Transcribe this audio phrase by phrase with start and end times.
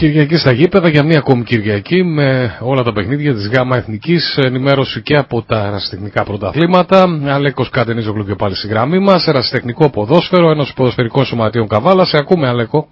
[0.00, 5.02] Κυριακή στα γήπεδα για μία ακόμη Κυριακή με όλα τα παιχνίδια της ΓΑΜΑ Εθνικής ενημέρωση
[5.02, 7.20] και από τα αεραστεχνικά πρωταθλήματα.
[7.26, 12.08] Αλέκος Κατενίζογλου και πάλι στη γραμμή μας, αεραστεχνικό ποδόσφαιρο, ένας ποδοσφαιρικός σωματείων Καβάλας.
[12.08, 12.88] Σε ακούμε Αλέκο.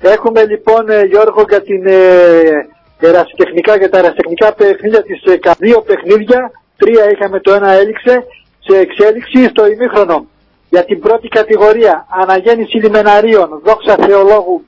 [0.00, 5.80] Έχουμε λοιπόν ε, Γιώργο για την ε, αεραστεχνικά και τα αεραστεχνικά παιχνίδια της ε, δύο
[5.88, 6.50] παιχνίδια.
[6.76, 8.24] Τρία είχαμε το ένα έληξε
[8.66, 10.26] σε εξέλιξη στο ημίχρονο
[10.74, 14.64] για την πρώτη κατηγορία αναγέννηση λιμεναρίων δόξα θεολόγου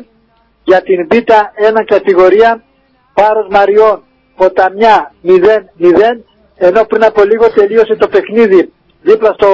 [0.00, 0.04] 0-0
[0.70, 1.32] για την Β'
[1.80, 2.50] 1 κατηγορία
[3.14, 3.98] Πάρος Μαριών
[4.36, 5.30] Ποταμιά 0-0
[6.66, 9.48] ενώ πριν από λίγο τελείωσε το παιχνίδι δίπλα στο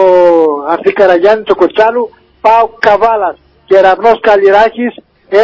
[0.73, 2.05] Αρθή Καραγιάννη το Κοτσάλου
[2.41, 3.37] Πάου Καβάλας
[3.69, 4.93] και Ραβνός Καλλιράχης
[5.31, 5.37] 1-0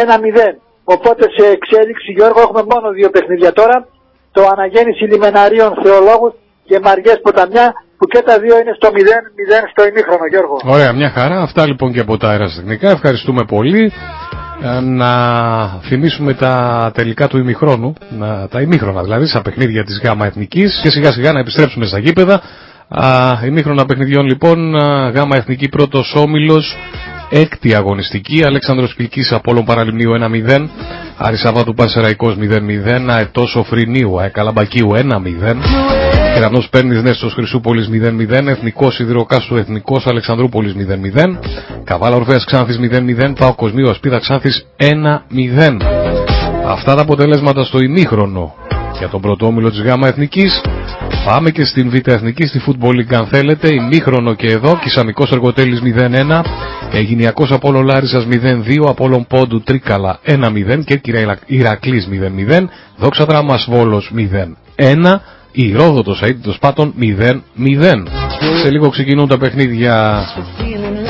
[0.83, 3.77] οπότε σε εξέλιξη Γιώργο έχουμε μόνο δύο παιχνίδια τώρα
[4.35, 6.33] το αναγέννηση λιμεναρίων θεολόγους
[6.67, 8.97] και Μαριές Ποταμιά που και τα δύο είναι στο 0-0
[9.71, 10.55] στο ημίχρονο Γιώργο.
[10.75, 11.41] Ωραία, μια χαρά.
[11.41, 12.89] Αυτά λοιπόν και από τα αεραστεχνικά.
[12.89, 13.91] Ευχαριστούμε πολύ.
[14.61, 15.11] Ε, να
[15.81, 17.93] θυμίσουμε τα τελικά του ημιχρόνου,
[18.49, 22.41] τα ημίχρονα δηλαδή, στα παιχνίδια της ΓΑΜΑ Εθνικής και σιγά σιγά να επιστρέψουμε στα γήπεδα.
[23.45, 24.75] ημίχρονα παιχνιδιών λοιπόν,
[25.13, 26.77] ΓΑΜΑ Εθνική πρώτος όμιλος,
[27.29, 30.11] έκτη αγωνιστική, Αλέξανδρος Κιλκής Απόλλων Παραλιμνίου
[30.47, 30.69] 1-0,
[31.25, 35.55] Αρισαβάτου Πασεραϊκός 0-0, Αετός Οφρινίου, Αεκαλαμπακίου 1-0,
[36.33, 38.47] Κεραυνό Παίρνει Νέστος Χρυσούπολης 0-0.
[38.47, 41.39] Εθνικός Σιδηροκάσου Εθνικός Αλεξανδρούπολης 0-0.
[41.83, 43.33] Καβάλα Ορφαία Ξάνθης 0-0.
[43.39, 45.81] Πάο Κοσμίου Ασπίδα Ξάνθης 1-0.
[46.67, 48.53] Αυτά τα αποτελέσματα στο ημίχρονο
[48.97, 50.61] για τον πρώτο όμιλο της ΓΑΜΑ Εθνικής.
[51.25, 53.73] Πάμε και στην Β' Εθνική, στη Football League αν θέλετε.
[53.73, 54.79] Ημίχρονο και εδώ.
[54.79, 56.41] Κισαμικός Εργοτέλη 0-1.
[56.91, 58.87] Εγινιακό Απόλο Λάρισας 0-2.
[58.87, 60.83] Απόλων Πόντου Τρίκαλα 1-0.
[60.85, 61.01] Και
[61.45, 62.69] Ηρακλής 0-0.
[62.97, 65.21] Δόξα Δράμα Βόλος 0-1
[65.53, 68.07] η Ρόδοτος αίτητος πάτων 0-0.
[68.63, 70.23] Σε λίγο ξεκινούν τα παιχνίδια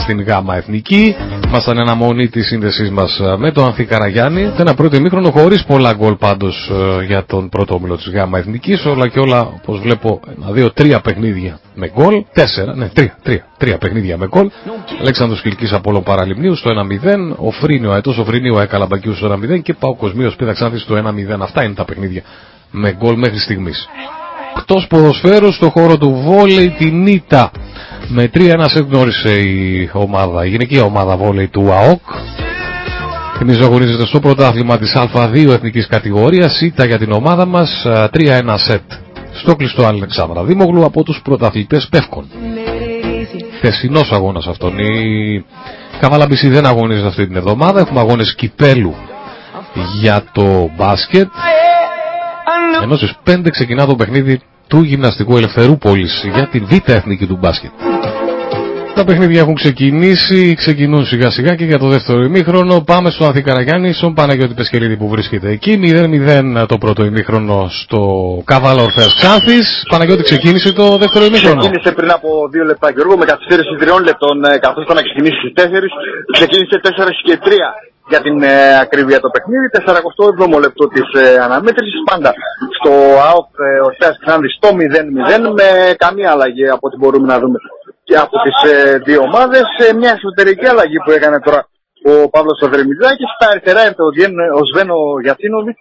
[0.03, 1.15] στην ΓΑΜΑ Εθνική.
[1.53, 4.53] Ήμασταν αναμονή της σύνδεσής μας με τον Ανθή Καραγιάννη.
[4.57, 8.85] Ένα πρώτο ημίχρονο χωρίς πολλά γκολ πάντως ε, για τον πρώτο όμιλο της ΓΑΜΑ Εθνικής.
[8.85, 12.23] Όλα και όλα, όπως βλέπω, ένα, δύο, τρία παιχνίδια με γκολ.
[12.33, 14.49] Τέσσερα, ναι, τρία, τρία, τρία παιχνίδια με γκολ.
[14.99, 17.35] Αλέξανδρος Κυλκής από Παραλιμνίου στο 1-0.
[17.37, 21.39] Ο Φρίνιο, αετός ο Φρίνιο, Εκαλαμπακίου στο 1-0 και Παο Κοσμίο Πίδαξάνθη στο 1-0.
[21.39, 22.21] Αυτά είναι τα παιχνίδια
[22.71, 23.87] με γκολ μέχρι στιγμής
[24.57, 27.51] εκτός ποδοσφαίρου στο χώρο του βόλεϊ την Ίτα
[28.07, 32.01] με 3-1 σε γνώρισε η ομάδα, η γυναική ομάδα βόλεϊ του ΑΟΚ.
[33.37, 38.91] Θυμίζω αγωνίζεται στο πρωτάθλημα της Α2 εθνικής κατηγορίας Ήτα για την ομάδα μας 3-1 σετ
[39.33, 42.25] στο κλειστό Αλεξάνδρα Δήμογλου από τους πρωταθλητές Πεύκων.
[43.61, 44.77] Θεσινός αγώνας αυτόν.
[44.77, 45.45] Η
[45.99, 47.79] Καβάλαμπηση δεν αγωνίζεται αυτή την εβδομάδα.
[47.79, 48.95] Έχουμε αγώνες κυπέλου
[49.99, 51.27] για το μπάσκετ
[52.81, 57.71] ενώ στις 5 ξεκινά το παιχνίδι του γυμναστικού Ελευθερούπολης για την β' εθνική του μπάσκετ.
[58.95, 62.81] Τα παιχνίδια έχουν ξεκινήσει, ξεκινούν σιγά σιγά και για το δεύτερο ημίχρονο.
[62.81, 65.79] Πάμε στο Ανθή Καραγιάννη, στον Παναγιώτη Πεσκελίδη που βρίσκεται εκεί.
[65.83, 68.01] 0-0 το πρώτο ημίχρονο στο
[68.45, 69.83] Καβάλα Ορφέας Ξάνθης.
[69.89, 74.43] Παναγιώτη ξεκίνησε το δεύτερο ημίχρονο; Ξεκίνησε πριν από δύο λεπτά Γιώργο με καθυστέρηση τριών λεπτών
[74.43, 75.85] ε, καθώς ήταν να ξεκινήσει στις 4.
[76.37, 76.87] Ξεκίνησε 4
[77.27, 77.49] και 3
[78.09, 79.67] για την ε, ακρίβεια το παιχνίδι.
[79.73, 82.33] 47ο λεπτό της ε, αναμέτρησης πάντα
[82.77, 82.91] στο
[83.29, 87.57] ΑΟΚ ε, Ορτέας Ξάνδη στο 0-0 με καμία αλλαγή από ό,τι μπορούμε να δούμε
[88.03, 89.65] και από τις ε, δύο ομάδες.
[89.89, 91.67] Ε, μια εσωτερική αλλαγή που έκανε τώρα
[92.11, 93.29] ο Παύλος Οδρεμιδάκης.
[93.35, 95.77] Στα αριστερά ήρθε ο, Διέν, ο Σβένο Γιατσίνοβιτ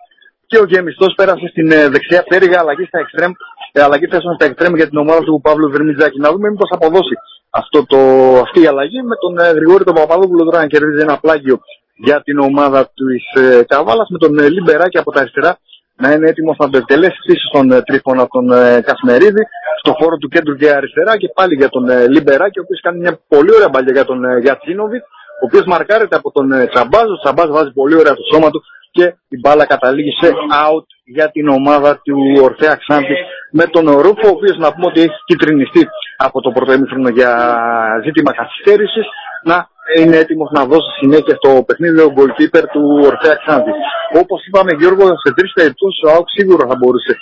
[0.47, 3.32] και ο Γεμιστός πέρασε στην ε, δεξιά πτέρυγα αλλαγή στα εξτρέμ,
[3.72, 6.19] ε, αλλαγή θέσεων στα εξτρέμ για την ομάδα του Παύλου Δρεμιδάκη.
[6.21, 7.15] Να δούμε μήπως αποδώσει
[7.50, 7.99] αυτό το,
[8.44, 11.61] αυτή η αλλαγή με τον ε, Γρηγόρη τον Παπαδόπουλο τώρα να κερδίζει ένα πλάγιο
[12.04, 15.58] για την ομάδα της ε, Καβάλας με τον ε, Λιμπεράκη από τα αριστερά
[15.96, 19.42] να είναι έτοιμος να το εκτελέσει πίσω στον ε, τρίφωνα τον ε, Κασμερίδη
[19.82, 22.98] στο χώρο του κέντρου και αριστερά και πάλι για τον ε, Λιμπεράκη ο οποίος κάνει
[22.98, 25.06] μια πολύ ωραία μπαλιά για τον ε, Γιατσίνοβιτς
[25.42, 28.62] ο οποίος μαρκάρεται από τον ε, Τσαμπάζ ο Τσαμπάζ βάζει πολύ ωραία το σώμα του
[28.90, 30.28] και η μπάλα καταλήγει σε
[30.66, 33.16] out για την ομάδα του Ορθέα Ξάντη
[33.50, 37.32] με τον Ρούφο, ο οποίος να πούμε ότι έχει κυτρινιστεί από το πρώτο ημίχρονο για
[38.04, 39.06] ζήτημα καθυστέρησης,
[39.44, 43.73] να είναι έτοιμος να δώσει συνέχεια στο παιχνίδι ο goalkeeper του Ορθέα Ξάντη.
[44.23, 47.12] Όπως είπαμε Γιώργο, σε τρεις περιπτώσεις ο Άουκ σίγουρα θα μπορούσε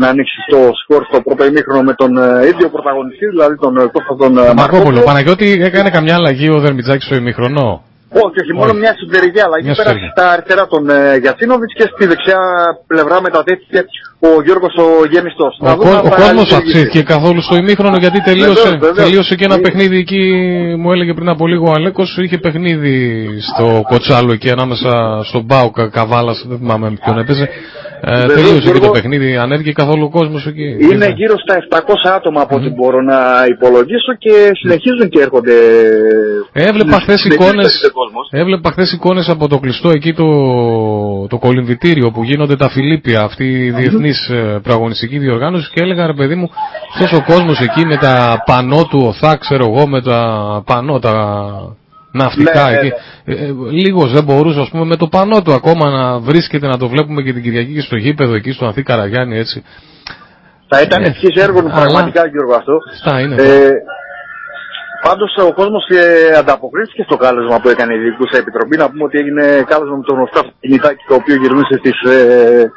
[0.00, 3.84] να ανοίξει το σκορ στο πρώτο ημίχρονο με τον ε, ίδιο πρωταγωνιστή, δηλαδή τον ε,
[3.94, 5.00] Κώστα τον ε, Μαρκόπουλο.
[5.00, 9.66] Παναγιώτη έκανε καμιά αλλαγή ο Δερμιτζάκης στο ημίχρονο; Όχι, όχι, μόνο μια εσωτερική αλλαγή.
[9.66, 12.40] Μια Πέρασε στα αριστερά τον ε, Γιατσίνοβιτ και στη δεξιά
[12.86, 13.84] πλευρά μετατέθηκε
[14.28, 15.46] ο Γιώργος ο Γέμιστο.
[15.58, 19.08] Ο, κο, ο κόσμος αυξήθηκε καθόλου στο ημίχρονο γιατί τελείωσε, βεβαίως, βεβαίως.
[19.08, 20.22] τελείωσε και ένα ε, παιχνίδι εκεί,
[20.78, 22.16] μου έλεγε πριν από λίγο ο Αλέκος.
[22.20, 27.48] Είχε παιχνίδι στο Κοτσάλο εκεί ανάμεσα στον Μπάουκα Καβάλας, δεν θυμάμαι ποιον έπαιζε.
[28.02, 30.76] Ε, τελείωσε και το παιχνίδι, ανέβηκε καθόλου ο κόσμος εκεί.
[30.92, 32.74] Είναι γύρω στα 700 άτομα από ό,τι mm.
[32.74, 33.18] μπορώ να
[33.48, 35.52] υπολογίσω και συνεχίζουν και έρχονται.
[36.52, 37.64] Έβλεπα χθες εικόνε
[38.30, 40.26] έβλεπα χθες εικόνες από το κλειστό εκεί το,
[41.26, 44.62] το κολυμβητήριο που γίνονται τα Φιλίππια, αυτή η διεθνής mm.
[44.62, 46.50] πραγωνιστική διοργάνωση και έλεγα ρε παιδί μου,
[46.94, 51.14] αυτός ο κόσμος εκεί με τα πανό του οθά, ξέρω εγώ, με τα πανό, τα
[52.12, 52.86] ναυτικά ναι, εκεί.
[52.86, 52.94] Ναι.
[52.94, 56.78] Ε, ε, λίγος δεν μπορούσε ας πούμε με το πανό του ακόμα να βρίσκεται να
[56.78, 59.62] το βλέπουμε και την Κυριακή και στο γήπεδο εκεί στο Ανθή Καραγιάννη έτσι.
[60.68, 62.74] Θα ήταν ε, ευχής έργο πραγματικά Γιώργο αυτό.
[63.00, 63.34] Στα είναι.
[63.34, 63.70] Ε,
[65.06, 68.76] πάντως ο κόσμος ε, ανταποκρίθηκε στο κάλεσμα που έκανε η Διοικούσα Επιτροπή.
[68.76, 72.70] Να πούμε ότι έγινε κάλεσμα με τον Ροστάφ Κινητάκη το οποίο γυρνούσε στις, ε,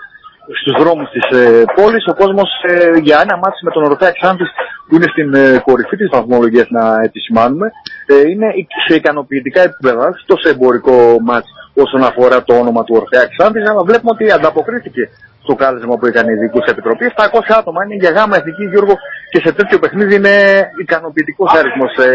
[0.60, 2.06] στους δρόμους της ε, πόλης.
[2.08, 4.50] Ο κόσμος ε, για ένα μάτι με τον Ορφέα Ξάντης
[4.88, 7.72] που είναι στην ε, κορυφή της βαθμολογίας να επισημάνουμε
[8.06, 8.48] ε, είναι
[8.88, 13.84] σε ικανοποιητικά επίπεδα, όχι τόσο εμπορικό μάτι όσον αφορά το όνομα του Ορφέα Ξάντης αλλά
[13.84, 15.10] βλέπουμε ότι ανταποκρίθηκε
[15.44, 17.06] στο κάλεσμα που έκανε η Δίκους Επιτροπή.
[17.16, 17.24] 700
[17.60, 18.96] άτομα είναι για γάμα εθνική Γιώργο
[19.32, 20.36] και σε τέτοιο παιχνίδι είναι
[20.82, 22.12] ικανοποιητικός αριθμός ε,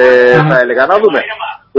[0.51, 0.87] θα έλεγα.
[0.87, 1.21] Να δούμε.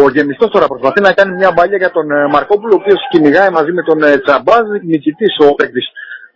[0.04, 3.50] Ο Γεμιστός τώρα προσπαθεί να κάνει μια μπαλιά για τον ε, Μαρκόπουλο, ο οποίος κυνηγάει
[3.50, 5.88] μαζί με τον ε, Τσαμπάζ, νικητής ο παίκτης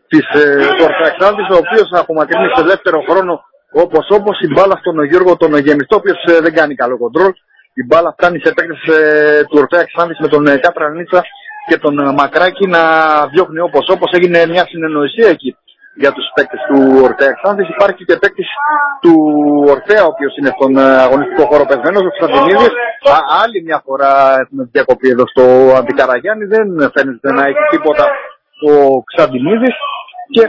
[0.08, 0.66] της ε,
[1.54, 6.00] ο οποίος απομακρύνει σε δεύτερο χρόνο όπως όπως η μπάλα στον Γιώργο τον Γεμιστό, ο
[6.02, 7.32] οποίος ε, δεν κάνει καλό κοντρόλ.
[7.74, 11.22] Η μπάλα φτάνει σε παίκτες ε, του Ορφέα Ξάνδης με τον ε, Κάπρα Νίτσα
[11.68, 12.82] και τον ε, Μακράκη να
[13.28, 15.58] διώχνει όπως όπως έγινε μια συνεννοησία εκεί
[15.96, 17.70] για τους παίκτες του Ορφέα Ξάνδης.
[17.70, 18.48] Υπάρχει και παίκτης
[19.02, 19.16] του
[19.74, 22.74] Ορφέα, ο οποίος είναι στον ε, αγωνιστικό χώρο πεσμένος, ο Ξαντινίδης.
[23.44, 24.12] Άλλη μια φορά
[24.42, 25.44] έχουμε διακοπή εδώ στο
[25.80, 28.06] Αντικαραγιάννη, δεν φαίνεται να έχει τίποτα
[28.72, 29.76] ο Ξαντινίδης.
[30.30, 30.44] Και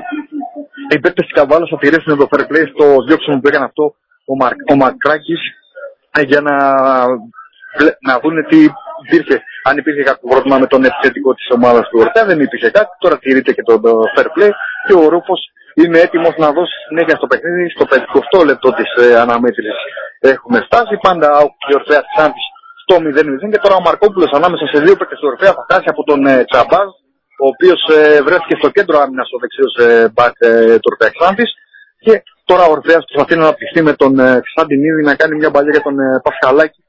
[0.89, 3.95] οι παίκτες της Καβάλας θα τηρήσουν το fair play στο διώξιμο που έκανε αυτό
[4.25, 5.43] ο, Μαρ, ο Μακράκης
[6.11, 6.57] ε, για να,
[8.09, 8.59] να δουν τι
[9.05, 9.43] υπήρχε.
[9.69, 12.91] Αν υπήρχε κάποιο πρόβλημα με τον επιθετικό της ομάδας του Ορτά, δεν υπήρχε κάτι.
[12.99, 14.51] Τώρα τηρείται και το, το fair play
[14.87, 15.41] και ο Ρούφος
[15.75, 17.71] είναι έτοιμος να δώσει συνέχεια στο παιχνίδι.
[17.71, 17.85] Στο
[18.41, 19.79] 50 λεπτό της ε, αναμέτρησης
[20.21, 20.95] έχουμε φτάσει.
[21.07, 21.47] Πάντα ο
[21.79, 22.47] Ορφέας της
[22.85, 26.05] στο 0-0 και τώρα ο Μαρκόπουλος ανάμεσα σε δύο παίκτες του Ορφέα θα φτάσει από
[26.05, 26.89] τον ε, Τσαμπάζ
[27.43, 31.51] ο οποίος ε, βρέθηκε στο κέντρο άμυνας ο δεξιός ε, μπακ ε, του Ορφέα Ξάντης
[32.05, 35.71] και τώρα ο Ορφέας προσπαθεί να αναπτυχθεί με τον ε, Ξάντινίδη να κάνει μια μπαλιά
[35.71, 36.83] για τον ε, Πασχαλάκη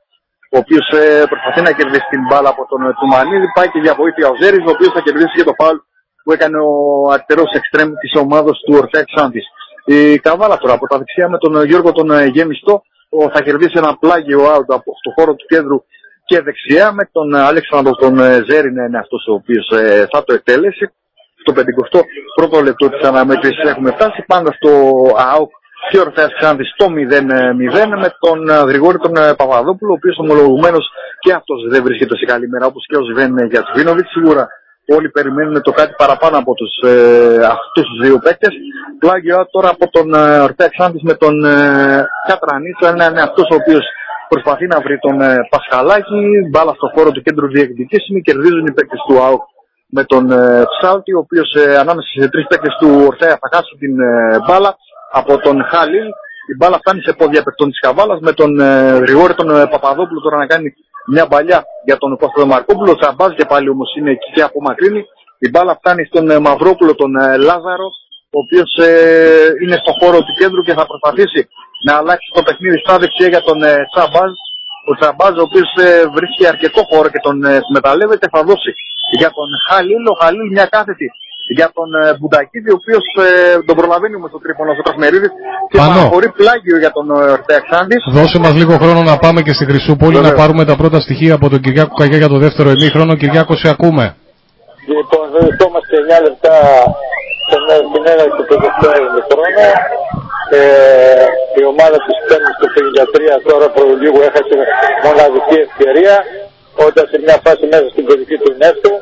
[0.56, 3.94] ο οποίος ε, προσπαθεί να κερδίσει την μπάλα από τον ε, Τουμανίδη πάει και για
[4.02, 5.78] βοήθεια ο Ζέρης ο οποίος θα κερδίσει και το φάουλ
[6.24, 6.72] που έκανε ο
[7.14, 9.46] αριστερός εξτρέμ της ομάδας του Ορφέα Ξάντης.
[9.86, 12.84] Η Καβάλα τώρα από τα δεξιά με τον ε, Γιώργο τον ε, Γέμιστο
[13.34, 15.78] θα κερδίσει ένα πλάγιο out από το χώρο του κέντρου
[16.26, 20.24] και δεξιά με τον Αλέξανδρο τον ε, Ζέρι να είναι αυτός ο οποίος ε, θα
[20.24, 20.92] το εκτέλεσει.
[21.42, 24.70] Στο 51ο λεπτό της αναμέτρησης έχουμε φτάσει πάντα στο
[25.34, 25.52] ΑΟΚ
[25.92, 26.92] και ορθέας Ξάνθης στο 0-0
[28.04, 30.90] με τον ε, Γρηγόρη τον Παπαδόπουλο ο οποίος ομολογουμένως
[31.20, 34.48] και αυτός δεν βρίσκεται σε καλή μέρα όπως και ο Σβέν για Σβίνοβιτ σίγουρα
[34.86, 38.54] όλοι περιμένουν το κάτι παραπάνω από τους, ε, αυτούς τους δύο παίκτες.
[39.00, 43.56] Πλάγιο τώρα από τον ε, Ορτέα Ξάνθης με τον ε, Κατρανίτσο, είναι, είναι αυτός ο
[43.56, 43.84] οποίος
[44.30, 49.02] προσπαθεί να βρει τον ε, Πασχαλάκη, μπάλα στο χώρο του κέντρου διεκδικήσιμη, κερδίζουν οι παίκτες
[49.08, 49.44] του ΑΟΚ
[49.96, 53.74] με τον ε, Ψάουτη, ο οποίος ε, ανάμεσα σε τρεις παίκτες του Ορθέα θα χάσει
[53.80, 54.78] την ε, μπάλα
[55.12, 56.08] από τον Χάλιλ.
[56.52, 60.20] Η μπάλα φτάνει σε πόδια παιχτών της Καβάλας με τον ε, Γρηγόρη τον ε, Παπαδόπουλο
[60.22, 60.74] τώρα να κάνει
[61.14, 62.96] μια μπαλιά για τον Κώστα Μαρκόπουλο.
[62.96, 65.02] Τσαμπάς και πάλι όμως είναι εκεί και απομακρύνει.
[65.46, 67.90] Η μπάλα φτάνει στον ε, Μαυρόπουλο τον ε, Λάζαρο,
[68.36, 68.90] ο οποίος ε,
[69.62, 71.42] είναι στο χώρο του κέντρου και θα προσπαθήσει
[71.88, 74.32] να αλλάξει το παιχνίδι στα δεξιά για τον ε, Τσαμπάζ.
[74.90, 78.72] Ο Τσαμπάζ ο οποίος ε, βρίσκει αρκετό χώρο και τον ε, εκμεταλλεύεται θα δώσει
[79.22, 80.04] για τον Χαλίλ.
[80.14, 81.08] Ο Χαλίλ μια κάθετη
[81.58, 83.30] για τον ε, Μπουντακίδη, ο οποίος ε,
[83.68, 85.32] τον προλαβαίνει με το τρίπονος στο Κασμερίδης
[85.72, 87.06] και παραχωρεί πλάγιο για τον
[87.38, 88.02] Ορτέαξάντης.
[88.18, 91.48] Δώσε μας λίγο χρόνο να πάμε και στη Χρυσούπολη να πάρουμε τα πρώτα στοιχεία από
[91.50, 93.14] τον Κυριάκο Καγιά για το δεύτερο ημίχρονο.
[93.22, 94.06] Κυριάκο, σε ακούμε.
[94.96, 96.56] Λοιπόν, βρισκόμαστε 9 λεπτά
[97.90, 99.44] στην έναρξη του δεύτερου ημίχρονου.
[100.50, 101.26] Ε,
[101.60, 102.68] η ομάδα της παίρνει στο
[103.38, 104.56] 53 τώρα προ λίγο έχασε
[105.06, 106.16] μοναδική ευκαιρία
[106.88, 108.94] όταν σε μια φάση μέσα στην περιοχή του Νέστου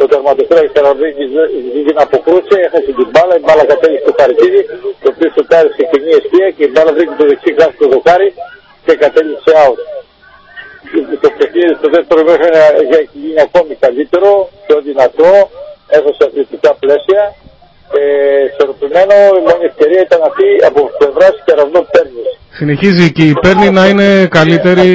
[0.00, 1.24] το τερματοφύλακα Καραβίνη
[1.72, 4.62] βγήκε να αποκρούσει, έχασε την μπάλα, η μπάλα κατέληξε στο Χαριτίδη,
[5.02, 8.28] το οποίο σουτάρει σε κοινή αιστεία και η μπάλα βρήκε το δεξί γράφει το δοκάρι
[8.84, 9.80] και κατέληξε out.
[11.24, 12.48] Το παιχνίδι στο δεύτερο μέχρι
[13.00, 14.30] έχει γίνει ακόμη καλύτερο,
[14.66, 15.30] πιο δυνατό,
[15.96, 17.22] έδωσε αθλητικά πλαίσια.
[17.98, 18.02] Ε,
[18.48, 22.24] ισορροπημένο, η μόνη ευκαιρία ήταν αυτή από πλευρά κεραυνό παίρνει.
[22.58, 24.86] Συνεχίζει και η παίρνη να είναι καλύτερη.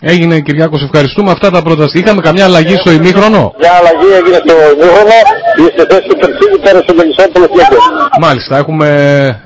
[0.00, 1.30] Έγινε Κυριάκος, ευχαριστούμε.
[1.30, 3.54] Αυτά τα πρώτα Είχαμε καμιά αλλαγή στο ημίχρονο.
[3.58, 5.16] Μια αλλαγή έγινε στο ημίχρονο.
[5.56, 7.48] Είστε θέση του Περσίδη, πέρασε ο Μελισσόπουλος
[8.20, 8.88] Μάλιστα, έχουμε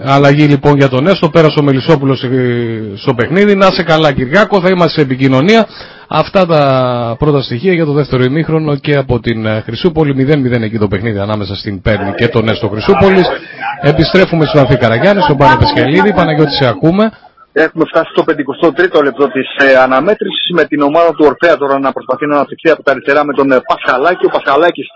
[0.05, 2.25] αλλαγή λοιπόν για τον Έστω, πέρασε ο Μελισσόπουλος
[2.97, 3.55] στο παιχνίδι.
[3.55, 5.67] Να σε καλά Κυριάκο, θα είμαστε σε επικοινωνία.
[6.09, 6.63] Αυτά τα
[7.19, 10.13] πρώτα στοιχεία για το δεύτερο ημίχρονο και από την ε, Χρυσούπολη.
[10.59, 13.27] 0-0 εκεί το παιχνίδι ανάμεσα στην Πέρνη και τον Έστω Χρυσούπολης.
[13.83, 16.15] Επιστρέφουμε στον Ανθή Καραγιάννη, στον Πάνο Πεσχελίδη.
[16.15, 17.11] Παναγιώτη, σε ακούμε.
[17.53, 21.93] Έχουμε φτάσει στο 53ο λεπτό της ε, αναμέτρησης με την ομάδα του Ορφέα τώρα να
[21.93, 24.25] προσπαθεί να αναπτυχθεί από τα αριστερά με τον ε, Πασχαλάκη.
[24.27, 24.87] Ο Πασχαλάκης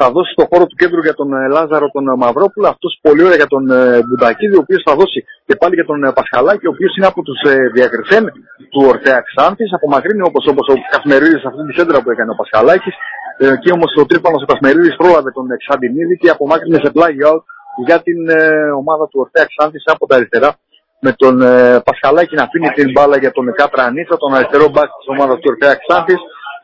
[0.00, 2.66] θα δώσει το χώρο του κέντρου για τον ε, Λάζαρο τον ε, Μαυρόπουλο.
[2.74, 6.00] Αυτός πολύ ωραία για τον ε, Μπουντακίδη, ο οποίος θα δώσει και πάλι για τον
[6.18, 7.38] Πασχαλάκη, ο οποίος είναι από τους
[7.76, 8.24] διακριθέν
[8.72, 9.70] του Ορφέα Ξάνθης.
[9.78, 12.94] Απομακρύνει όπως όπως ο Κασμερίδης αυτή τη σέντρα που έκανε ο Πασχαλάκης.
[13.56, 17.42] Εκεί όμως ο τρίπανος ο Κασμερίδης πρόλαβε τον Ξαντινίδη και απομάκρυνε σε πλάγιο out
[17.86, 18.20] για την
[18.82, 20.50] ομάδα του Ορφέα Ξάνθης από τα αριστερά
[21.06, 21.34] με τον
[21.88, 25.74] Πασχαλάκη να αφήνει την μπάλα για τον Κατρανίτσα, τον αριστερό μπακ της ομάδας του Ορφέα
[25.82, 26.20] Ξάνθης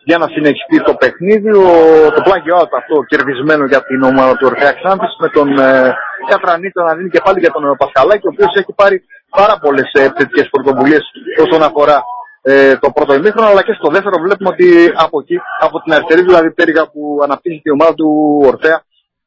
[0.09, 1.51] για να συνεχιστεί το παιχνίδι.
[1.67, 1.69] Ο,
[2.15, 5.95] το πλάγιο out αυτό κερδισμένο για την ομάδα του Ορφαία Ξάνθης με τον ε,
[6.33, 8.97] Κατρανίτο να δίνει και πάλι για τον ε, Πασχαλάκη ο οποίος έχει πάρει
[9.39, 11.05] πάρα πολλές ε, θετικές πρωτοβουλίες
[11.45, 11.99] όσον αφορά
[12.43, 14.69] ε, το πρώτο ημίχρονο αλλά και στο δεύτερο βλέπουμε ότι
[15.05, 15.37] από εκεί,
[15.67, 18.11] από την αριστερή δηλαδή πτέρυγα που αναπτύσσει η ομάδα του
[18.53, 18.79] Ορφαία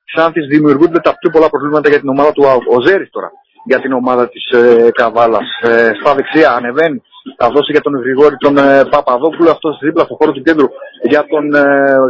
[0.10, 2.64] Ξάνθης δημιουργούνται τα πιο πολλά προβλήματα για την ομάδα του ΑΟΚ.
[2.76, 3.30] Ο Ζέρης τώρα
[3.72, 5.50] για την ομάδα της ε, Καβάλας.
[5.62, 7.02] Ε, στα δεξιά ανεβαίνει
[7.40, 10.68] θα δώσει για τον Γρηγόρη τον ε, Παπαδόπουλο, αυτός δίπλα στο χώρο του κέντρου
[11.12, 11.64] για τον ε,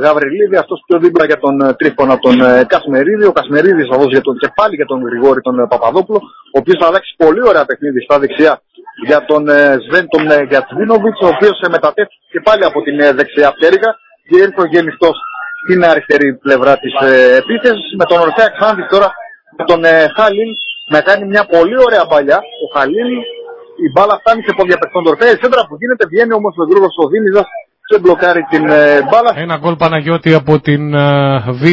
[0.04, 3.26] Γαβριλίδη, αυτός πιο δίπλα για τον ε, Τρίφωνα τον ε, Κασμερίδη.
[3.32, 6.20] Ο Κασμερίδης θα δώσει για τον, και πάλι για τον Γρηγόρη τον ε, Παπαδόπουλο,
[6.56, 8.54] ο οποίος θα αλλάξει πολύ ωραία παιχνίδι στα δεξιά
[9.08, 13.00] για τον ε, Σβέν τον ε, Γιατσβίνοβιτ, ο οποίος ε, μετατέθηκε και πάλι από την
[13.00, 13.92] ε, δεξιά πτέρυγα
[14.28, 15.18] και ήρθε ο γελιστός
[15.62, 17.90] στην αριστερή πλευρά της ε, επίθεσης.
[18.00, 19.10] Με τον Ορθέα Ξάνθη τώρα
[19.58, 20.52] με τον ε, Χάλιν
[20.94, 22.40] να κάνει μια πολύ ωραία παλιά.
[22.64, 23.12] Ο Χαλίλ
[23.86, 25.32] η μπάλα φτάνει σε πόδια παιχτών Ορφέα.
[25.36, 27.44] Η σέντρα που γίνεται βγαίνει όμως με γρήγορο στο Δήμιζα
[27.90, 29.32] και μπλοκάρει την ε, μπάλα.
[29.46, 31.08] Ένα γκολ Παναγιώτη από την ε,
[31.62, 31.64] Β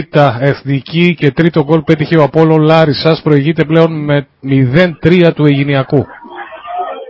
[0.51, 3.21] Εθνική και τρίτο γκολ πέτυχε ο Απόλλων Λάρισας.
[3.27, 4.27] Προηγείται πλέον με
[5.05, 6.07] 0-3 του Αιγυνιακού.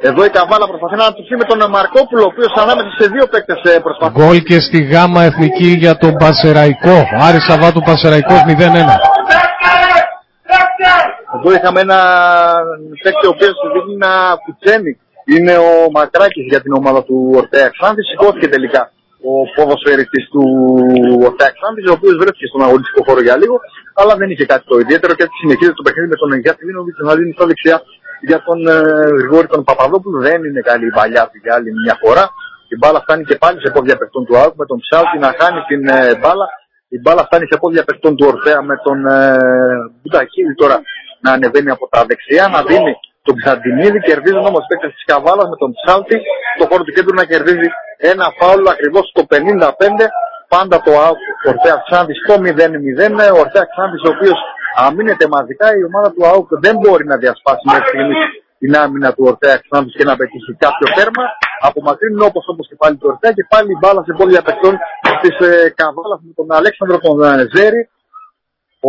[0.01, 3.59] Εδώ η Καβάλα προσπαθεί να αναπτυχθεί με τον Μαρκόπουλο, ο οποίος ανάμεσα σε δύο παίκτες
[3.83, 4.13] προσπαθεί.
[4.19, 6.97] Γκολ και στη Γάμα Εθνική για τον Πασεραϊκό.
[7.27, 8.53] Άρη Σαββάτου Πασεραϊκός 0-1.
[11.35, 12.00] Εδώ είχαμε ένα
[13.02, 14.12] παίκτη ο οποίος δείχνει να
[14.45, 14.92] κουτσένει.
[15.35, 18.02] Είναι ο Μακράκης για την ομάδα του Ορτέα Ξάνθη.
[18.02, 18.83] Σηκώθηκε τελικά
[19.30, 20.45] ο ποδοσφαιριστής του
[21.28, 23.56] Ορτέα Ξάνθη, ο οποίος βρέθηκε στον αγωνιστικό χώρο για λίγο,
[24.00, 26.97] αλλά δεν είχε κάτι το ιδιαίτερο και έτσι συνεχίζεται το παιχνίδι με τον Γιάννη Βίνοβιτ
[27.09, 27.76] να δίνει στα δεξιά
[28.30, 28.78] για τον ε,
[29.18, 30.18] Γρηγόρη τον Παπαδόπουλο.
[30.28, 32.25] Δεν είναι καλή η παλιά του για άλλη μια φορά.
[32.73, 35.61] Η μπάλα φτάνει και πάλι σε πόδια παιχτών του Άουκ με τον Ψάλτη να χάνει
[35.71, 36.47] την ε, μπάλα.
[36.88, 39.38] Η μπάλα φτάνει σε πόδια παιχτών του Ορφέα με τον ε,
[40.00, 40.76] Μπουτακίδη τώρα
[41.26, 42.92] να ανεβαίνει από τα δεξιά, να δίνει
[43.26, 46.16] τον Ξαντινίδη, κερδίζουν όμως παίκτες της Καβάλας με τον Ψάλτη,
[46.59, 47.68] το χώρο του κέντρου να κερδίζει
[48.12, 50.04] ένα φάουλ ακριβώς στο 55.
[50.54, 50.92] Πάντα το
[51.50, 53.25] Ορτέα Ξάντη στο 0-0.
[53.37, 54.38] Ο Ορτέα Ξάντη, ο οποίος
[54.85, 58.18] αμήνεται μαζικά, η ομάδα του ΑΟΚ δεν μπορεί να διασπάσει μέχρι στιγμής
[58.61, 61.25] την άμυνα του Ορτέα Ξάντη και να πετύχει κάποιο τέρμα.
[61.68, 64.75] Απομακρύνουν όπως όπως και πάλι το Ορτέα και πάλι μπάλα σε πόδια παιχτών
[65.23, 67.83] της ε, Καβάλας με τον Αλέξανδρο τον ε, Ζέρι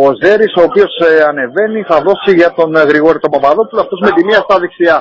[0.02, 4.00] ο Ζέρης ο οποίος ε, ανεβαίνει θα δώσει για τον ε, Γρηγόρη τον Παπαδόπουλο αυτός
[4.00, 4.98] με τη μία στα δεξιά.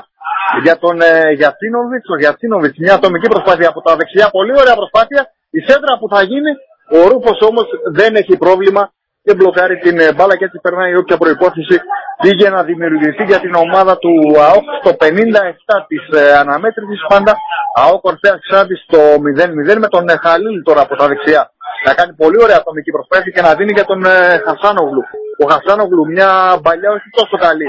[0.64, 5.22] Για τον ε, Γιατσίνοβιτς, ο Γιατσίνοβιτς μια ατομική προσπάθεια από τα δεξιά, πολύ ωραία προσπάθεια.
[5.50, 6.52] Η σέντρα που θα γίνει,
[6.98, 7.66] ο Ρούπος όμως
[8.00, 8.92] δεν έχει πρόβλημα
[9.24, 11.76] και μπλοκάρει την ε, μπάλα και έτσι περνάει όποια προϋπόθεση
[12.22, 14.14] πήγε να δημιουργηθεί για την ομάδα του
[14.48, 15.06] ΑΟΚ στο 57
[15.88, 17.34] της ε, αναμέτρησης πάντα.
[17.84, 19.00] ΑΟΚ Ορθέα Ξάντη στο
[19.74, 21.52] 0-0 με τον ε, Χαλίλ τώρα από τα δεξιά
[21.88, 24.16] να κάνει πολύ ωραία ατομική προσπάθεια και να δίνει για τον ε,
[24.46, 25.04] Χασάνογλου.
[25.44, 26.30] Ο Χασάνογλου μια
[26.66, 27.68] παλιά όχι τόσο καλή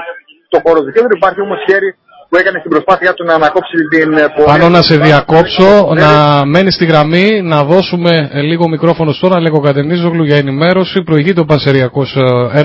[0.48, 1.12] στο χώρο του κέντρου.
[1.20, 1.90] Υπάρχει όμως χέρι
[2.28, 4.52] που έκανε στην προσπάθειά του να ανακόψει την ε, πορεία.
[4.52, 5.68] Πάνω να σε διακόψω,
[6.02, 6.10] να
[6.44, 11.02] μένεις στη γραμμή, να δώσουμε ε, λίγο μικρόφωνο στον Αλέκο Κατενίζογλου για ενημέρωση.
[11.02, 12.02] Προηγείται ο Πασεριακό
[12.54, 12.64] 1-0,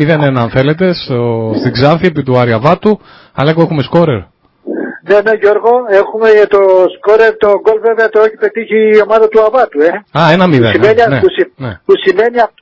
[0.00, 3.00] 0-1 αν θέλετε, στο, στην Ξάνθη επί του Άρια Βάτου.
[3.34, 4.33] Αλέκο, έχουμε σκόρερ.
[5.08, 6.60] Ναι, ναι, Γιώργο, έχουμε το
[6.96, 9.92] σκόρερ, το γκολ βέβαια το έχει πετύχει η ομάδα του Αβάτου, ε.
[10.18, 10.70] Α, ένα μηδέν.
[10.72, 11.72] Που σημαίνει, ναι, που, συ- ναι.
[11.86, 12.58] που σημαίνει αυ-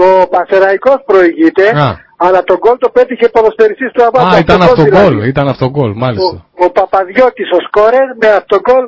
[0.00, 1.88] το Πανσεραϊκός προηγείται, Α.
[2.26, 4.34] αλλά το γκολ το πέτυχε ποδοσφαιριστής του Αβάτου.
[4.34, 4.96] Α, ήταν αυτό δηλαδή.
[5.14, 6.36] γκολ, ήταν αυτό γκολ, μάλιστα.
[6.60, 8.84] Ο, ο Παπαδιώτης ο σκόρερ με αυτό γκολ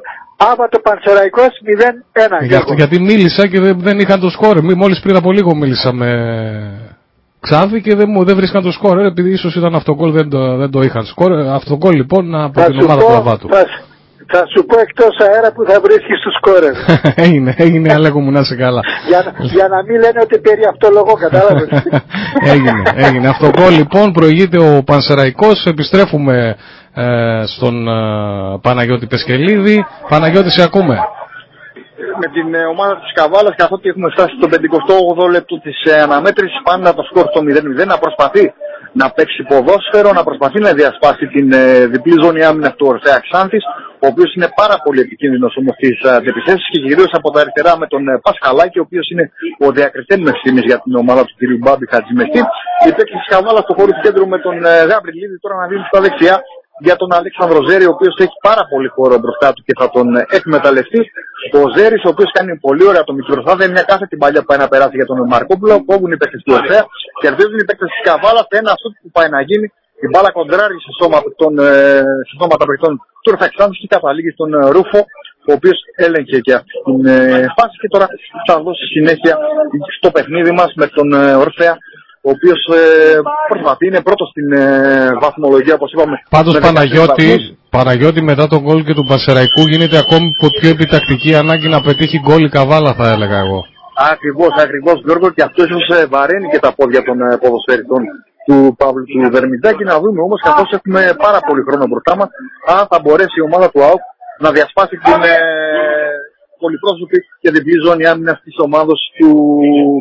[0.52, 2.38] Άβατο Πανσεραϊκός 0-1.
[2.40, 2.74] Για, Γιώργο.
[2.74, 4.62] γιατί μίλησα και δεν, δεν είχαν το σκόρ.
[4.62, 6.10] Μη- Μόλις πριν από λίγο μίλησα με
[7.46, 8.98] Ξάδη και δεν, μου, δεν βρίσκαν το σκόρ.
[9.04, 11.30] Επειδή ίσως ήταν αυτογκόλ δεν το, δεν το είχαν σκόρ.
[11.48, 13.48] Αυτογκόλ λοιπόν από Θα την σου ομάδα πω- του Αβάτου.
[13.48, 13.84] Θα, σου-
[14.34, 16.74] θα σου πω εκτός αέρα που θα βρίσκεις του σκόρερ.
[17.26, 18.80] έγινε, έγινε Αλέκο μου να είσαι καλά.
[19.08, 21.68] για, να- για να μην λένε ότι περί αυτό λόγο κατάλαβες.
[22.52, 23.28] έγινε, έγινε.
[23.28, 25.64] Αυτογκόλ λοιπόν προηγείται ο Πανσεραϊκός.
[25.64, 26.56] Επιστρέφουμε
[26.94, 27.92] ε, στον ε,
[28.62, 29.84] Παναγιώτη Πεσκελίδη.
[30.08, 30.96] Παναγιώτη σε ακούμε.
[32.20, 34.48] Με την ε, ομάδα της Καβάλας καθότι έχουμε φτάσει στο
[35.26, 38.44] 58 λεπτό της ε, αναμέτρησης πάντα το σκορ στο 0-0 να προσπαθεί
[39.00, 43.64] να παίξει ποδόσφαιρο, να προσπαθεί να διασπάσει την ε, διπλή ζώνη άμυνας του Ορφέα Ξάνθης
[44.04, 47.86] ο οποίος είναι πάρα πολύ επικίνδυνος όμως στις αντιπιθέσεις και κυρίως από τα αριστερά με
[47.92, 49.24] τον Πασχαλάκη ο οποίος είναι
[49.64, 50.36] ο διακριτέν μες
[50.68, 51.42] για την ομάδα του κ.
[51.62, 52.40] Μπάμπη Χατζημεστή.
[52.88, 54.54] Η παίξη της Καβάλας στο χώρο του κέντρου με τον
[54.90, 56.36] Γαμπριλίδη τώρα να δίνει στα δεξιά
[56.86, 60.06] για τον Αλέξανδρο Ζέρι, ο οποίος έχει πάρα πολύ χώρο μπροστά του και θα τον
[60.38, 61.00] εκμεταλλευτεί.
[61.60, 64.48] Ο Ζέρι, ο οποίος κάνει πολύ ωραία το μικρό δεν είναι μια κάθετη παλιά που
[64.50, 65.84] πάει να περάσει για τον Μαρκόπουλο.
[65.84, 66.82] Κόβουν οι παίκτες του Ορφαία,
[67.22, 68.46] κερδίζουν οι παίκτες της Καβάλας.
[68.60, 69.66] Ένα αυτό που πάει να γίνει.
[70.04, 74.50] Η μπάλα κοντράρει σε, σώμα των, ε, σε σώματα παιχτών του Ορφαξάνου και καταλήγει στον
[74.54, 75.00] ε, Ρούφο,
[75.50, 77.76] ο οποίος έλεγχε και αυτή την ε, φάση.
[77.82, 78.06] Και τώρα
[78.46, 79.34] θα δώσει συνέχεια
[79.98, 81.74] στο παιχνίδι μας με τον ε, Ορφαία
[82.26, 82.82] ο οποίος ε,
[83.48, 84.64] προσπαθεί, είναι πρώτος στην ε,
[85.20, 86.16] βαθμολογία όπως είπαμε.
[86.30, 87.30] Πάντως Παναγιώτη,
[87.70, 90.28] Παναγιώτη μετά τον γκολ και του Πασεραϊκού γίνεται ακόμη
[90.60, 93.60] πιο επιτακτική ανάγκη να πετύχει γκολ η καβάλα θα έλεγα εγώ.
[94.12, 98.02] Ακριβώς, ακριβώς Γιώργο και αυτός ίσως ε, βαραίνει και τα πόδια των ε, ποδοσφαιριτών
[98.46, 99.84] του Παύλου του Βερμιντάκη.
[99.84, 102.28] Να δούμε όμως καθώς έχουμε πάρα πολύ χρόνο μπροστά μας
[102.76, 104.02] αν θα μπορέσει η ομάδα του ΑΟΚ
[104.44, 105.36] να διασπάσει την, ε,
[106.64, 109.30] πολυπρόσωπη και διπλή ζώνη άμυνας της ομάδα του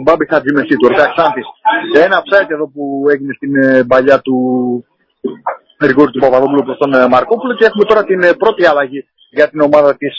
[0.03, 1.43] Μπάμπη Χατζημεσί, του Ορκαξάντη.
[2.05, 4.35] Ένα ψάιτ εδώ που έγινε στην ε, παλιά του
[5.83, 9.01] Γρηγόρη του Παπαδόπουλου προς τον ε, Μαρκόπουλο και έχουμε τώρα την ε, πρώτη αλλαγή
[9.37, 10.13] για την ομάδα της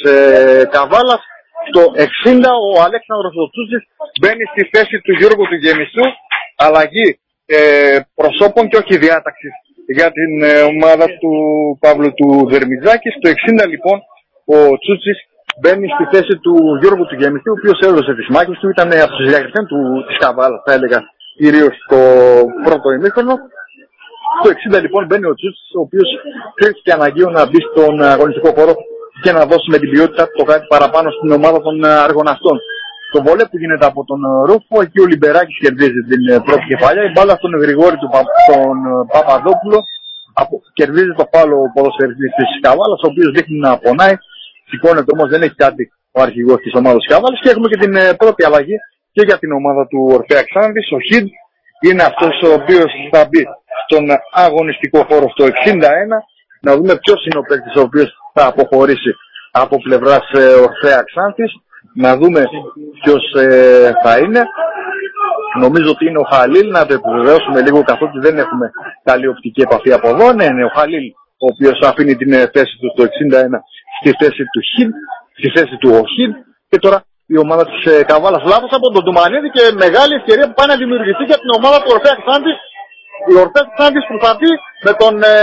[0.75, 1.23] Καβάλας.
[1.71, 1.83] Στο
[2.27, 2.45] 60
[2.75, 3.83] ο Αλέξανδρος Οτσούζης
[4.21, 6.05] μπαίνει στη θέση του Γιώργου του Γεμιστού.
[6.67, 7.09] Αλλαγή
[7.47, 9.55] ε, προσώπων και όχι διάταξης
[9.97, 10.33] για την
[10.73, 11.33] ομάδα του
[11.81, 13.09] Παύλου του Δερμιτζάκη.
[13.17, 13.27] Στο
[13.65, 13.97] 60 λοιπόν
[14.55, 15.19] ο Τσούτσης
[15.61, 19.15] μπαίνει στη θέση του Γιώργου του Γεμιστή, ο οποίος έδωσε τις μάχες του, ήταν από
[19.17, 20.99] τους διακριθέν του της Καβάλα, θα έλεγα,
[21.39, 21.99] κυρίως στο
[22.67, 23.35] πρώτο ημίχρονο.
[24.39, 26.09] Στο 60 λοιπόν μπαίνει ο Τσούτς, ο οποίος
[26.55, 28.75] κρίθηκε αναγκαίο να μπει στον αγωνιστικό χώρο
[29.23, 32.57] και να δώσει με την ποιότητα το κάτι παραπάνω στην ομάδα των αργοναυτών.
[33.13, 37.03] Το βολέ που γίνεται από τον Ρούφο, εκεί ο Λιμπεράκης κερδίζει την πρώτη κεφάλια.
[37.09, 38.09] Η μπάλα στον Γρηγόρη του
[38.51, 38.77] τον
[39.13, 39.79] Παπαδόπουλο
[40.43, 44.15] από, κερδίζει το πάλο ποδοσφαιριστής της Καβάλας, ο οποίος δείχνει να πονάει
[44.73, 45.83] Σηκώνεται όμως, δεν έχει κάτι
[46.17, 47.37] ο αρχηγός της ομάδας Κάβαλη.
[47.43, 48.77] Και έχουμε και την ε, πρώτη αλλαγή
[49.15, 50.87] και για την ομάδα του Ορφέα Ξάνδης.
[50.97, 51.29] Ο Χιντ
[51.87, 53.43] είναι αυτός ο οποίος θα μπει
[53.85, 54.05] στον
[54.45, 55.51] αγωνιστικό χώρο στο 61.
[56.61, 59.13] Να δούμε ποιος είναι ο παίκτης ο οποίος θα αποχωρήσει
[59.53, 61.53] από πλευράς ε, Ορφέα Ξάνθης.
[61.95, 62.41] Να δούμε
[63.03, 64.43] ποιος ε, θα είναι.
[65.61, 68.71] Νομίζω ότι είναι ο Χαλίλ, να το επιβεβαιώσουμε λίγο καθότι δεν έχουμε
[69.05, 70.33] καλή οπτική επαφή από εδώ.
[70.33, 71.07] Ναι, είναι ο Χαλίλ
[71.45, 73.07] ο οποίος αφήνει την θέση του στο 61
[74.03, 74.89] στη θέση του Χιν,
[75.39, 76.31] στη θέση του Οχιν
[76.71, 76.99] και τώρα
[77.35, 80.79] η ομάδα της ε, Καβάλας λάθος από τον Τουμανίδη και μεγάλη ευκαιρία που πάει να
[80.83, 82.55] δημιουργηθεί για την ομάδα του Ορφέα Ξάντη.
[83.33, 84.51] Η Ορφέα Ξάντη προσπαθεί
[84.87, 85.37] με τον ε,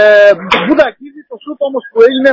[0.62, 2.30] Μπουντακίδη, το σούτ όμως που έγινε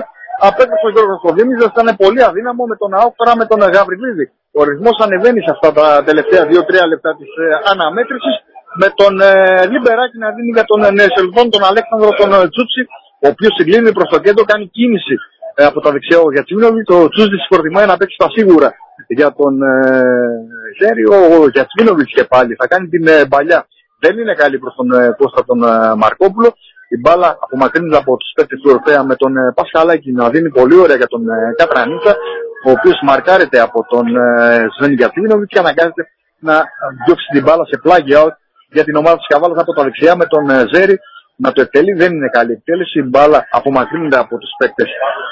[0.48, 4.26] απέκτησε ο Γιώργος Κοδήμης, ήταν πολύ αδύναμο με τον ΑΟΚ με τον Γαβριλίδη.
[4.60, 8.36] Ο ρυθμός ανεβαίνει σε αυτά τα τελευταία 2-3 λεπτά της ε, αναμέτρησης
[8.82, 9.32] με τον ε,
[9.72, 12.82] Λιμπεράκη να δίνει για τον ε, Νεσελβόν, τον Αλέξανδρο, τον ε, Τσούτσι,
[13.26, 16.86] ο οποίος συγκλίνει προς το κέντρο, κάνει κίνηση ε, από τα δεξιά ο Γιατσίνοβιτ.
[16.86, 18.74] Το Τσούζης προτιμάει να παίξει τα σίγουρα
[19.08, 23.68] για τον ε, Ο Γιατσίνοβιτ και πάλι θα κάνει την ε, παλιά.
[24.00, 26.54] Δεν είναι καλή προς τον ε, Κώστα τον ε, Μαρκόπουλο.
[26.90, 30.76] Η μπάλα απομακρύνεται από τους παίκτες του Ορφέα με τον ε, Πασχαλάκη να δίνει πολύ
[30.76, 32.16] ωραία για τον ε, Κατρανίτσα,
[32.68, 36.08] ο οποίος μαρκάρεται από τον ε, Σβέν Γιατσίνοβιτ και αναγκάζεται
[36.40, 36.64] να
[37.06, 38.36] διώξει την μπάλα σε πλάγι out
[38.72, 41.00] για την ομάδα της Καβάλας από τα δεξιά με τον ε, Ζέρι
[41.44, 41.94] να το εκτελεί.
[41.94, 43.00] Δεν είναι καλή εκτέλεση.
[43.00, 44.90] Η μπάλα απομακρύνεται από τους παίκτες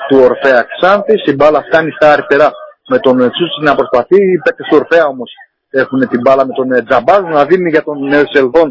[0.08, 1.22] του Ορφέα Ξάνθης.
[1.26, 2.50] Η μπάλα φτάνει στα αριστερά
[2.92, 4.18] με τον Τσούτσι να προσπαθεί.
[4.32, 5.32] Οι παίκτες του Ορφέα όμως
[5.70, 7.98] έχουν την μπάλα με τον Τζαμπάζ να δίνει για τον
[8.34, 8.70] Σελβόν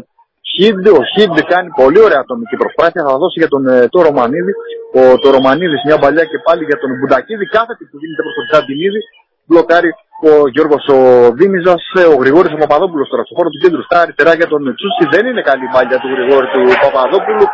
[0.53, 0.87] Χίντ.
[0.87, 3.01] Ο Χίντ κάνει πολύ ωραία ατομική προσπάθεια.
[3.07, 4.53] Θα δώσει για τον το Ρωμανίδη.
[4.99, 7.45] Ο το Ρωμανίδης μια παλιά και πάλι για τον Μπουντακίδη.
[7.55, 9.01] Κάθετη που δίνεται προς τον Τζαντινίδη.
[9.47, 9.89] Μπλοκάρει
[10.29, 10.99] ο Γιώργος ο
[11.39, 15.03] Δήμιζας, ο Γρηγόρης ο Παπαδόπουλος τώρα στο χώρο του κέντρου στα αριστερά για τον Τσούσι.
[15.15, 17.45] Δεν είναι καλή μπάλια του Γρηγόρη του Παπαδόπουλου.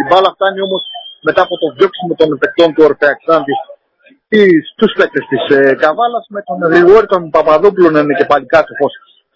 [0.00, 0.82] Η μπάλα φτάνει όμως
[1.26, 3.54] μετά από το διώξιμο των παικτών του Ορτεαξάντη
[4.72, 8.72] στους παίκτες της ε, Καβάλας με τον Γρηγόρη τον Παπαδόπουλο να είναι και πάλι κάτω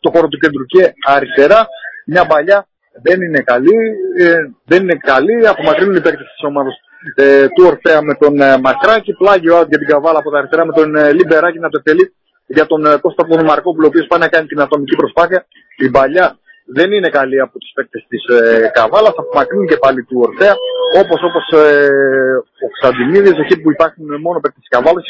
[0.00, 0.82] στο χώρο του κέντρου και
[1.14, 1.60] αριστερά.
[2.06, 2.58] Μια παλιά
[3.06, 3.76] δεν είναι καλή,
[4.18, 6.74] ε, δεν είναι καλή, απομακρύνουν οι παίκτες της ομάδας
[7.14, 10.64] ε, του Ορφέα με τον ε, Μακράκη, πλάγιο out για την Καβάλα από τα αριστερά
[10.66, 12.14] με τον ε, Λιμπεράκη να το τελεί
[12.56, 15.46] για τον ε, Κώστα Μαρκόπουλο, ο οποίος πάει να κάνει την ατομική προσπάθεια.
[15.76, 20.00] Η παλιά δεν είναι καλή από τους παίκτες της ε, Καβάλας, θα απομακρύνει και πάλι
[20.04, 20.54] του Ορφέα.
[21.02, 21.86] Όπως όπως, ε,
[22.66, 25.04] ο Ξαντινίδη, εκεί που υπάρχουν μόνο παίκτες της Καβάλας,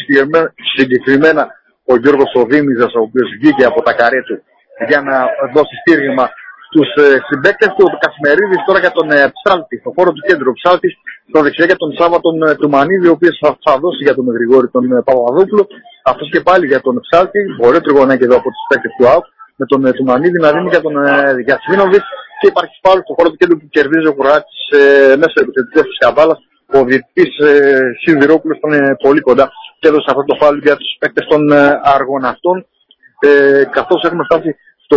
[0.77, 1.43] συγκεκριμένα
[1.93, 4.37] ο Γιώργος Οδήμιζα, ο οποίος βγήκε από τα καρέ του
[4.89, 5.17] για να
[5.55, 6.27] δώσει στήριγμα
[6.69, 7.85] στους ε, συμπαίκτες του.
[7.95, 10.51] Ο Κασμερίδη τώρα για τον ε, Ψάλτη, στο χώρο του κέντρου.
[10.55, 10.95] Ο Ψάλτης
[11.31, 14.27] στο δεξιά για τον Σάββα τον ε, Τουμανίδη, ο οποίος θα, θα, δώσει για τον
[14.37, 15.65] Γρηγόρη τον ε, Παπαδόπουλο.
[16.05, 19.25] Αυτό και πάλι για τον Ψάλτη, μπορεί τριγωνάκι εδώ από τους παίκτες του ΑΟΚ,
[19.57, 22.05] με τον ε, Τουμανίδη να δίνει για τον ε, Γιατσμίνοβιτ
[22.41, 25.99] και υπάρχει πάλι στο χώρο του κέντρου που κερδίζει ο Κουράτης ε, μέσα επιθετικό της
[25.99, 26.37] Καβάλα.
[26.77, 30.97] Ο διετητή ε, Σιδηρόπουλος ήταν ε, πολύ κοντά και έδωσε αυτό το φάουλ για τους
[30.99, 32.67] παίκτες των ε, αργοναυτών.
[33.21, 34.97] Ε, Καθώς έχουμε φτάσει στο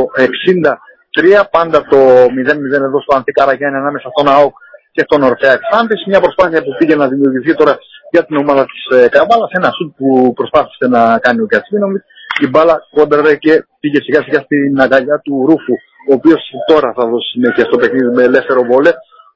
[1.42, 4.56] 63, πάντα το 0-0 εδώ στο Αντικαραγιάννη ανάμεσα στον ΑΟΚ
[4.96, 6.00] και στον Ορφέα Εξάντης.
[6.12, 7.74] Μια προσπάθεια που πήγε να δημιουργηθεί τώρα
[8.14, 9.52] για την ομάδα της ε, Καβάλας.
[9.60, 12.04] Ένα σουτ που προσπάθησε να κάνει ο Κατσίνοβιτ.
[12.46, 15.76] Η μπάλα κόντραρε και πήγε σιγά σιγά στην αγκαλιά του Ρούφου,
[16.10, 18.92] ο οποίος τώρα θα δώσει συνέχεια στο παιχνίδι με ελεύθερο βολέ,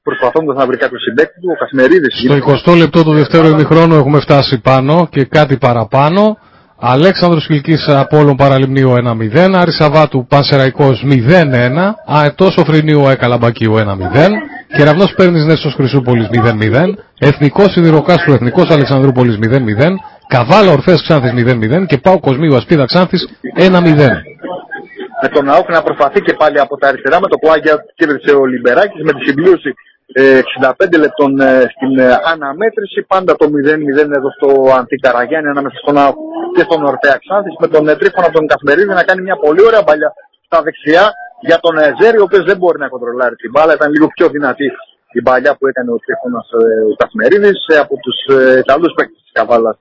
[0.08, 1.50] προσπαθώντας να βρει κάποιο συμπέκτη του.
[1.54, 2.14] Ο Κασμερίδης.
[2.24, 6.38] Στο 20 λεπτό του δεύτερου ημιχρόνου έχουμε φτάσει πάνω και κάτι παραπάνω.
[6.80, 13.82] Αλέξανδρος Χιλκής Απόλλων Παραλιμνίου 1-0, Άρης Σαββάτου Πανσεραϊκός 0-1, Αετός Οφρινίου Εκαλαμπακίου 1-0,
[14.68, 21.98] Κεραυνός Παίρνης Νέσος Χρυσούπολης 0-0, Εθνικός Σιδηροκάστρου Εθνικός Αλεξανδρούπολης 0-0, Καβάλα Ορφές Ξάνθης 0-0 και
[21.98, 24.22] Πάο Κοσμίου Ασπίδα Ξάνθης 1-0.
[25.22, 28.46] Με τον ΑΟΚ να προσπαθεί και πάλι από τα αριστερά με το Κουάγια κέρδισε ο
[28.46, 29.74] Λιμπεράκης με τη συμπλήρωση
[30.14, 33.00] 65 λεπτών ε, στην ε, αναμέτρηση.
[33.08, 34.50] Πάντα το 0-0 εδώ στο
[34.80, 36.18] Αντικαραγιάννη ανάμεσα στον ΑΟΚ
[36.56, 39.84] και στον Ορφέα Ξάνθης με τον ε, Τρίφωνα τον Κασμερίδη να κάνει μια πολύ ωραία
[39.90, 40.10] παλιά
[40.48, 41.04] στα δεξιά
[41.48, 43.74] για τον Ζέρι, ο οποίος δεν μπορεί να κοντρολάρει την μπάλα.
[43.74, 44.68] Ήταν λίγο πιο δυνατή
[45.12, 46.42] η παλιά που έκανε ο Τρίφωνα
[46.92, 47.52] ο Κασμερίδη
[47.84, 48.18] από τους
[48.66, 49.78] καλού παίκτες της Καβάλας.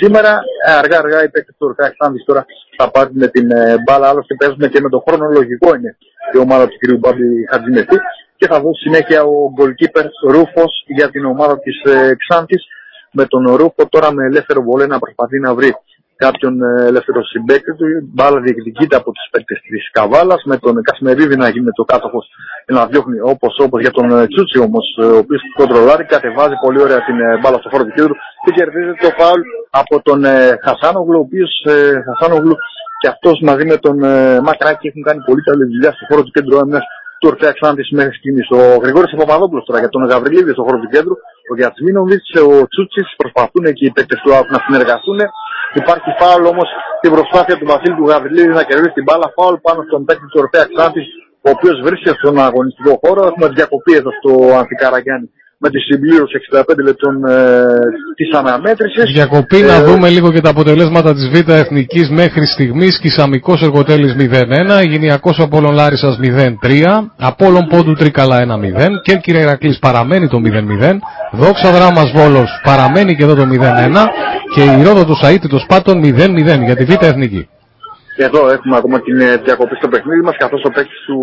[0.00, 0.40] Σήμερα
[0.78, 2.46] αργά αργά οι παίκτες του Ορφέα Ξάνθη τώρα
[2.76, 3.48] θα πάρουν την
[3.84, 4.08] μπάλα.
[4.08, 5.96] Άλλωστε παίζουν και με το χρόνο λογικό είναι
[6.34, 6.98] η ομάδα του κ.
[6.98, 7.98] Μπάμπη Χατζημετή
[8.36, 12.64] και θα δώσει συνέχεια ο goalkeeper Ρούφος για την ομάδα της ε, Ξάνθης
[13.10, 15.74] με τον Ρούφο τώρα με ελεύθερο βολέ να προσπαθεί να βρει
[16.24, 17.86] κάποιον ε, ελεύθερο συμπέκτη του.
[18.14, 22.26] Μπάλα διεκδικείται από τους παίκτες της Καβάλας με τον Κασμερίδη να γίνει το κάτοχος
[22.66, 26.56] και να διώχνει όπως, όπως για τον ε, Τσούτσι όμως ε, ο οποίος κοντρολάρει κατεβάζει
[26.64, 30.18] πολύ ωραία την ε, μπάλα στο χώρο του κέντρου και κερδίζει το φάουλ από τον
[30.24, 32.56] ε, Χασάνογλου ο οποίος ε, Χασάνογλου
[33.00, 36.32] και αυτός μαζί με τον ε, Μακράκη έχουν κάνει πολύ καλή δουλειά στο χώρο του
[36.36, 36.84] κέντρου άμυνας
[37.24, 38.46] του Ορφέα Ξάνθης μέχρι στιγμής.
[38.58, 41.14] Ο Γρηγόρης Παπαδόπουλος τώρα για τον Γαβριλίδη στο χώρο του κέντρου.
[41.50, 45.18] Ο Γιατσμίνοβιτς, ο Τσούτσης προσπαθούν και οι παίκτες του ΑΟΚ να συνεργαστούν.
[45.82, 49.26] Υπάρχει φάουλ όμως στην προσπάθεια του Βασίλη του Γαβριλίδη να κερδίσει την μπάλα.
[49.36, 51.06] Φάουλ πάνω στον παίκτη του Ορφέας Ξάνθης
[51.46, 53.20] ο οποίος βρίσκεται στον αγωνιστικό χώρο.
[53.30, 57.64] Έχουμε διακοπή εδώ στο Ανθικαραγιάννη με τη συμπλήρωση 65 λεπτών ε,
[58.14, 59.12] της αναμέτρησης.
[59.12, 62.98] Διακοπή ε, να δούμε λίγο και τα αποτελέσματα της Β' Εθνικής μέχρι στιγμής.
[62.98, 70.40] Κισαμικός Εργοτέλης 0-1, Γυνιακός Απόλλων Λάρισας 0-3, Απόλλων Πόντου Τρίκαλα 1-0, Κέρκυρα Ηρακλής παραμένει το
[70.44, 70.98] 0-0,
[71.32, 74.08] Δόξα Δράμας Βόλος παραμένει και εδώ το 0-1
[74.54, 77.48] και η Ρόδο του Σαΐτη το Σπάτον 0-0 για τη Β' Εθνική.
[78.16, 81.18] Και εδώ έχουμε ακόμα την ε, διακοπή στο παιχνίδι μας καθώς ο παίκτης του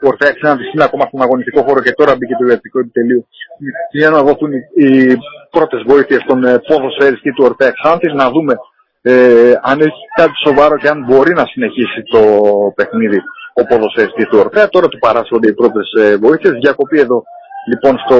[0.00, 0.32] που ορθέα
[0.74, 3.24] είναι ακόμα στον αγωνιστικό χώρο και τώρα μπήκε το ιατρικό επιτελείο
[3.90, 4.90] για να δοθούν οι
[5.50, 8.54] πρώτες βοήθειες στον ε, ποδοσφαιριστή του Ορθέα Ξάνθης, να δούμε
[9.02, 12.20] ε, αν έχει κάτι σοβαρό και αν μπορεί να συνεχίσει το
[12.74, 13.20] παιχνίδι
[13.60, 14.68] ο ποδοσφαιριστής του Ορθέα.
[14.68, 15.86] Τώρα του παράσχονται οι πρώτες
[16.20, 16.52] βοήθειες.
[16.52, 17.22] Διακοπή εδώ
[17.66, 18.16] λοιπόν στο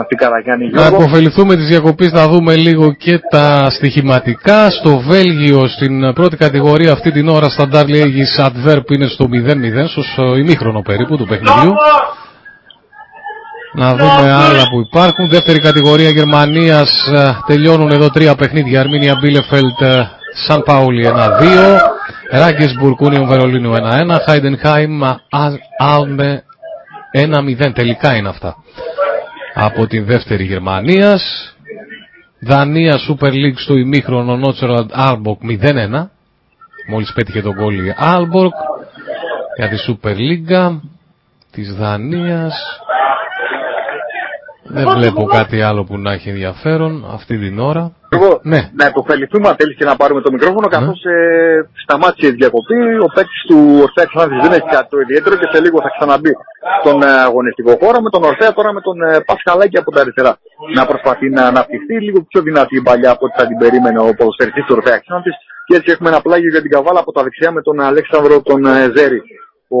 [0.00, 4.70] Αντικαραγιάννη Να αποφεληθούμε της διακοπής να δούμε λίγο και τα στοιχηματικά.
[4.70, 8.04] Στο Βέλγιο στην πρώτη κατηγορία αυτή την ώρα στα Darley
[8.46, 11.72] Antwerp είναι στο 0-0, στο ημίχρονο περίπου του παιχνιδιού.
[13.76, 15.28] Να δούμε άλλα που υπάρχουν.
[15.28, 16.90] Δεύτερη κατηγορία Γερμανίας
[17.46, 18.80] τελειώνουν εδώ τρία παιχνίδια.
[18.80, 19.82] Αρμίνια Μπίλεφελτ,
[20.46, 21.10] Σαν Πάουλι 1-2.
[22.30, 24.20] Ρέγκενσμπουργκ, Ούνιον Βερολίνου 1-1.
[24.26, 25.00] Χάιντενχάιμ,
[25.78, 26.44] Άαλεν
[27.14, 27.72] 1-0.
[27.74, 28.56] Τελικά είναι αυτά
[29.54, 31.54] από την δεύτερη Γερμανίας.
[32.40, 36.10] Δανία Super League στο ημίχρονο Νόρτσελαντ Άαλμποργκ 0-1.
[36.88, 38.52] Μόλις πέτυχε τον κόλλη Άλμπορκ
[39.56, 40.78] για τη Super League
[41.50, 42.83] της Δανίας.
[44.74, 47.92] Δεν βλέπω κάτι άλλο που να έχει ενδιαφέρον αυτή την ώρα.
[48.16, 48.60] Εγώ, ναι.
[48.80, 50.74] Να υποφεληθούμε αν θέλεις και να πάρουμε το μικρόφωνο, ναι.
[50.76, 51.16] καθώς ε,
[51.82, 52.78] σταμάτησε η διακοπή.
[53.06, 56.32] Ο παίκτης του Ορθέα Ξάνθης δεν έχει κάτι το ιδιαίτερο και σε λίγο θα ξαναμπεί
[56.80, 57.98] στον ε, αγωνιστικό χώρο.
[58.06, 60.32] Με τον Ορθέα τώρα με τον ε, Πασχαλάκη από τα αριστερά
[60.76, 64.08] να προσπαθεί να αναπτυχθεί λίγο πιο δυνατή η παλιά από ό,τι θα την περίμενε ο
[64.18, 65.36] ποδοσφαιριστής του Ορθέα Ξάνθης.
[65.66, 68.60] Και έτσι έχουμε ένα πλάγιο για την καβάλα από τα δεξιά με τον Αλέξανδρο τον
[68.64, 69.20] ε, Ζέρι.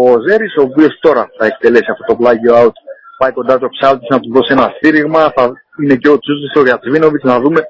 [0.26, 2.76] Ζέρι, ο οποίος τώρα θα εκτελέσει αυτό το πλάγιο out
[3.24, 5.20] πάει κοντά το ψάλτη να τους δώσει ένα στήριγμα.
[5.36, 5.44] Θα
[5.82, 7.60] είναι και ο Τσούζης ο Γιατσβίνοβιτς να δούμε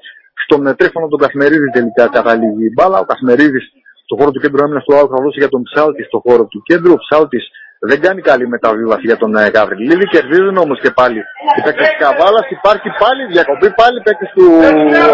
[0.43, 2.97] στον τρίφωνο τον Κασμερίδη τελικά καταλήγει η μπάλα.
[3.03, 3.65] Ο Κασμερίδης
[4.05, 6.59] στο χώρο του κέντρου άμυνας του Άου θα δώσει για τον Ψάλτη στο χώρο του
[6.69, 6.91] κέντρου.
[6.97, 7.45] Ο Ψάλτης
[7.89, 10.05] δεν κάνει καλή μεταβίβαση για τον ε, Γαβριλίδη.
[10.15, 11.19] Κερδίζουν όμως και πάλι
[11.55, 12.45] οι παίκτες της Καβάλας.
[12.57, 14.45] Υπάρχει πάλι διακοπή, πάλι παίκτες του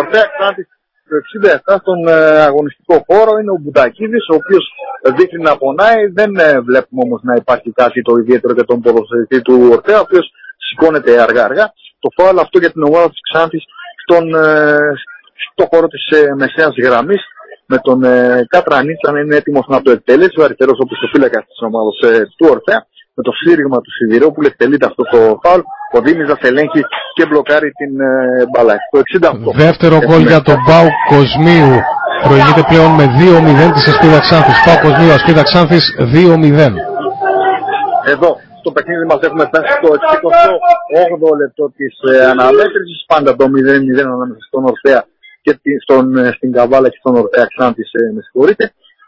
[0.01, 0.63] Ορθέα Ξάντη
[1.11, 1.17] το
[1.65, 3.31] 67 στον ε, αγωνιστικό χώρο.
[3.39, 4.65] Είναι ο Μπουτακίδης, ο οποίος
[5.17, 6.01] δείχνει να πονάει.
[6.19, 10.05] Δεν ε, βλέπουμε όμως να υπάρχει κάτι το ιδιαίτερο για τον ποδοσφαιριστή του Ορθέα, ο
[10.07, 10.25] οποίος
[10.67, 11.65] σηκώνεται αργά-αργά.
[11.99, 13.63] Το φάουλ αυτό για την ομάδα της Ξάνθης
[14.03, 14.25] στον,
[15.51, 17.21] στο χώρο της ε, μεσαίας γραμμής
[17.65, 21.43] με τον ε, Κατρανίτσα να είναι έτοιμος να το εκτελέσει ο αριστερός όπως το φύλακας
[21.45, 25.61] της ομάδας ε, του Ορθέα με το σύριγμα του Σιδηρόπουλου εκτελείται αυτό το φάουλ.
[25.97, 26.81] Ο Δήμιζας ελέγχει
[27.15, 28.09] και μπλοκάρει την ε,
[28.51, 28.75] μπάλα.
[28.91, 28.99] Το
[29.51, 31.73] 68 Δεύτερο γκολ για τον Πάου Κοσμίου.
[32.27, 36.73] Προηγείται πλέον με 2-0 της Ασπίδα Ξάνθης Πάου Κοσμίου Ασπίδα Ξάνθης 2-0
[38.13, 38.29] εδώ
[38.61, 42.99] στο παιχνίδι μας έχουμε φτάσει στο 68ο λεπτό της ε, αναμέτρησης.
[43.11, 45.01] Πάντα το 0-0 ανάμεσα στον Ορθέα
[45.45, 48.63] και τη- στον, ε, στην Καβάλα και στον Ορθέα Ξάνθης ε, με συγχωρείτε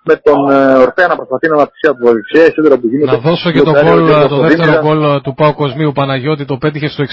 [0.09, 3.11] με τον ε, Ορθέα να προσπαθεί να αναπτύξει από δεξιά, η σύνδερα που γίνεται.
[3.11, 4.81] Να δώσω και το, μπλοκάρει ο γκολ, Γιώργος το δεύτερο Κωνδύμιρα.
[4.85, 7.03] γκολ ε, του Πάου Κοσμίου Παναγιώτη το πέτυχε στο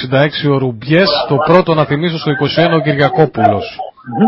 [0.49, 2.31] 66 ο Ρουμπιές το πρώτο να θυμίσω στο
[2.71, 3.65] 21 ο Κυριακόπουλος
[4.19, 4.27] Μμμ.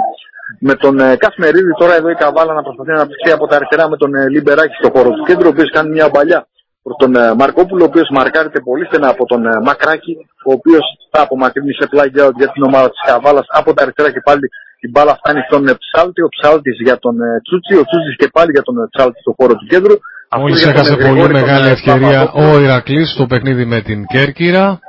[0.69, 3.89] Με τον ε, Κασμερίδη τώρα εδώ η Καβάλα να προσπαθεί να αναπτύξει από τα αριστερά
[3.89, 6.47] με τον ε, Λιμπεράκη στο χώρο του κέντρου, ο οποίος κάνει μια παλιά
[6.83, 10.15] προ τον ε, Μαρκόπουλο, ο οποίος μαρκάρεται πολύ στενά από τον ε, Μακράκη,
[10.49, 14.11] ο οποίος θα απομακρύνει σε play out για την ομάδα της Καβάλας από τα αριστερά
[14.11, 14.47] και πάλι
[14.87, 18.29] η μπάλα φτάνει στον ε, Ψάλτη, ο Ψάλτης για τον ε, Τσούτσι, ο Τσούτσης και
[18.37, 19.97] πάλι για τον ε, Ψάλτη στο χώρο του κέντρου.
[20.29, 22.57] Αυτό Μόλις για τον, έχασε ε, πολύ Γρηγόρη, τον, μεγάλη ε, ευκαιρία Παπαδόπουλο.
[22.57, 24.81] ο Ηρακλής στο παιχνίδι με την Κέρκυρα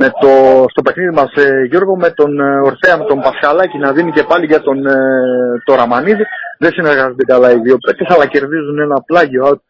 [0.00, 0.30] με το,
[0.72, 4.24] στο παιχνίδι μας ε, Γιώργο με τον ε, Ορθέα, με τον Πασχαλάκη να δίνει και
[4.30, 4.96] πάλι για τον ε,
[5.64, 6.24] το Ραμανίδη.
[6.58, 9.60] Δεν συνεργάζονται καλά οι δύο παίκτες αλλά κερδίζουν ένα πλάγιο out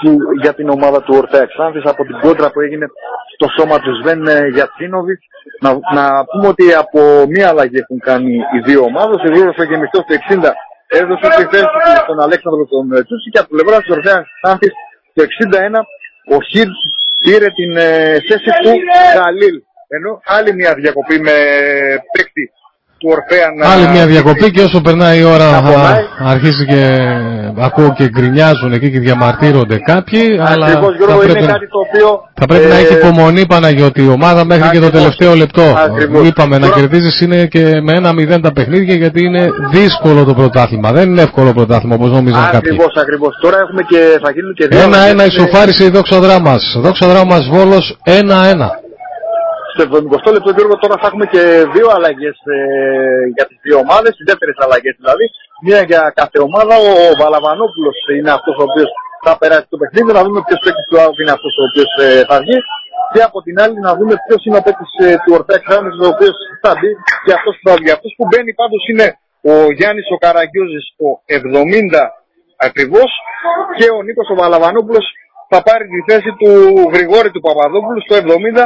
[0.00, 2.86] που, για την ομάδα του Ορθέα Ξάνθης από την κόντρα που έγινε
[3.34, 5.24] στο σώμα του Σβέν ε, Γιατσίνοβιτς.
[5.60, 9.18] Να, να πούμε ότι από μία αλλαγή έχουν κάνει οι δύο ομάδες.
[9.26, 10.50] Ο Γιώργος ο Γεμιστός το 60
[11.00, 14.18] έδωσε τη θέση του στον Αλέξανδρο τον ε, Τσούση και από την πλευρά του Ορθέα
[14.42, 14.72] Ξάνθης
[15.14, 15.22] το
[16.32, 16.70] 61 ο Χιλ
[17.24, 18.72] πήρε την ε, θέση του
[19.16, 19.56] Γαλίλ.
[19.96, 21.36] Ενώ άλλη μια διακοπή με
[22.12, 22.44] παίκτη
[23.00, 23.72] του Ορφέα να...
[23.72, 25.98] Άλλη μια διακοπή και όσο περνάει η ώρα Να πονάει.
[26.00, 26.80] α, αρχίζει και
[27.60, 31.78] ακούω και γκρινιάζουν εκεί και διαμαρτύρονται κάποιοι αλλά Ακριβώς θα Γιώργο πρέπει, είναι κάτι το
[31.86, 32.08] οποίο...
[32.40, 35.00] θα πρέπει να ε, έχει υπομονή Παναγιώτη η ομάδα μέχρι και το ακριβώς.
[35.02, 35.62] τελευταίο λεπτό.
[35.86, 36.26] Ακριβώς.
[36.28, 40.34] Είπαμε να Τώρα- κερδίζεις είναι και με ένα μηδέν τα παιχνίδια γιατί είναι δύσκολο το
[40.34, 40.92] πρωτάθλημα.
[40.92, 42.56] Δεν είναι εύκολο πρωτάθλημα όπως νόμιζαν κάποιοι.
[42.56, 43.38] Ακριβώς, ακριβώς.
[43.40, 44.78] Τώρα έχουμε και θα γίνουν και δύο...
[44.80, 46.62] Ένα-ένα αλλαγές, ε, ισοφάρισε η δόξα δράμας.
[46.84, 48.10] Δόξα δράμας Βόλος 1-1.
[49.72, 49.82] Στο
[50.26, 51.42] 70 λεπτό Γιώργο τώρα θα έχουμε και
[51.74, 52.58] δύο αλλαγές ε,
[53.36, 55.26] για τις δύο ομάδες, τις δεύτερες αλλαγές δηλαδή.
[55.66, 58.90] Μία για κάθε ομάδα, ο Βαλαβανόπουλος είναι αυτός ο οποίος
[59.24, 62.06] θα περάσει το παιχνίδι, να δούμε ποιος παίκτης του ΑΟΚ είναι αυτός ο οποίος ε,
[62.30, 62.58] θα βγει.
[63.12, 66.06] Και από την άλλη να δούμε ποιος είναι ο παίκτης ε, του Ορτέα Ξάνης, ο
[66.14, 66.90] οποίος θα μπει
[67.24, 67.90] και αυτός που θα βγει.
[67.96, 69.06] Αυτός που μπαίνει πάντως είναι
[69.52, 72.02] ο Γιάννης ο Καραγκιόζης στο 70
[72.66, 73.10] ακριβώς
[73.76, 75.06] και ο Νίκος ο Βαλαβανόπουλος
[75.52, 76.50] θα πάρει τη θέση του
[76.94, 78.64] Γρηγόρη του Παπαδόπουλου στο 70.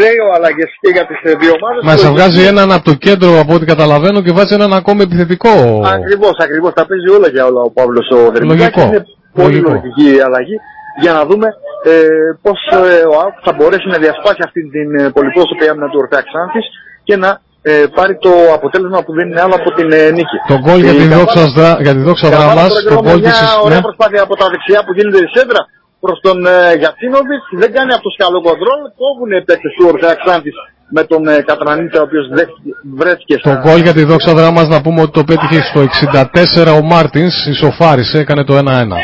[0.00, 1.80] Δύο αλλαγές και για τις ε, δύο ομάδες.
[1.88, 5.52] Μας Το- βγάζει έναν από το κέντρο από ό,τι καταλαβαίνω και βάζει έναν ακόμη επιθετικό.
[5.96, 6.70] Ακριβώς, ακριβώς.
[6.78, 8.82] Τα παίζει όλα για όλα ο Παύλος ο Δερμητάκης.
[8.82, 9.02] Λογικό, Είναι
[9.40, 9.70] πολύ λογικό.
[9.74, 10.56] λογική η αλλαγή
[11.04, 11.48] για να δούμε
[11.90, 11.96] ε,
[12.44, 16.22] πώς ε, ο ΑΟΚ θα μπορέσει να διασπάσει αυτή την ε, πολυπρόσωπη άμυνα του Ορτέα
[16.28, 16.66] Ξάνθης
[17.08, 17.30] και να
[17.70, 20.36] ε, πάρει το αποτέλεσμα που δεν είναι άλλο από την ε, νίκη.
[20.52, 22.90] Το γκολ για Η τη Καβάλα- δόξα, δρα- για τη δόξα Καβάλα δράμας, τώρα, το
[22.90, 23.36] Γιώργο, γκολ με της...
[23.40, 23.64] μια ναι.
[23.66, 25.60] ωραία προσπάθεια από τα δεξιά που γίνεται η σέντρα
[26.04, 27.42] προς τον ε, Γιατσίνοβιτ.
[27.62, 28.80] Δεν κάνει αυτός καλό κοντρόλ.
[29.02, 30.56] Κόβουν οι παίκτες του Ορθέα Ξάνθης
[30.96, 34.66] με τον ε, Κατρανίτσα ο οποίος δέχτηκε- βρέθηκε Το στα- γκολ για τη δόξα δράμας
[34.74, 38.96] να πούμε ότι το πέτυχε στο 64 ο Μάρτινς, ισοφάρισε, έκανε το 1-1.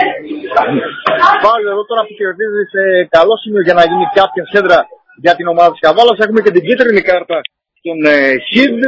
[1.46, 2.82] Πάλι εδώ τώρα που κερδίζεις σε
[3.16, 4.78] καλό σημείο για να γίνει κάποια σέντρα
[5.24, 6.16] για την ομάδα της Καβάλας.
[6.24, 7.36] Έχουμε και την κίτρινη κάρτα
[7.80, 8.16] στον ε,
[8.50, 8.80] Χιντ.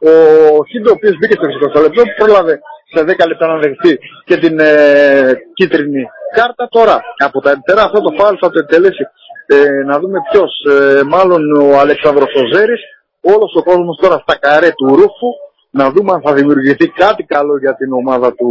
[0.00, 2.60] Ο Χιντ ο οποίος μπήκε στο 20 λεπτό πρόλαβε
[2.94, 6.04] σε 10 λεπτά να δεχτεί και την ε, κίτρινη
[6.34, 6.68] κάρτα.
[6.70, 9.04] Τώρα από τα αριστερά αυτό το φάουλ θα το εκτελέσει.
[9.46, 12.80] Ε, να δούμε ποιος, ε, μάλλον ο Αλεξάνδρος Οζέρης.
[13.20, 15.30] Όλος ο κόσμος τώρα στα καρέ του Ρούφου.
[15.70, 18.50] Να δούμε αν θα δημιουργηθεί κάτι καλό για την ομάδα του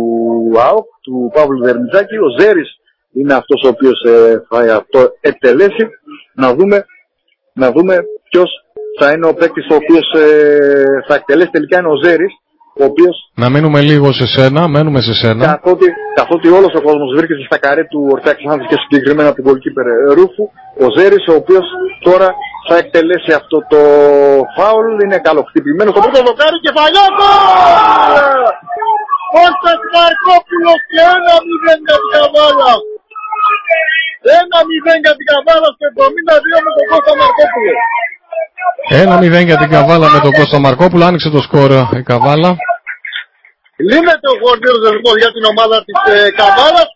[0.58, 2.18] ΑΟΚ, του Παύλου Δερμιτζάκη.
[2.18, 2.80] Ο Ζέρης
[3.14, 5.90] είναι αυτός ο οποίος ε, θα το εκτελέσει.
[6.34, 6.86] Να δούμε,
[7.54, 8.65] να δούμε ποιος
[9.00, 10.26] θα είναι ο παίκτης ο οποίος ε,
[11.08, 11.50] θα εκτελέσει.
[11.58, 12.34] Τελικά είναι ο Ζέρης,
[12.82, 15.46] ο οποίος Να μείνουμε λίγο σε σένα, μένουμε σε σένα.
[15.52, 15.88] καθότι,
[16.20, 20.14] καθότι όλος ο κόσμος βρίσκεται στα καρέ του Ορτέα Ξάνθης και συγκεκριμένα του goalkeeper ε,
[20.18, 20.44] Ρούφου,
[20.86, 21.66] ο Ζέρης ο οποίος
[22.08, 22.28] τώρα
[22.68, 23.80] θα εκτελέσει αυτό το
[24.58, 28.44] φάουλ, είναι καλοχτυπημένο στο πρώτο δοκάρι και φαλιά γκολ!
[29.36, 32.72] Κώστας Μαρκόπουλος και ένα μηδέν για την Καβάλα.
[34.42, 37.74] Ένα μηδέν για την Καβάλα στο 72 με τον Κώστα Μαρκόπουλο.
[38.90, 42.52] 1-0 για την Καβάλα με τον Κώστα Μαρκόπουλο, άνοιξε το σκορ η Καβάλα.
[43.90, 46.90] Λύνεται ο γορνίος δεσμός για την ομάδα της ε, Καβάλας.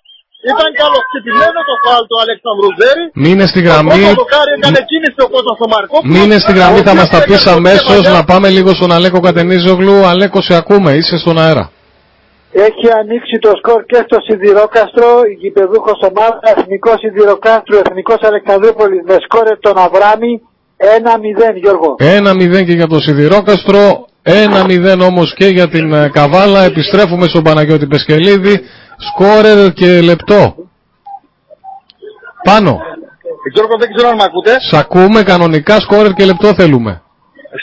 [0.51, 3.03] Ήταν καλοχτυπημένο το φάουλ του Αλέξανδρου Ζέρη.
[3.23, 6.12] Μείνε στη γραμμή, Το δοκάρι έκανε κίνηση ο Κώστας στο Μαρκόπουλος.
[6.15, 8.17] μείνε στη γραμμή, θα Ο μας τα οποίος πεις έκανε αμέσως, κεφαλιά.
[8.17, 9.95] να πάμε λίγο στον Αλέκο Κατενίζογλου.
[10.12, 11.65] Αλέκο, σε ακούμε, είσαι στον αέρα.
[12.67, 19.15] Έχει ανοίξει το σκορ και στο Σιδηρόκαστρο, η γηπεδούχος ομάδας, Εθνικός Σιδηροκάστρο, Εθνικός Αλεξανδρούπολης με
[19.25, 20.34] σκόρε τον Αβράμι,
[20.80, 21.96] 1-0 Γιώργο.
[22.00, 24.06] 1-0 και για το Σιδηρόκαστρο.
[24.24, 26.63] 1-0 όμως και για την ε, Καβάλα.
[26.63, 28.56] Επιστρέφουμε στον Παναγιώτη Πεσκελίδη.
[29.08, 30.56] Σκόρερ και λεπτό.
[32.44, 32.80] Πάνω.
[33.54, 34.54] Γιώργο, δεν ξέρω αν με ακούτε.
[34.70, 37.02] Σ' ακούμε κανονικά σκόρερ και λεπτό θέλουμε.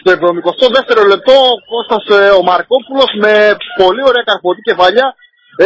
[0.01, 3.33] Στο 72ο λεπτό ο Κώστας ε, ο Μαρκόπουλος με
[3.83, 5.07] πολύ ωραία καρποτή κεφαλιά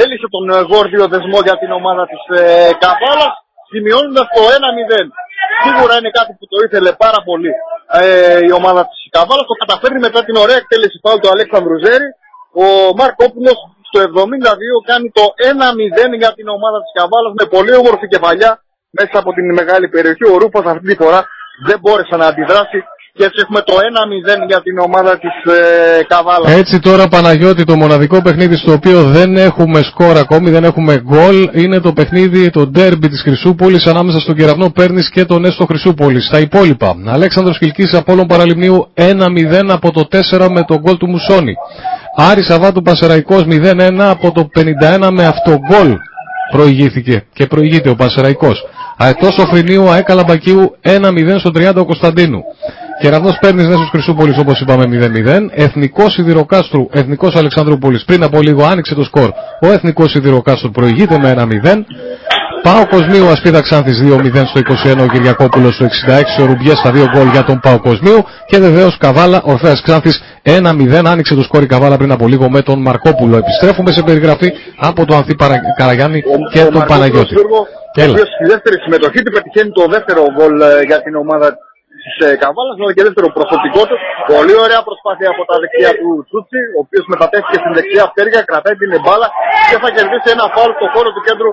[0.03, 2.43] έλυσε τον ε, γόρδιο δεσμό για την ομάδα της ε,
[2.83, 3.35] Καβάλας
[3.71, 5.05] σημειώνοντας το 1-0.
[5.65, 7.53] Σίγουρα είναι κάτι που το ήθελε πάρα πολύ
[8.01, 9.47] ε, η ομάδα της Καβάλας.
[9.51, 12.09] Το καταφέρνει μετά την ωραία εκτέλεση πάλι του Αλέξανδρου Ζέρη.
[12.65, 12.67] Ο
[12.99, 13.59] Μαρκόπουλος
[13.89, 14.09] στο 72
[14.91, 15.25] κάνει το
[16.13, 18.51] 1-0 για την ομάδα της Καβάλας με πολύ όμορφη κεφαλιά
[18.99, 20.25] μέσα από την μεγάλη περιοχή.
[20.35, 21.21] Ο Ρούπας αυτή τη φορά
[21.69, 22.79] δεν μπόρεσε να αντιδράσει
[23.13, 26.53] και έτσι έχουμε το 1-0 για την ομάδα της ε, Καβάλας.
[26.53, 31.51] Έτσι τώρα Παναγιώτη το μοναδικό παιχνίδι στο οποίο δεν έχουμε σκορ ακόμη, δεν έχουμε γκολ
[31.53, 36.25] είναι το παιχνίδι, το ντέρμπι της Χρυσούπολης ανάμεσα στον Κεραυνό Πέρνης και τον Έστω Χρυσούπολης.
[36.25, 41.55] Στα υπόλοιπα, Αλέξανδρος Κιλκής Απόλλων Παραλιμνίου 1-0 από το 4 με τον γκολ του Μουσόνη.
[42.17, 45.97] Άρης Σαββάτου Πασεραϊκός 0-1 από το 51 με αυτογκολ
[46.51, 48.65] προηγήθηκε και προηγείται ο Πασεραϊκός.
[48.97, 52.43] Αετός Οφρινίου ΑΕ Καλαμπακίου 1-0 στο 30 ο Κωνσταντίνου.
[53.01, 55.49] Κεραυνός Παίρνης Νέσος Χρυσούπολης όπως είπαμε 0-0.
[55.51, 59.31] Εθνικός Σιδηροκάστρου, Εθνικός Αλεξανδρούπολης πριν από λίγο άνοιξε το σκορ.
[59.63, 61.85] Ο Εθνικός Σιδηροκάστρου προηγείται με 1-0.
[62.63, 65.87] Πάο Κοσμίου Ασπίδα Ξάνθης 2-0 στο 21 ο Κυριακόπουλος στο
[66.39, 70.23] 66 ο Ρουμπιές στα 2 γκολ για τον Πάο Κοσμίου και βεβαίως Καβάλα Ορφέας Ξάνθης
[70.45, 73.37] 1-0 άνοιξε το σκορ η Καβάλα πριν από λίγο με τον Μαρκόπουλο.
[73.37, 75.55] Επιστρέφουμε σε περιγραφή από τον Ανθή Παρα...
[75.77, 77.35] Καραγιάννη και τον Παναγιώτη.
[77.37, 81.49] Ο οποίος στη δεύτερη συμμετοχή του πετυχαίνει το δεύτερο γκολ ε, για την ομάδα
[82.03, 83.97] της ε, Καβάλας, αλλά και δεύτερο προσωπικό του.
[84.35, 88.77] Πολύ ωραία προσπάθεια από τα δεξιά του Τσούτσι, ο οποίος μετατέθηκε στην δεξιά πτέρυγα, κρατάει
[88.83, 89.29] την μπάλα
[89.69, 91.51] και θα κερδίσει ένα φάουλ στο χώρο του κέντρου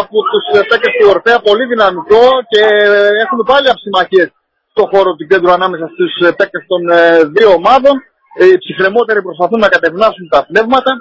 [0.00, 1.38] από τους ε, παίκτες του Ορφέα.
[1.48, 2.62] Πολύ δυναμικό και
[3.24, 4.28] έχουμε πάλι αψημαχίες
[4.72, 6.80] στο χώρο του κέντρου ανάμεσα στους παίκτες των
[7.34, 7.94] δύο ομάδων.
[8.42, 10.92] Οι ψυχρεμότεροι προσπαθούν να κατευνάσουν τα πνεύματα.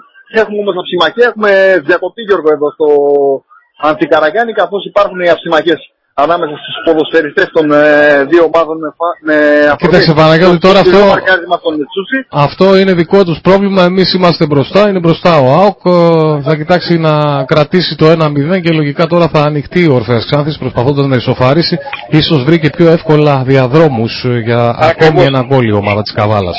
[0.41, 1.51] Έχουμε όμως αψημαχία, έχουμε
[1.87, 2.87] διακοπή Γιώργο εδώ στο
[3.89, 5.81] Αντικαραγιάννη καθώς υπάρχουν οι αψημαχίες
[6.23, 8.89] ανάμεσα στους ποδοσφαιριστές των ε, δύο ομάδων με,
[9.27, 9.37] με
[9.77, 10.99] Κοίταξε Παναγιώτη τώρα αυτό,
[11.65, 11.87] τον
[12.31, 16.97] αυτό είναι δικό τους πρόβλημα, εμείς είμαστε μπροστά, είναι μπροστά ο ΑΟΚ, ε, θα κοιτάξει
[16.97, 21.77] να κρατήσει το 1-0 και λογικά τώρα θα ανοιχτεί ο Ορφέας Ξάνθης προσπαθώντας να ισοφαρίσει,
[22.09, 26.57] ίσως βρήκε πιο εύκολα διαδρόμους ε, για ακόμη ένα γκολ η ομάδα της Καβάλας.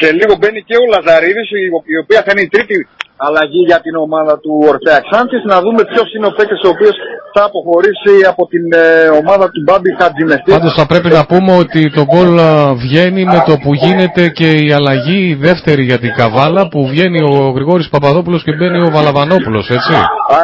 [0.00, 1.48] Σε λίγο μπαίνει και ο Λαζαρίδης,
[1.94, 2.88] η οποία θα είναι η τρίτη
[3.26, 5.42] αλλαγή για την ομάδα του Ορφέα Ξάνθης.
[5.52, 6.94] Να δούμε ποιος είναι ο παίκτης ο οποίος
[7.34, 8.84] θα αποχωρήσει από την ε,
[9.22, 10.50] ομάδα του Μπάμπη Χατζημεστή.
[10.56, 12.50] Πάντως θα πρέπει να πούμε ότι το γκολ ε,
[12.82, 17.20] βγαίνει με το που γίνεται και η αλλαγή η δεύτερη για την Καβάλα που βγαίνει
[17.32, 19.92] ο Γρηγόρης Παπαδόπουλος και μπαίνει ο Βαλαβανόπουλος, έτσι.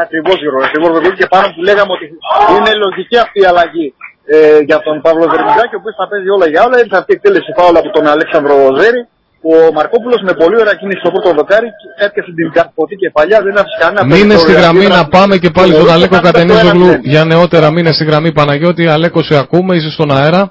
[0.02, 2.06] Ακριβώς Γιώργο, ακριβώς και πάνω που λέγαμε ότι
[2.54, 3.86] είναι λογική αυτή η αλλαγή
[4.34, 6.76] ε, για τον Παύλο Δερμιζάκη, ο οποίος θα παίζει όλα για όλα.
[6.80, 9.00] Είναι αυτή η εκτέλεση φάουλα από τον Αλέξανδρο Ζέρη.
[9.42, 11.68] Ο Μαρκόπουλος με πολύ ωραία κίνηση στο πρώτο δοκάρι
[12.04, 15.72] έπιασε την καρποτή και παλιά, δεν άφησε κανένα Μείνε στη γραμμή να πάμε και πάλι
[15.72, 17.70] στον Αλέκο Κατενίζογλου για νεότερα.
[17.70, 18.86] Μείνε στη γραμμή Παναγιώτη.
[18.86, 20.42] Αλέκο, σε ακούμε, είσαι στον αέρα.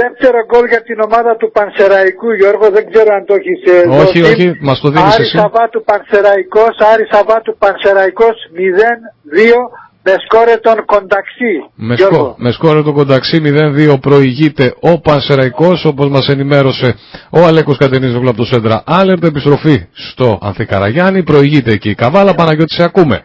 [0.00, 4.20] Δεύτερο γκολ για την ομάδα του Πανσεραϊκού, Γιώργο, δεν ξέρω αν το έχεις ε, Όχι,
[4.20, 4.32] δώσει.
[4.32, 5.36] όχι, μας το δίνεις Άρη εσύ.
[5.38, 11.52] Σαββάτου Πανσεραϊκός, Άρη Σαββάτου Πανσεραϊκός 0-2 με σκόρε τον Κονταξί.
[11.74, 13.42] Με, σκο, με σκόρε τον Κονταξί
[13.92, 16.94] 0-2 προηγείται ο Πανσεραϊκός όπως μας ενημέρωσε
[17.30, 19.24] ο Αλέκος Κατενίζογλου από το Σέντρα Άλερτ.
[19.24, 21.22] Επιστροφή στο Ανθικαραγιάννη.
[21.22, 22.34] Προηγείται εκεί η Καβάλα.
[22.34, 23.22] Παναγιώτης σε ακούμε.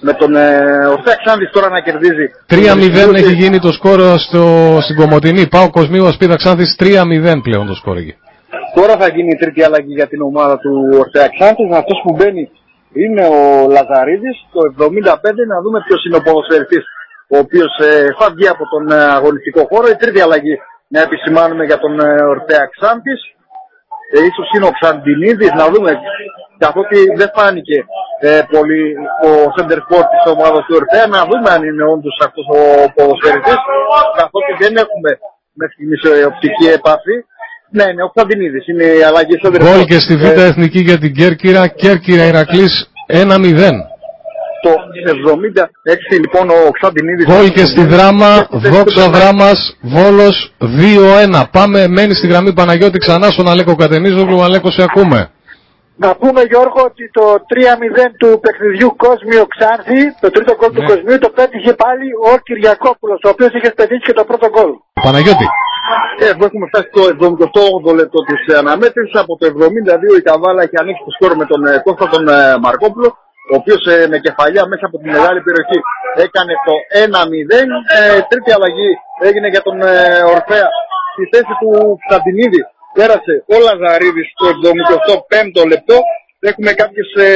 [0.00, 0.46] Με τον ε,
[0.94, 2.26] Ορφέα Ξάνθης τώρα να κερδίζει.
[2.50, 5.48] 3-0 έχει γίνει το σκόρ στο, στην Κομωτινή.
[5.48, 8.14] Πάω Κοσμίου Ασπίδα Ξάνθης 3-0 πλέον το σκόρ εκεί.
[8.74, 11.70] Τώρα θα γίνει η τρίτη αλλαγή για την ομάδα του Ορφέα Ξάνθης.
[11.76, 12.50] Αυτός που μπαίνει
[12.92, 14.84] είναι ο Λαζαρίδης το 75
[15.46, 16.84] να δούμε ποιος είναι ο ποδοσφαιριστής
[17.34, 19.88] ο οποίος ε, θα βγει από τον ε, αγωνιστικό χώρο.
[19.88, 23.20] Η τρίτη αλλαγή να επισημάνουμε για τον ε, Ορτέα Ξάντης.
[24.14, 25.90] Ε, ίσως είναι ο Ξαντινίδης να δούμε
[26.58, 27.78] καθότι δεν φάνηκε
[28.20, 28.82] ε, πολύ
[29.28, 32.60] ο center for της ομάδας του Ορτέα να δούμε αν είναι όντως αυτός ο
[32.94, 33.60] ποδοσφαιριστής
[34.18, 35.10] καθότι δεν έχουμε
[35.58, 37.16] μέχρι στιγμής ε, οπτική επαφή
[37.70, 41.12] ναι, ναι, ο Κωνσταντινίδης είναι η αλλαγή στο Γκολ και στη Β' Εθνική για την
[41.14, 43.72] Κέρκυρα, Κέρκυρα Ηρακλής 1-0.
[44.62, 47.26] Το 76 λοιπόν ο Κωνσταντινίδης...
[47.26, 51.44] Γκολ και στη Δράμα, Δόξα Δράμας, Βόλος 2-1.
[51.50, 54.42] Πάμε, μένει στη γραμμή Παναγιώτη ξανά στον Αλέκο Κατενίζογλου.
[54.42, 55.30] Αλέκο, σε ακούμε.
[56.04, 60.88] Να πούμε Γιώργο ότι το 3-0 του παιχνιδιού Κόσμιο Ξάνθη, το τρίτο γκολ του Ναι.
[60.88, 64.70] Κοσμίου, το πέτυχε πάλι ο Κυριακόπουλος, ο οποίος είχε πετύχει και το πρώτο γκολ.
[65.06, 65.46] Παναγιώτη.
[66.22, 67.02] Ε, εδώ έχουμε φτάσει στο
[67.90, 69.14] 78 λεπτό της ε, αναμέτρησης.
[69.22, 72.38] Από το 72 η Καβάλα έχει ανοίξει το σκόρ με τον ε, Κώστα τον ε,
[72.64, 73.08] Μαρκόπουλο,
[73.52, 75.78] ο οποίος ε, με κεφαλιά μέσα από τη μεγάλη περιοχή
[76.26, 76.74] έκανε το
[77.06, 77.10] 1-0.
[77.96, 78.90] Ε, τρίτη αλλαγή
[79.28, 79.94] έγινε για τον ε,
[80.34, 80.68] Ορφέα
[81.12, 82.60] στη θέση του Κωνσταντινίδη.
[82.98, 85.96] πέρασε ο Λαζαρίδης στο 75ο λεπτό.
[86.50, 87.30] Έχουμε κάποιες ε,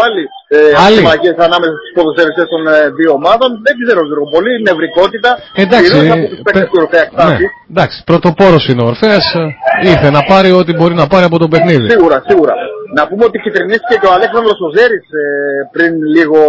[0.00, 0.22] πάλι
[0.56, 0.96] ε, Άλλοι.
[1.00, 3.50] συμμαχίες ανάμεσα στους ποδοσφαιριστές των ε, δύο ομάδων.
[3.66, 5.30] Δεν ξέρω Γιώργο, πολύ νευρικότητα.
[5.64, 7.46] Εντάξει, κυρίως από τους παίκτες πε- του Ορφέα ναι, Ξάνθη.
[7.72, 9.44] εντάξει, πρωτοπόρος είναι ο Ορφέας, ε,
[9.92, 11.86] ήρθε να πάρει ό,τι μπορεί να πάρει από το παιχνίδι.
[11.94, 12.54] Σίγουρα, σίγουρα.
[12.98, 15.26] Να πούμε ότι κυτρινίστηκε και ο Αλέξανδρος Οζέρης ε,
[15.74, 16.40] πριν λίγο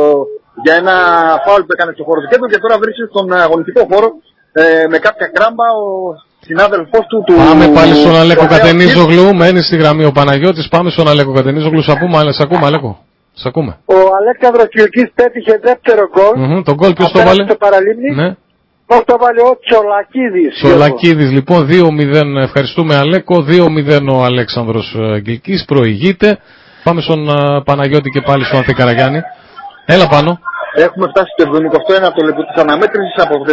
[0.65, 0.95] για ένα
[1.45, 4.07] φάουλ που έκανε στο χώρο του κέντρου και τώρα βρίσκεται στον αγωνιστικό χώρο
[4.61, 5.87] ε, με κάποια κράμπα ο
[6.47, 7.33] συνάδελφός του του...
[7.49, 8.65] Πάμε πάλι στον Αλέκο Ορφέα Κιτ.
[8.67, 12.65] Κατενίζογλου, μένει στη γραμμή ο Παναγιώτης, πάμε στον Αλέκο Κατενίζογλου, σ' ακούμε, αλλά- σ' ακούμε
[12.65, 13.04] Αλέκο,
[13.41, 13.71] σ' ακούμε.
[13.85, 16.33] Ο Αλέξανδρος Κιουκής πέτυχε δεύτερο γκολ.
[16.41, 18.09] Μμμ, Τον γκολ ποιος το Απέναντι βάλε; στο παραλίμνη.
[18.21, 18.29] Ναι.
[18.89, 20.53] Πώς το βάλε ο Τσολακίδης.
[20.63, 26.29] Σολακίδης λοιπόν 2-0, ευχαριστούμε Αλέκο, 2-0 ο Αλέξανδρος ε, Γκυλκής, προηγείται.
[26.83, 29.19] Πάμε στον ε, Παναγιώτη και πάλι στον Ανθή Καραγιάννη.
[29.85, 30.31] Έλα πάνω.
[30.85, 31.43] Έχουμε φτάσει στο
[32.15, 33.51] 71ο λεπτό της αναμέτρησης από το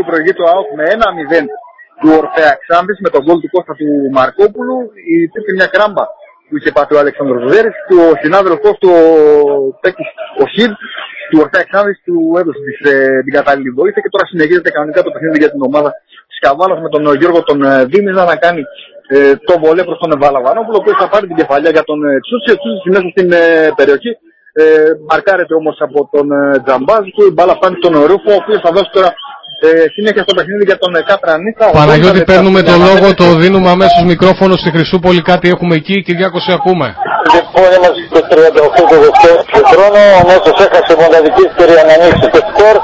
[0.00, 1.46] 72 προηγείται ο ΑΟΚ με 1-0
[2.00, 4.78] του Ορφέα Ξάνθης με τον γκολ του Κώστα του Μαρκόπουλου.
[5.26, 6.04] Υπήρχε μια κράμπα
[6.52, 9.04] που είχε πάθει ο Αλέξανδρος Ζέρης και ο συνάδελφός του ο
[9.82, 10.08] παίκτης
[10.42, 10.72] ο Χιλ
[11.30, 15.10] του Ορφέα Ξάνθης του έδωσε της, ε, την κατάλληλη βοήθεια και τώρα συνεχίζεται κανονικά το
[15.10, 15.90] παιχνίδι για την ομάδα
[16.28, 18.62] της Καβάλας με τον ε, Γιώργο τον ε, Δήμιζα να κάνει
[19.14, 22.20] ε, το βολέ προς τον Βαλαβανόπουλο ο οποίος θα πάρει την κεφαλιά για τον ε,
[22.24, 22.50] Τσούτσι.
[22.54, 23.44] Ο Τσούτσις μέσα στην ε,
[23.78, 24.12] περιοχή
[24.52, 24.64] ε,
[25.08, 28.70] μαρκάρεται όμως από τον ε, Τζαμπάζ που η μπάλα φτάνει στον Ρούφο ο οποίος θα
[28.76, 29.10] δώσει τώρα
[29.68, 31.64] ε, συνέχεια στο παιχνίδι για τον ε, Κατρανίκα.
[31.80, 33.20] Παναγιώτη 80 λεπτά παίρνουμε στην το λόγο, αναμέτρηση.
[33.22, 36.88] το δίνουμε αμέσως μικρόφωνο στη Χρυσούπολη, κάτι έχουμε εκεί, Κυριάκο σε ακούμε.
[37.34, 39.38] Λοιπόν, είμαστε στο 38 του δεύτερου
[39.70, 40.00] χρόνο.
[40.20, 42.76] Ο Νέσος έχασε μοναδική ευκαιρία να ανοίξει το σκορ.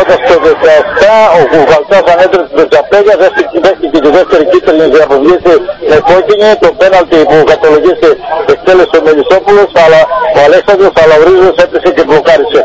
[0.00, 5.06] Όταν στο 17 ο Κουβαλτάς ανέτρεψε το Τζαπέγια, δέχτηκε δέχτηκε τη δεύτερη κίτρινη για να
[5.08, 5.54] αποβλήσει
[5.90, 6.48] με κόκκινη.
[6.64, 8.10] Το πέναλτι που κατολογήσε
[8.52, 10.00] εκτέλεσε ο Μελισσόπουλος, αλλά
[10.36, 12.60] ο Αλέξανδρος Αλαουρίζος έπεσε και μπλοκάρισε.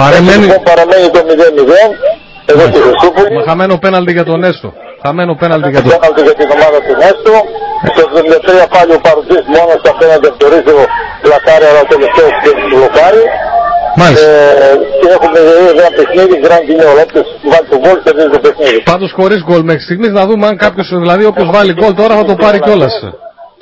[0.00, 2.25] Παρεμένει, Λοιπόν, παραμένει το 0-0.
[2.50, 3.34] Εδώ στη Χρυσούπολη.
[3.36, 4.68] με χαμένο πέναλτι για τον Έστο.
[5.04, 5.90] Χαμένο πέναλτι για τον...
[5.94, 7.34] Πέναλτι για την ομάδα του Νέστο.
[7.90, 8.02] Στο
[8.64, 10.76] 73 πάλι ο Παρουτζής μόνος απέναντι από το Ρίζο
[11.24, 13.24] πλακάρει, αλλά ο τελευταίος δεν μπλοκάρει.
[14.00, 14.28] Μάλιστα.
[14.28, 15.38] Ε, και έχουμε
[15.82, 16.90] ένα παιχνίδι, Γκραν Κινιό.
[17.04, 18.78] Όποιος βάλει το γκολ κερδίζει το παιχνίδι.
[18.92, 22.24] Πάντως χωρίς γκολ μέχρι στιγμής να δούμε αν κάποιος, δηλαδή όποιος βάλει γκολ τώρα θα
[22.30, 22.94] το πάρει κιόλας.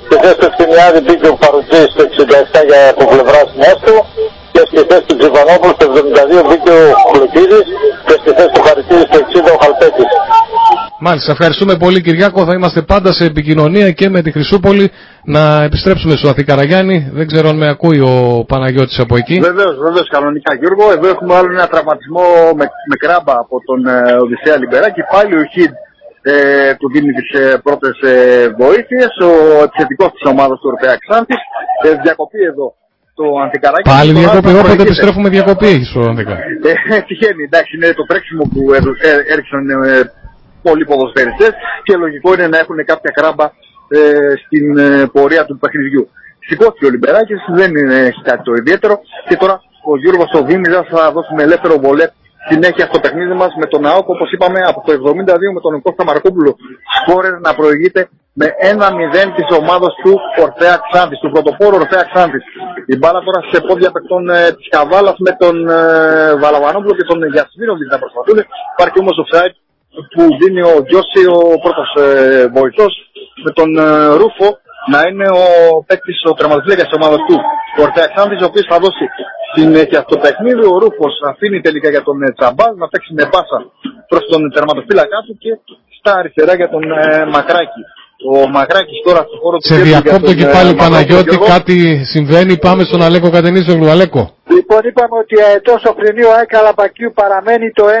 [0.05, 2.03] Στη θέση του Ευθυμιάδη μπήκε ο Παρουτζής στο
[2.59, 3.93] 67 για από πλευράς Νέστο.
[4.55, 5.85] Και στη θέση του Τζιβανόπουλου στο
[6.39, 7.67] 72 μπήκε ο Χλωτίδης.
[8.07, 9.17] Και στη θέση του Χαριτίδη στο
[9.49, 10.09] 60 ο Χαλπέτης.
[11.07, 12.45] Μάλιστα, ευχαριστούμε πολύ Κυριάκο.
[12.45, 14.91] Θα είμαστε πάντα σε επικοινωνία και με τη Χρυσούπολη.
[15.23, 16.97] Να επιστρέψουμε στο Αθή Καραγιάννη.
[17.13, 19.39] Δεν ξέρω αν με ακούει ο Παναγιώτης από εκεί.
[19.39, 20.91] Βεβαίως, βεβαίως, κανονικά Γιώργο.
[20.91, 22.25] Εδώ έχουμε άλλο ένα τραυματισμό
[22.59, 25.01] με, με κράμπα από τον ε, Οδυσσέα Λιμπεράκη.
[25.13, 25.73] Πάλι ο Χιντ
[26.21, 26.33] ε,
[26.79, 28.13] του δίνει τις ε, πρώτες ε,
[28.61, 29.11] βοήθειες.
[29.29, 29.31] Ο
[29.63, 31.41] επιθετικός της ομάδας του Ορφέα Ξάνθης.
[31.85, 32.67] Ε, διακοπή εδώ
[33.19, 33.87] το Αντικαράκι.
[33.93, 34.87] Πάλι Το διακοπή, άθλημα όποτε προηγείται.
[34.89, 36.35] επιστρέφουμε διακοπή έχει στο Ανθήκα.
[36.95, 39.75] Ε, τυχαίνει, εντάξει, είναι το τρέξιμο που έδω- ε, έριξαν ε,
[40.67, 41.51] πολλοί ποδοσφαιριστές
[41.85, 43.45] και λογικό είναι να έχουν κάποια κράμπα
[43.97, 43.99] ε,
[44.43, 46.03] στην ε, πορεία του παιχνιδιού.
[46.47, 48.95] Σηκώθηκε ο Λιμπεράκης, δεν είναι έχει κάτι το ιδιαίτερο
[49.27, 49.55] και τώρα
[49.91, 52.07] ο Γιώργος ο Δήμιζας θα δώσει με ελεύθερο βολέ
[52.49, 56.03] συνέχεια στο παιχνίδι μας με τον ΑΟΚ όπως είπαμε από το 72 με τον Κώστα
[56.03, 56.55] Μαρκόπουλο
[56.97, 60.13] σκόρερ να προηγείται με 1-0 της ομάδας του
[60.45, 62.43] Ορφέα Ξάνθης, του πρωτοπόρου Ορφέα Ξάνθης.
[62.93, 65.79] Η μπάλα τώρα σε πόδια παιχτών ε, της Καβάλας με τον ε,
[66.41, 68.37] Βαλαβανόπουλο και τον Γιασμίνοβιτ να προσπαθούν.
[68.73, 69.55] Υπάρχει όμως offside
[70.13, 72.93] που δίνει ο Γιώση ο πρώτος ε, βοηθός
[73.45, 74.47] με τον ε, Ρούφο
[74.93, 75.45] να είναι ο
[75.87, 77.35] παίκτης, ο τερματοφύλακας της ομάδας του
[77.77, 79.05] ο Ορφέα Ξάνθης ο οποίος θα δώσει
[79.55, 80.63] συνέχεια στο παιχνίδι.
[80.73, 83.59] Ο Ρούφος αφήνει τελικά για τον ε, Τσαμπάζ να παίξει με πάσα
[84.09, 85.51] προς τον τερματοφύλακά του και
[85.97, 87.83] στα αριστερά για τον ε, Μακράκη.
[88.33, 90.83] Ο Μακράκης τώρα στο χώρο του Σε κέντρου για διακόπτω τον, και ε, πάλι Μαυρόπουλο
[90.83, 91.53] Παναγιώτη, Γιώργο.
[91.53, 91.77] κάτι
[92.13, 92.53] συμβαίνει.
[92.67, 93.89] Πάμε στον Αλέκο Κατενίζογλου.
[93.95, 94.23] Αλέκο.
[94.55, 97.97] Λοιπόν, είπαμε ότι αετός ο Φρυνίου ΑΕΚ Καλαμπακίου παραμένει το 1-0.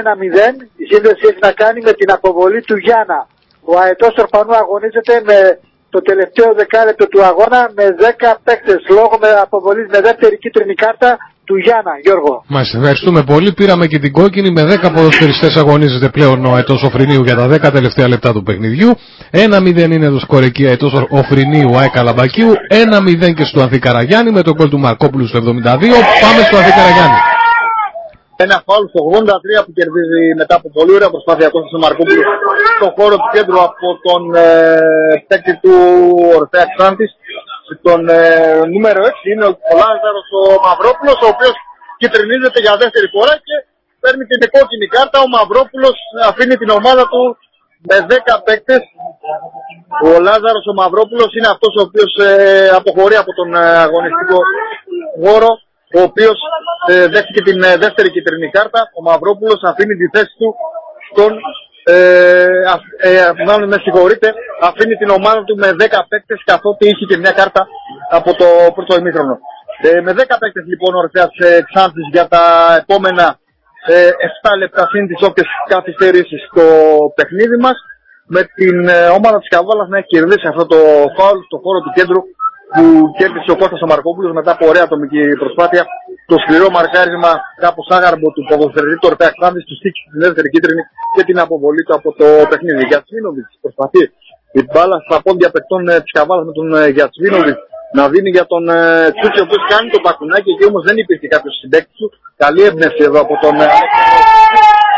[0.83, 3.19] Η σύνδεση έχει να κάνει με την αποβολή του Γιάννα.
[3.71, 5.37] Ο αετός Ορφανού αγωνίζεται με
[5.93, 11.17] το τελευταίο δεκάλεπτο του αγώνα με 10 παίκτες λόγω με αποβολής με δεύτερη κίτρινη κάρτα
[11.45, 11.93] του Γιάννα.
[12.03, 12.43] Γιώργο.
[12.47, 13.53] Μας ευχαριστούμε πολύ.
[13.53, 14.49] Πήραμε και την κόκκινη.
[14.51, 18.89] Με 10 ποδοσφαιριστές αγωνίζεται πλέον ο Αετός Οφρινίου για τα 10 τελευταία λεπτά του παιχνιδιού.
[19.31, 22.51] 1-0 είναι το σκορ εκεί Αετός Οφρινίου ΑΕΚ Καλαμπακίου.
[23.27, 25.41] 1-0 και στο Ανθή Καραγιάννη με τον γκολ του Μαρκόπουλου στο 72.
[26.23, 27.17] Πάμε στο Ανθή Καραγιάννη.
[28.37, 28.99] Ένα φάουλ στο
[29.61, 32.23] 83 που κερδίζει μετά από πολύ ωραία προσπάθεια Κώστας Μαρκόπουλου
[32.77, 34.47] στον χώρο του κέντρου από τον ε,
[35.27, 35.75] παίκτη του
[36.39, 37.11] Ορφέα Ξάνθης.
[37.87, 38.21] Τον ε,
[38.73, 41.55] νούμερο 6 είναι ο Λάζαρος ο Μαυρόπουλος ο οποίος
[41.99, 43.55] κυτρινίζεται για δεύτερη φορά και
[44.01, 45.17] παίρνει την κόκκινη κάρτα.
[45.25, 45.95] Ο Μαυρόπουλος
[46.29, 47.21] αφήνει την ομάδα του
[47.89, 48.83] με 10 παίκτες.
[50.07, 54.39] Ο Λάζαρος ο Μαυρόπουλος είναι αυτός ο οποίος ε, αποχωρεί από τον ε, αγωνιστικό
[55.23, 55.51] χώρο
[55.97, 56.37] ο οποίος
[56.91, 58.79] ε, δέχτηκε την ε, δεύτερη κυτρινή κάρτα.
[58.99, 60.49] Ο Μαυρόπουλος αφήνει τη θέση του
[61.09, 61.31] στον
[61.87, 62.45] ε,
[62.97, 64.27] ε, μάλλον με συγχωρείτε,
[64.61, 67.67] αφήνει την ομάδα του με 10 παίκτες καθότι είχε και μια κάρτα
[68.09, 69.39] από το πρώτο ημίχρονο.
[69.81, 72.43] Ε, με 10 παίκτες λοιπόν ο Ορφέας ε, Ξάνθης για τα
[72.81, 73.25] επόμενα
[73.85, 74.09] ε,
[74.53, 76.65] 7 λεπτά συν τις όποιες καθυστερήσεις στο
[77.15, 77.77] παιχνίδι μας
[78.35, 80.79] με την ε, ομάδα της Καβάλας να έχει κερδίσει αυτό το
[81.17, 82.21] φάουλ στο χώρο του κέντρου
[82.75, 82.83] που
[83.17, 85.83] κέρδισε ο Κώστας ο Μαρκόπουλος μετά από ωραία ατομική προσπάθεια
[86.29, 87.31] το σκληρό μαρκάρισμα
[87.65, 90.83] κάπως άγαρμο του ποδοσφαιριστή του Ορφέα Ξάνθης του στήξει στην δεύτερη κίτρινη
[91.15, 92.83] και την αποβολή του από το παιχνίδι.
[92.91, 94.01] Γιατσβίνοβιτς προσπαθεί
[94.59, 97.61] η μπάλα στα πόδια παιχτών ε, της Καβάλας με τον ε, Γιατσβίνοβιτς
[97.97, 98.79] να δίνει για τον ε,
[99.15, 102.07] Τσούτσι ο οποίος κάνει το πακουνάκι εκεί όμως δεν υπήρχε κάποιος συμπέκτης του.
[102.43, 103.67] Καλή έμπνευση εδώ από τον ε,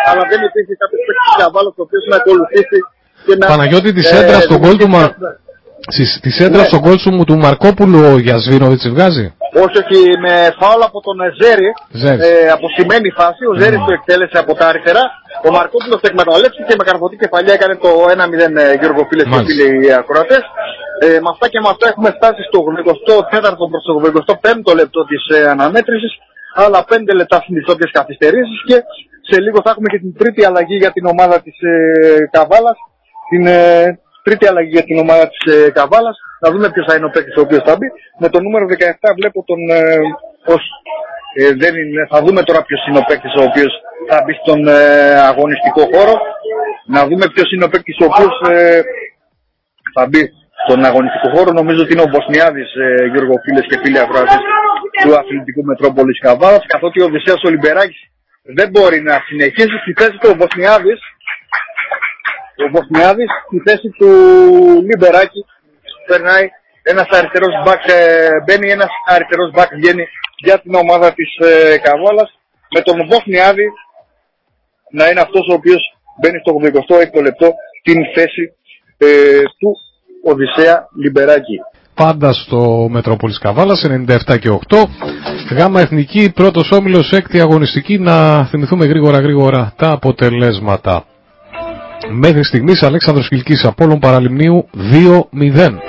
[0.09, 2.79] αλλά δεν υπήρχε κάποιος παίκτης της Καβάλας ο οποίος να ακολουθήσει
[3.25, 3.45] και να...
[3.53, 5.01] Παναγιώτη της ε, έντρας στον γκολ του Μα...
[5.01, 5.07] ναι.
[5.07, 5.46] Στη-
[6.25, 6.67] Τη έντρα Ναι.
[6.69, 9.25] στον γκολ σου μου του Μαρκόπουλου ο Γιασβίνοβιτς βγάζει.
[9.63, 11.69] Όχι, όχι, με φάουλ από τον ε, Ζέρι,
[12.01, 12.19] Ζέρι.
[12.27, 13.43] ε, αποσημένη φάση.
[13.51, 15.03] Ο Ζέρις το εκτέλεσε από τα αριστερά.
[15.47, 19.35] Ο Μαρκόπουλος το εκμεταλλεύτηκε και με καρποτή κεφαλιά έκανε το 1-0 ε, Γιώργο φίλες και
[19.35, 19.49] Μάλιστα.
[19.49, 20.43] φίλοι οι ακροατές.
[21.05, 23.91] Ε, με αυτά και με αυτά έχουμε φτάσει στο 84ο προς το
[24.71, 26.13] 85ο λεπτό της ε, αναμέτρησης.
[26.63, 28.77] Άλλα 5 λεπτά στις όποιες καθυστερήσεις και
[29.29, 31.73] σε λίγο θα έχουμε και την τρίτη αλλαγή για την ομάδα της ε,
[32.35, 32.77] Καβάλας.
[33.31, 33.59] Την ε,
[34.27, 36.17] τρίτη αλλαγή για την ομάδα της ε, Καβάλας.
[36.43, 37.87] Να δούμε ποιος θα είναι ο παίκτης ο οποίος θα μπει.
[38.23, 39.59] Με το νούμερο 17 βλέπω τον...
[39.79, 39.99] Ε,
[40.55, 40.71] όχι.
[41.39, 43.71] Ε, δεν είναι, θα δούμε τώρα ποιος είναι ο παίκτης ο οποίος
[44.09, 44.79] θα μπει στον ε,
[45.31, 46.15] αγωνιστικό χώρο.
[46.95, 48.81] Να δούμε ποιος είναι ο παίκτης ο οποίος ε,
[49.95, 50.21] θα μπει
[50.63, 51.49] στον αγωνιστικό χώρο.
[51.59, 54.41] Νομίζω ότι είναι ο Βοσνιάδης ε, Γιώργο Φίλες και φίλοι αγρότες
[55.01, 56.63] του αθλητικού Μετρόπολης Καβάλας.
[56.73, 58.01] Καθότι ο Οδυσσέας Ολυμπεράκης
[58.57, 60.99] δεν μπορεί να συνεχίσει στη θέση του ο Βοσνιάδης.
[62.63, 64.09] Ο Βοσνιάδης στη θέση του
[64.87, 65.41] Λιμπεράκη
[66.09, 66.45] περνάει
[66.91, 67.99] ένας αριστερός μπακ, ε,
[68.43, 70.05] μπαίνει ένας αριστερός μπακ βγαίνει
[70.45, 72.29] για την ομάδα της ε, Καβάλας
[72.75, 73.67] με τον Βοσνιάδη
[74.97, 75.81] να είναι αυτός ο οποίος
[76.19, 77.47] μπαίνει στο 86ο λεπτό
[77.81, 78.45] την θέση
[78.97, 79.71] ε, του
[80.31, 81.57] Οδυσσέα Λιμπεράκη.
[81.93, 83.85] Πάντα στο Μετρόπολης Καβάλας
[84.27, 84.77] 97 και 8.
[85.57, 87.97] Γάμα Εθνική, πρώτος όμιλος, έκτη αγωνιστική.
[87.97, 91.05] Να θυμηθούμε γρήγορα γρήγορα τα αποτελέσματα.
[92.11, 95.79] Μέχρι στιγμής Αλέξανδρος Κιλκής Απόλλων Παραλιμνίου 2-0.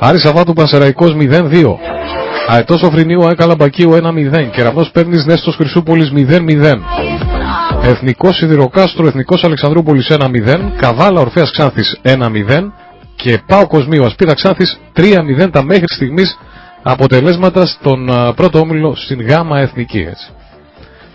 [0.00, 1.78] Άρης Σαββάτου Πανσεραϊκός 0-2.
[2.48, 4.50] Αετός Οφρινίου Έκαλα Μπακίου 1-0.
[4.52, 6.80] Κεραυνός Πέρνης Νέστος Χρυσούπολης 0-0.
[7.82, 10.72] Εθνικός Σιδηροκάστρο Εθνικός Αλεξανδρούπολης 1-0.
[10.76, 12.72] Καβάλα Ορφέας Ξάνθης 1-0.
[13.16, 16.38] Και Πάο Κοσμίου Ασπίδα Ξάνθης 3-0 τα μέχρι στιγμής
[16.82, 19.98] αποτελέσματα στον α, πρώτο όμιλο στην Γάμα Εθνική.
[19.98, 20.30] Έτσι.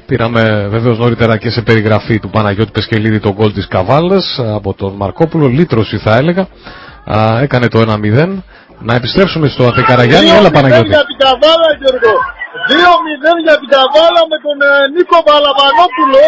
[0.10, 4.26] Πήραμε βεβαίως νωρίτερα και σε περιγραφή του Παναγιώτη Πεσκελίδη τον γκολ της Καβάλας
[4.60, 6.44] από τον Μαρκόπουλο, λύτρωση θα έλεγα.
[7.16, 8.44] Α, έκανε το 1-0.
[8.88, 10.30] Να επιστρέψουμε στο Αθηκαραγιάννη.
[10.40, 10.92] Έλα 2-0 Παναγιώτη.
[10.96, 12.14] για την Καβάλα, Γιώργο.
[12.70, 16.24] 2-0 για την Καβάλα με τον ε, Νίκο Βαλαβανόπουλο,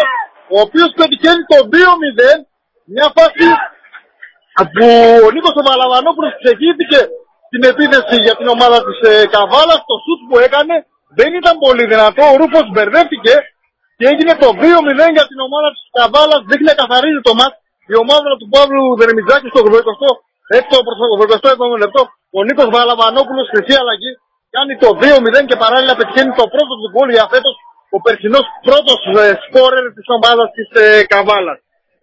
[0.54, 2.30] ο οποίος πετυχαίνει το 2-0.
[2.94, 3.46] Μια φάση
[4.74, 4.86] που
[5.26, 7.00] ο Νίκος ο Βαλαβανόπουλος ξεχύθηκε
[7.52, 9.80] την επίθεση για την ομάδα της ε, Καβάλας.
[9.90, 10.74] Το σουτ που έκανε
[11.18, 12.22] δεν ήταν πολύ δυνατό.
[12.32, 13.34] Ο Ρούφος μπερδεύτηκε
[13.98, 16.40] και έγινε το 2-0 για την ομάδα της Καβάλας.
[16.50, 17.56] Δείχνει να καθαρίζει το μάτς.
[17.92, 22.02] Η ομάδα του Παύλου Δερμιτζάκη στο 86ο προς το 87ο λεπτό.
[22.38, 24.12] Ο Νίκος Βαλαβανόπουλος χρυσή αλλαγή
[24.54, 27.54] κάνει το 2-0 και παράλληλα πετυχαίνει το πρώτο του γκολ για φέτος
[27.96, 31.58] ο περσινός πρώτος ε, σκόρερ της ομάδας της ε, Καβάλας.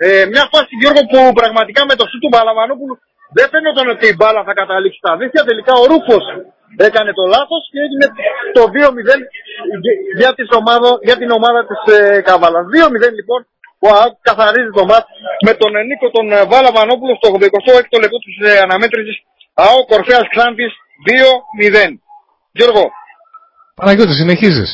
[0.06, 2.96] Ε, μια φάση Γιώργο που πραγματικά με το σου του Βαλαβανόπουλου
[3.36, 5.44] δεν φαίνονταν ότι η μπάλα θα καταλήξει στα δίχτυα.
[5.50, 6.26] Τελικά ο Ρούφος
[6.88, 8.06] έκανε το λάθος και έγινε
[8.58, 9.20] το 2-0
[10.20, 12.66] για, της ομάδα, για την ομάδα της ε, Καβάλας.
[12.74, 13.40] 2-0 λοιπόν
[13.80, 15.10] που ΑΑΚ καθαρίζει το μάτς
[15.46, 19.18] με τον ε, Νίκο τον ε, Βαλαβανόπουλο στο 86ο λεπτό της ε, αναμέτρησης
[19.66, 20.74] ΑΟ Κορφέας Ξάνθης
[21.08, 21.92] 2-0.
[22.58, 22.84] Γιώργο,
[23.80, 24.70] Παναγιώτης, συνεχίζεις.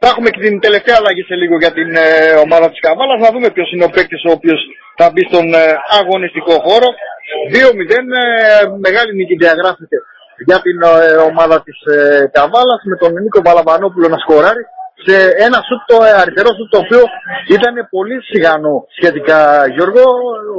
[0.00, 2.06] θα έχουμε και την τελευταία αλλαγή σε λίγο για την ε,
[2.44, 3.20] ομάδα της Καβάλας.
[3.24, 4.60] Να δούμε ποιος είναι ο παίκτης ο οποίος
[4.98, 5.64] θα μπει στον ε,
[6.00, 6.88] αγωνιστικό χώρο.
[7.52, 8.26] 2-0, ε,
[8.86, 9.96] μεγάλη νίκη διαγράφεται
[10.48, 10.88] για την ε,
[11.30, 11.96] ομάδα της ε,
[12.36, 14.64] Καβάλας με τον Νίκο Παλαβανόπουλο να σκοράρει
[15.06, 15.16] σε
[15.46, 17.02] ένα σουτ το ε, αριστερό σουτ το οποίο
[17.56, 19.38] ήταν πολύ σιγανό σχετικά
[19.74, 20.04] Γιώργο.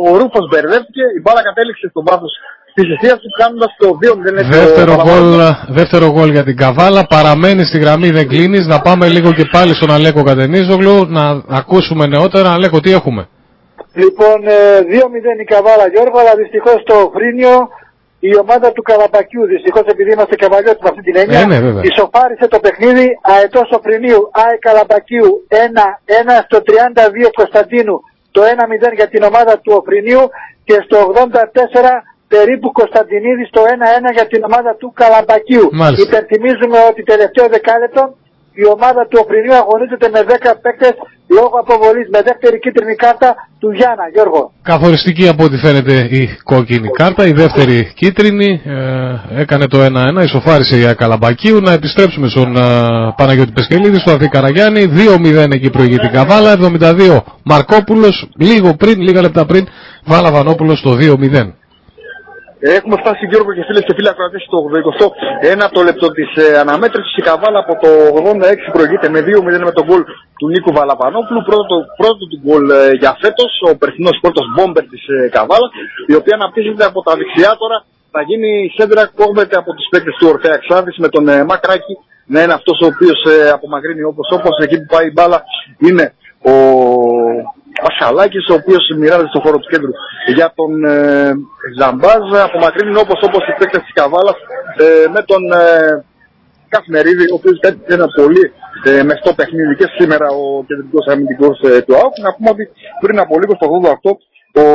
[0.07, 2.31] Ο Ρούφος μπερδεύτηκε, η μπάλα κατέληξε στο βάθος
[2.75, 4.37] της αιστείας του κάνοντας το 2-0.
[4.41, 5.65] έτσι, ο Δεύτερο γκολ, Παλαβανόπουλος.
[5.79, 7.01] δεύτερο γκολ για την Καβάλα.
[7.15, 8.65] Παραμένει στη γραμμή, δεν κλείνεις.
[8.73, 11.23] Να πάμε λίγο και πάλι στον Αλέκο Κατενίζογλου να
[11.59, 12.49] ακούσουμε νεότερα.
[12.53, 13.21] Αλέκο, τι έχουμε;
[14.03, 17.55] Λοιπόν, ε, 2-0 η Καβάλα Γιώργο, αλλά δυστυχώς το Φρίνιο
[18.19, 21.83] η ομάδα του Καλαπακιού, δυστυχώς επειδή είμαστε καβαλιώτοι με αυτή την έννοια, Ε, ναι, βέβαια.
[21.91, 27.95] ισοφάρισε το παιχνίδι αετός Σοφρινίου, ΑΕ Καλαπακίου 1-1 στο 32 Κωνσταντίνου,
[28.35, 30.23] το 1-0 για την ομάδα του Οφρινίου
[30.67, 31.95] και στο 84
[32.33, 35.67] περίπου Κωνσταντινίδη στο 1-1 για την ομάδα του Καλαπακίου.
[35.81, 36.03] Μάλιστα.
[36.07, 38.03] Υπενθυμίζουμε ότι τελευταίο δεκάλεπτο
[38.61, 40.95] η ομάδα του Οφρινίου αγωνίζεται με 10 παίκτες
[41.37, 43.29] λόγω αποβολής με δεύτερη κίτρινη κάρτα
[43.59, 44.51] του Γιάννα, Γιώργο.
[44.61, 50.75] Καθοριστική από ό,τι φαίνεται η κόκκινη κάρτα, η δεύτερη κίτρινη ε, έκανε το 1-1, ισοφάρισε
[50.77, 51.59] η Ακαλαμπακίου.
[51.61, 52.61] Να επιστρέψουμε στον ε,
[53.17, 54.83] Παναγιώτη Πεσκελίδη, στο Αθή Καραγιάννη,
[55.45, 59.67] 2-0 εκεί προηγεί την Καβάλα, 72 Μαρκόπουλος, λίγο πριν, λίγα λεπτά πριν,
[60.05, 61.58] Βάλα Βανόπουλος στο 2-0.
[62.59, 64.57] Έχουμε φτάσει Γιώργο και φίλες και φίλοι ακροατές στο
[65.63, 67.15] 81 το λεπτό της ε, αναμέτρησης.
[67.17, 67.89] Η Καβάλα από το
[68.23, 70.03] 86 προηγείται με 2-0 με τον γκολ
[70.39, 71.41] του Νίκου Βαλαπανόπουλου.
[71.51, 75.67] Πρώτο, πρώτο του γκολ ε, για φέτος, ο περσινός πρώτος μπόμπερ της ε, Καβάλα,
[76.11, 77.77] η οποία αναπτύσσεται από τα δεξιά τώρα.
[78.11, 81.95] Θα γίνει η σέντρα κόβεται από τους παίκτες του Ορθέα Ξάδης με τον ε, Μακράκη
[82.25, 85.43] να είναι αυτός ο οποίος ε, απομακρύνει όπως όπως εκεί που πάει η μπάλα
[85.87, 86.13] είναι
[86.51, 86.53] ο
[87.83, 89.93] Πασχαλάκης ο οποίος μοιράζεται στο χώρο του κέντρου
[90.37, 91.31] για τον ε,
[91.79, 94.39] Ζαμπάζ απομακρύνει όπως όπως οι παίκτες της Καβάλας
[94.83, 95.65] ε, με τον ε,
[96.73, 98.43] Κασμερίδη ο οποίος ήταν ένα πολύ
[98.89, 102.13] ε, μεστό παιχνίδι και σήμερα ο κεντρικός αμυντικός ε, του ΑΟΚ.
[102.25, 102.63] Να πούμε ότι
[103.03, 103.67] πριν από λίγο στο
[104.03, 104.11] 88
[104.63, 104.65] ο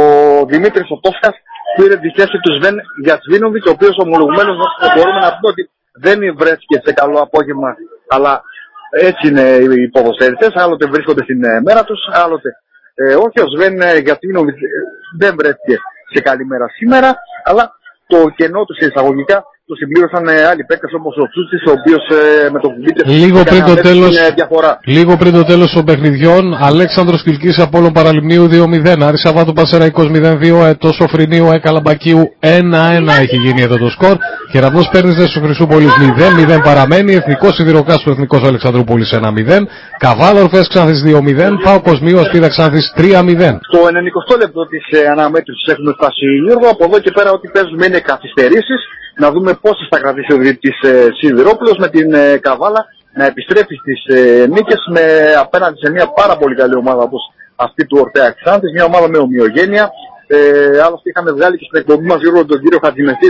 [0.52, 1.36] Δημήτρης ο Τόσχας
[1.76, 4.56] πήρε τη θέση του Σβέν Γιατσβίνοβιτ ο οποίος ομολογουμένως
[4.94, 5.62] μπορούμε να πούμε ότι
[6.04, 7.70] δεν βρέθηκε σε καλό απόγευμα
[8.14, 8.42] αλλά
[8.90, 9.46] έτσι είναι
[9.82, 12.48] οι ποδοσφαιριστές, άλλοτε βρίσκονται στην ε, μέρα τους, άλλοτε
[12.94, 15.78] ε, όχι ο Σβέν ε, γιατί νομίζω, ε, δεν βρέθηκε
[16.12, 17.72] σε καλή μέρα σήμερα, αλλά
[18.06, 22.04] το κενό του σε εισαγωγικά το συμπλήρωσαν ε, άλλοι παίκτες όπως ο Τσούτσης, ο οποίος
[22.20, 24.72] ε, με το κουμπίτε Λίγο πριν το τέλος, διαφορά.
[24.96, 30.66] λίγο πριν το τέλος των παιχνιδιών, Αλέξανδρος Κιλκής Απόλλων Παραλιμνίου 2-0, Άρη Σαββάτου Πασεραϊκός 0-2,
[30.72, 34.16] Ετός Σοφρινίου Εκαλαμπακίου 1-1 έχει γίνει εδώ το σκορ.
[34.52, 39.66] Κεραυνός Πέρνης στο Χρυσούπολης 0-0 παραμένει, Εθνικός Σιδηροκάς του Εθνικός Αλεξανδρούπολης 1-0,
[39.98, 43.58] Καβάλα Ορφές Ξάνθης 2-0, Πάο Κοσμίου Ασπίδα Ξάνθης 3-0.
[43.70, 47.86] Στο 90 λεπτό της ε, αναμέτρησης έχουμε φτάσει Γιώργο, από εδώ και πέρα ό,τι παίζουμε
[47.86, 48.80] είναι καθυστερήσεις
[49.16, 53.74] να δούμε πόσες θα κρατήσει ο διαιτητής ε, Σιδηρόπουλος με την ε, Καβάλα να επιστρέφει
[53.74, 57.22] στις ε, νίκες με, απέναντι σε μια πάρα πολύ καλή ομάδα όπως
[57.56, 59.90] αυτή του Ορτέα Ξάνθης, μια ομάδα με ομοιογένεια.
[60.26, 63.28] Ε, άλλωστε είχαμε βγάλει και στην εκπομπή μας Γιώργο τον κύριο Χατζημεθή,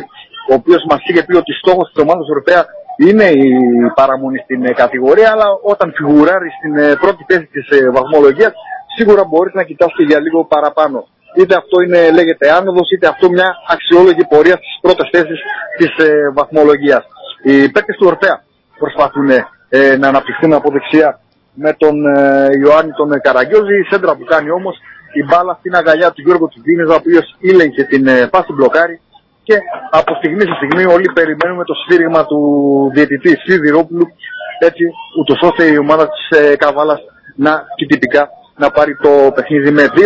[0.50, 2.64] ο οποίος μας είχε πει ότι στόχος της ομάδας Ορτέα
[2.96, 3.50] είναι η
[3.94, 8.52] παραμονή στην ε, κατηγορία, αλλά όταν φιγουράρει στην ε, πρώτη θέση της ε, βαθμολογίας,
[8.96, 13.30] σίγουρα μπορείς να κοιτάς και για λίγο παραπάνω είτε αυτό είναι, λέγεται άνοδος, είτε αυτό
[13.30, 15.38] μια αξιόλογη πορεία στις πρώτες θέσεις
[15.78, 17.04] της ε, βαθμολογίας.
[17.42, 18.36] Οι παίκτες του Ορφέα
[18.78, 19.30] προσπαθούν
[19.68, 21.20] ε, να αναπτυχθούν από δεξιά
[21.54, 23.74] με τον ε, Ιωάννη τον Καραγκιόζη.
[23.78, 24.76] Η σέντρα που κάνει όμως
[25.12, 29.00] η μπάλα στην αγκαλιά του Γιώργου Τσουκίνης, ο οποίος ήλεγχε την ε, πάση μπλοκάρι
[29.42, 29.56] και
[29.90, 32.40] από στιγμή σε στιγμή όλοι περιμένουμε το σφύριγμα του
[32.94, 34.06] διαιτητή Σιδηρόπουλου
[34.58, 34.84] έτσι
[35.20, 37.00] ούτως ώστε η ομάδα της ε, Καβάλας
[37.36, 39.96] να και τυπικά να πάρει το παιχνίδι με 2-0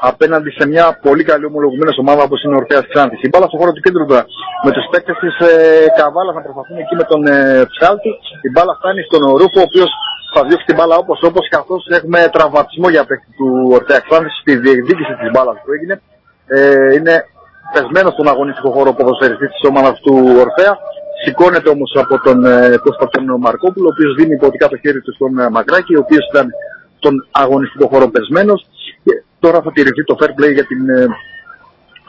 [0.00, 3.20] απέναντι σε μια πολύ καλή ομολογουμένη ομάδα όπως είναι ο Ορφέας Ξάνθης.
[3.26, 4.24] Η μπάλα στο χώρο του κέντρου τώρα
[4.64, 5.52] με τους παίκτες της ε,
[5.98, 7.36] Καβάλας να προσπαθούν εκεί με τον ε,
[7.72, 8.12] Ψάλτη.
[8.46, 9.90] Η μπάλα φτάνει στον Ρούφο ο οποίος
[10.34, 13.48] θα διώξει την μπάλα όπως όπως καθώς έχουμε τραυματισμό για παίκτη του
[13.78, 15.94] Ορφέα Ξάνθης στη διεκδίκηση της μπάλας που έγινε.
[16.56, 17.14] Ε, είναι
[17.74, 20.72] πεσμένος στον αγωνιστικό χώρο ποδοσφαιριστής της ομάδας του Ορφέα.
[21.22, 25.12] Σηκώνεται όμως από τον ε, Κώστα τον Μαρκόπουλο, ο οποίος δίνει υποτικά το χέρι του
[25.18, 26.46] στον ε, Μαγκράκη, ο οποίος ήταν
[27.04, 28.60] τον αγωνιστικό χώρο πεσμένος.
[29.04, 31.06] Και τώρα θα τηρηθεί το fair play για την, ε,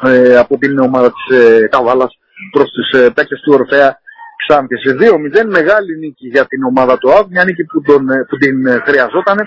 [0.03, 2.19] ε, από την ομάδα της ε, Καβάλας
[2.51, 3.99] προς τους ε, παίκτες του Ορφέα
[4.41, 4.81] Ξάνθης.
[4.99, 8.65] 2-0 μεγάλη νίκη για την ομάδα του ΑΒ, μια νίκη που, τον, ε, που την
[8.65, 9.37] ε, χρειαζόταν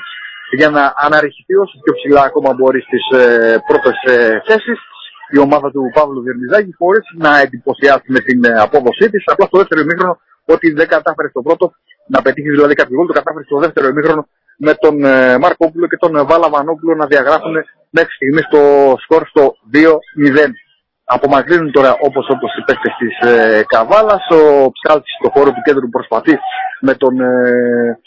[0.50, 4.78] για να αναρριχηθεί όσο πιο ψηλά ακόμα μπορεί στις ε, πρώτες ε, θέσεις
[5.36, 9.22] η ομάδα του Παύλου Διερμιζάκη χωρίς να εντυπωσιάσει με την ε, απόδοσή της.
[9.26, 11.72] Απλά στο δεύτερο ημίχρονο ότι δεν κατάφερε στο πρώτο
[12.06, 14.22] να πετύχει δηλαδή κάποιο γκολ, το κατάφερε στο δεύτερο ημίχρονο
[14.58, 17.54] με τον ε, Μαρκόπουλο και τον ε, Βάλα Βανόπουλο να διαγράφουν
[17.90, 18.60] μέχρι στιγμής το
[19.02, 19.88] σκορ στο 2-0.
[21.04, 25.88] Απομακρύνουν τώρα όπως όπως οι παίκτες της ε, Καβάλας, ο Ψάλτης στο χώρο του κέντρου
[25.88, 26.38] προσπαθεί
[26.80, 27.98] με τον ε,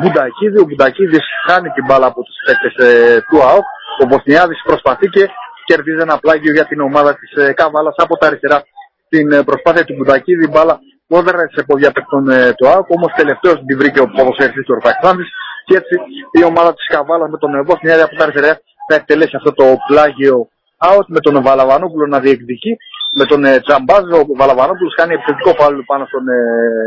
[0.00, 3.66] Μπουντακίδη, ο Μπουντακίδης χάνει την μπάλα από τους παίκτες ε, του ΑΟΚ,
[4.02, 5.28] ο Βοσνιάδης προσπαθεί και
[5.64, 8.62] κερδίζει ένα πλάγιο για την ομάδα της ε, Καβάλας από τα αριστερά.
[9.08, 13.56] Την ε, προσπάθεια του Μπουντακίδη, μπάλα πόδερα σε ποδιά παιχτών ε, του ΑΟΚ, όμως τελευταίος
[13.66, 15.28] την βρήκε ο ποδοσφαιριστής του Ορφαξάνδης
[15.64, 15.94] και έτσι
[16.32, 20.48] η ομάδα της Καβάλας με τον Βοσνιάδη από τα αριστερά θα εκτελέσει αυτό το πλάγιο
[20.78, 22.76] out με τον Βαλαβανόπουλο να διεκδικεί
[23.12, 24.04] με τον ε, Τσαμπάζ.
[24.20, 26.38] Ο Βαλαβανόπουλος κάνει επιθετικό φάουλ πάνω στον ε,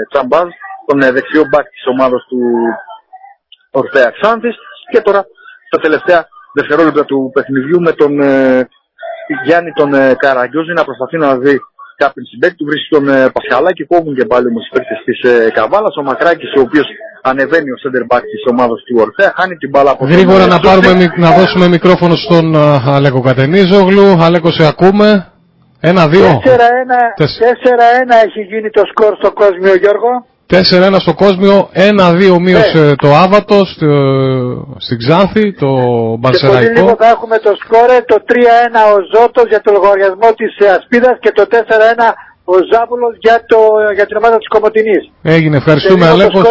[0.10, 0.48] Τσαμπάζ,
[0.86, 2.40] τον ε, δεξιό μπακ της ομάδας του
[3.72, 4.56] Ορφέα Ξάνθης
[4.92, 5.26] και τώρα
[5.68, 8.68] στα τελευταία δευτερόλεπτα του παιχνιδιού με τον ε,
[9.44, 11.60] Γιάννη τον ε, Καραγκιόζη να προσπαθεί να δει
[12.04, 15.20] κάποιον συμπέκτη του, βρίσκει τον ε, Πασχαλά και κόβουν και πάλι όμως οι παίκτες της
[15.32, 15.94] ε, Καβάλας.
[16.02, 16.88] Ο Μακράκης ο οποίος
[17.30, 20.54] ανεβαίνει ο center back της ομάδας του Ορφέα, χάνει την μπάλα από Γρήγορα τον, ε,
[20.56, 21.02] να, πάρουμε, Σωστή.
[21.04, 22.66] μικ- να δώσουμε μικρόφωνο στον α,
[22.98, 24.08] Αλέκο Κατενίζογλου.
[24.28, 25.08] Αλέκο, σε ακούμε.
[25.80, 26.28] Ένα-δύο.
[26.44, 30.12] 4-1 Τεσ- 4-1 έχει γίνει το σκορ στο Κόσμιο Γιώργο.
[30.50, 32.96] 4-1 στο Κόσμιο, 1-2 μείωσε ναι.
[32.96, 33.88] το Άβατο στο,
[34.78, 35.72] στην Ξάνθη, το
[36.20, 36.60] Μπαρσεραϊκό.
[36.60, 38.34] Και πολύ λίγο θα έχουμε το σκόρε, το 3-1
[38.96, 41.56] ο Ζώτος για το λογαριασμό της Ασπίδας και το 4-1
[42.54, 43.58] ο Ζάβουλος για, το,
[43.96, 45.04] για την ομάδα της Κομωτινής.
[45.22, 46.44] Έγινε, ευχαριστούμε Αλέκος.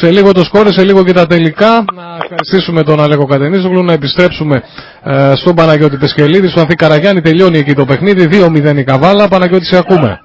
[0.00, 1.84] Σε λίγο το σκόρε, σε λίγο και τα τελικά.
[1.94, 4.62] Να ευχαριστήσουμε τον Αλέκο Κατενίζογλου, να επιστρέψουμε
[5.04, 9.64] ε, στον Παναγιώτη Πεσχελίδη, στον Ανθή Καραγιάννη, τελειώνει εκεί το παιχνίδι, 2-0 η Καβάλα, Παναγιώτη
[9.64, 10.20] σε ακούμε.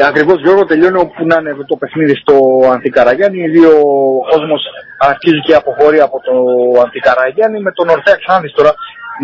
[0.00, 2.34] Ε, Ακριβώς Γιώργο τελειώνει όπου να είναι το παιχνίδι στο
[2.74, 3.38] Αντικαραγιάννη.
[3.42, 3.72] Οι δύο
[4.30, 4.62] κόσμος
[4.98, 6.34] αρχίζει και αποχωρεί από το
[6.84, 8.72] Αντικαραγιάννη με τον Ορθέα Ξάνδη τώρα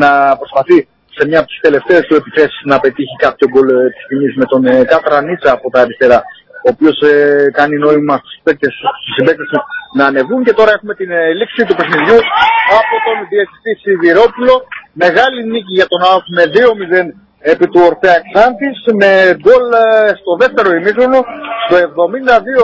[0.02, 0.08] να
[0.40, 0.78] προσπαθεί
[1.16, 4.46] σε μια από τις τελευταίες του επιθέσεις να πετύχει κάποιο γκολ ε, της στιγμή με
[4.52, 6.20] τον ε, Κάτρα Νίτσα από τα αριστερά.
[6.66, 7.14] Ο οποίος ε,
[7.58, 8.34] κάνει νόημα στους
[9.16, 9.60] συμπαίκτες του
[9.98, 12.18] να ανεβούν και τώρα έχουμε την ε, λήξη του παιχνιδιού
[12.80, 14.54] από τον διαιτητή Σιδηρόπουλο.
[15.04, 19.11] Μεγάλη νίκη για τον ΑΟΚ με 2-0 επί του Ορτέα Ξάντης με
[19.42, 21.18] γκολ ε, στο δεύτερο ημίχρονο
[21.64, 21.74] στο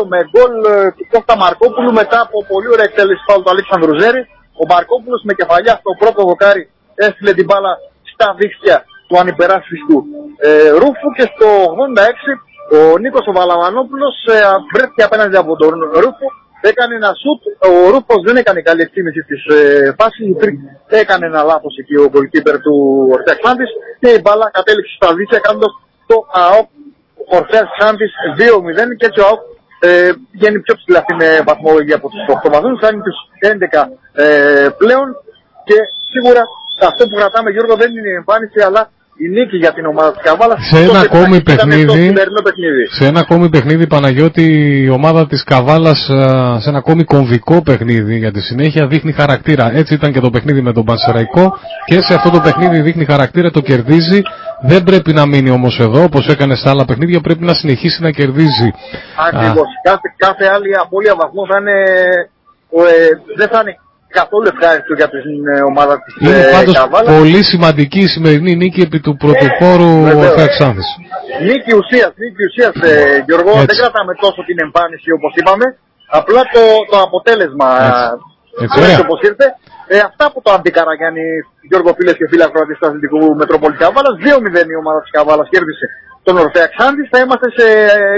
[0.03, 3.95] 72 με γκολ ε, του Κώστα Μαρκόπουλου μετά από πολύ ωραία εκτέλεση πάλι του Αλέξανδρου
[4.01, 4.23] Ζέρη.
[4.61, 6.65] Ο Μαρκόπουλος με κεφαλιά στο πρώτο δοκάρι
[7.05, 7.73] έστειλε την μπάλα
[8.13, 8.77] στα δίχτυα
[9.09, 9.99] του ανυπεράσπιστου
[10.47, 11.49] ε, Ρούφου και στο
[12.77, 14.37] 86 ο Νίκος ο Βαλαμανόπουλος ε,
[14.75, 16.29] βρέθηκε απέναντι από τον Ρούφου
[16.71, 17.41] έκανε ένα σουτ,
[17.71, 20.27] ο Ρούφος δεν έκανε καλή εκτίμηση της ε, φάσης,
[21.03, 22.75] έκανε ένα λάθος εκεί ο goalkeeper του
[23.17, 25.73] Ορτέα Ξάντης και η μπάλα κατέληξε στα δίχτυα κάνοντας
[26.07, 26.69] το ΑΟΚ
[27.39, 29.41] Ορτέα Ξάντης 2-0 και έτσι ο ΑΟΚ
[29.85, 33.19] ε, βγαίνει πιο ψηλά στην ε, βαθμολογία από τους 8 βαθμούς, κάνει τους
[33.75, 35.09] 11 ε, πλέον.
[35.65, 35.79] Και
[36.13, 36.43] σίγουρα
[36.91, 40.23] αυτό που κρατάμε Γιώργο δεν είναι η εμφάνιση αλλά η νίκη για την ομάδα της
[40.23, 42.13] Καβάλας σε ένα ακόμη παιχνίδι,
[42.91, 44.43] σε ένα ακόμη παιχνίδι Παναγιώτη
[44.83, 45.99] η ομάδα της Καβάλας
[46.59, 49.71] σε ένα ακόμη κομβικό παιχνίδι για τη συνέχεια δείχνει χαρακτήρα.
[49.75, 53.51] Έτσι ήταν και το παιχνίδι με τον Πανσεραϊκό και σε αυτό το παιχνίδι δείχνει χαρακτήρα
[53.51, 54.23] το κερδίζει.
[54.63, 58.11] Δεν πρέπει να μείνει όμως εδώ όπως έκανε στα άλλα παιχνίδια πρέπει να συνεχίσει να
[58.11, 58.71] κερδίζει.
[59.27, 61.79] Ακριβώς, κάθε, κάθε άλλη απώλεια βαθμό θα είναι
[62.71, 63.77] ε, δεν θα είναι
[64.19, 66.77] καθόλου ευχάριστο για την ε, ομάδα της Είναι ε, πάντως
[67.19, 70.89] πολύ σημαντική η σημερινή νίκη επί του πρωτοπόρου ε, Φεξάνθης.
[71.49, 72.93] Νίκη ουσίας, νίκη ουσίας ε,
[73.27, 75.67] Γιώργο, δεν κρατάμε τόσο την εμφάνιση όπως είπαμε,
[76.19, 77.69] απλά το, το αποτέλεσμα
[78.65, 79.47] έτσι, έτσι όπως ήρθε.
[79.95, 81.27] Ε, αυτά που το Αντικαραγιάννη,
[81.71, 85.87] Γιώργο φίλες και φίλα κρατής του Αθλητικού Μετροπολιτικού Καβάλας, 2-0 η ομάδα της Καβάλας κέρδισε
[86.23, 87.03] τον Ορφέα Ξάντη.
[87.11, 87.67] Θα είμαστε σε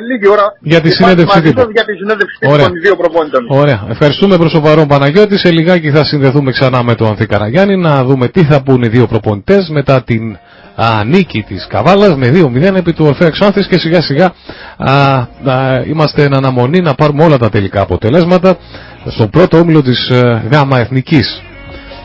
[0.08, 1.70] λίγη ώρα για τη συνέντευξη τύπου.
[1.72, 3.46] Για τη συνέντευξη των δύο προπόνητων.
[3.48, 3.86] Ωραία.
[3.88, 5.38] Ευχαριστούμε προς το παρόν Παναγιώτη.
[5.38, 8.88] Σε λιγάκι θα συνδεθούμε ξανά με τον Ανθή Καραγιάννη να δούμε τι θα πούνε οι
[8.88, 10.38] δύο προπονητές μετά την
[10.76, 14.32] α, νίκη της Καβάλας με 2-0 επί του Ορφέα Ξάνθης και σιγά σιγά
[14.76, 18.56] α, α, είμαστε εν αναμονή να πάρουμε όλα τα τελικά αποτελέσματα
[19.06, 21.42] στον πρώτο όμιλο της ε, ΓΑΜΑ Εθνικής.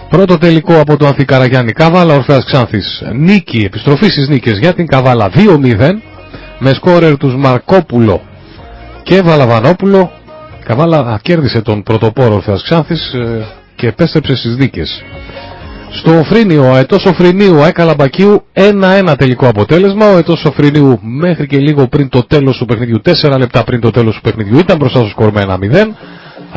[0.09, 3.03] Πρώτο τελικό από το Ανθικαραγιάννη Καβάλα, Ορφέας Ξάνθης.
[3.13, 6.01] Νίκη, επιστροφή στις νίκες για την Καβάλα 2-0
[6.59, 8.21] με σκόρερ τους Μαρκόπουλο
[9.03, 10.11] και Βαλαβανόπουλο.
[10.65, 13.45] Καβάλα κέρδισε τον πρωτοπόρο Ορφέας Ξάνθης ε,
[13.75, 15.03] και επέστρεψε στις δίκες.
[15.91, 20.11] Στο Οφρίνιο, ο Αετός Οφρινίου Εκαλαμπακίου 1-1 τελικό αποτέλεσμα.
[20.11, 23.01] Ο Αετός Οφρινίου μέχρι και λίγο πριν το τέλος του παιχνιδιού,
[23.31, 25.39] 4 λεπτά πριν το τέλος του παιχνιδιού ήταν μπροστά στο σκορ 1-0.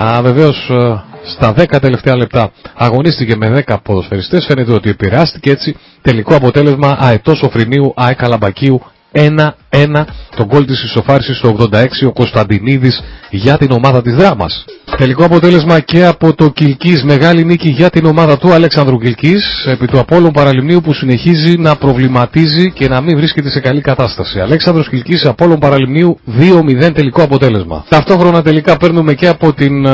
[0.03, 5.77] Α, βεβαίως ε, στα 10 τελευταία λεπτά αγωνίστηκε με 10 ποδοσφαιριστές φαίνεται ότι επηρεάστηκε έτσι
[6.03, 8.83] τελικό αποτέλεσμα αετός Οφρινίου ΑΕ Καλαμπακίου
[9.13, 10.05] 1-1
[10.37, 14.65] τον γκολ της ισοφάρισης στο 86 ο Κωνσταντινίδης για την ομάδα της δράμας.
[14.97, 19.87] Τελικό αποτέλεσμα και από το Κιλκής μεγάλη νίκη για την ομάδα του Αλέξανδρου Κιλκής επί
[19.87, 24.41] του Απόλλων Παραλιμνίου που συνεχίζει να προβληματίζει και να μην βρίσκεται σε καλή κατάσταση.
[24.41, 27.85] Αλέξανδρος Κιλκής Απόλλων Παραλιμνίου 2-0 τελικό αποτέλεσμα.
[27.89, 29.87] Ταυτόχρονα τελικά παίρνουμε και από την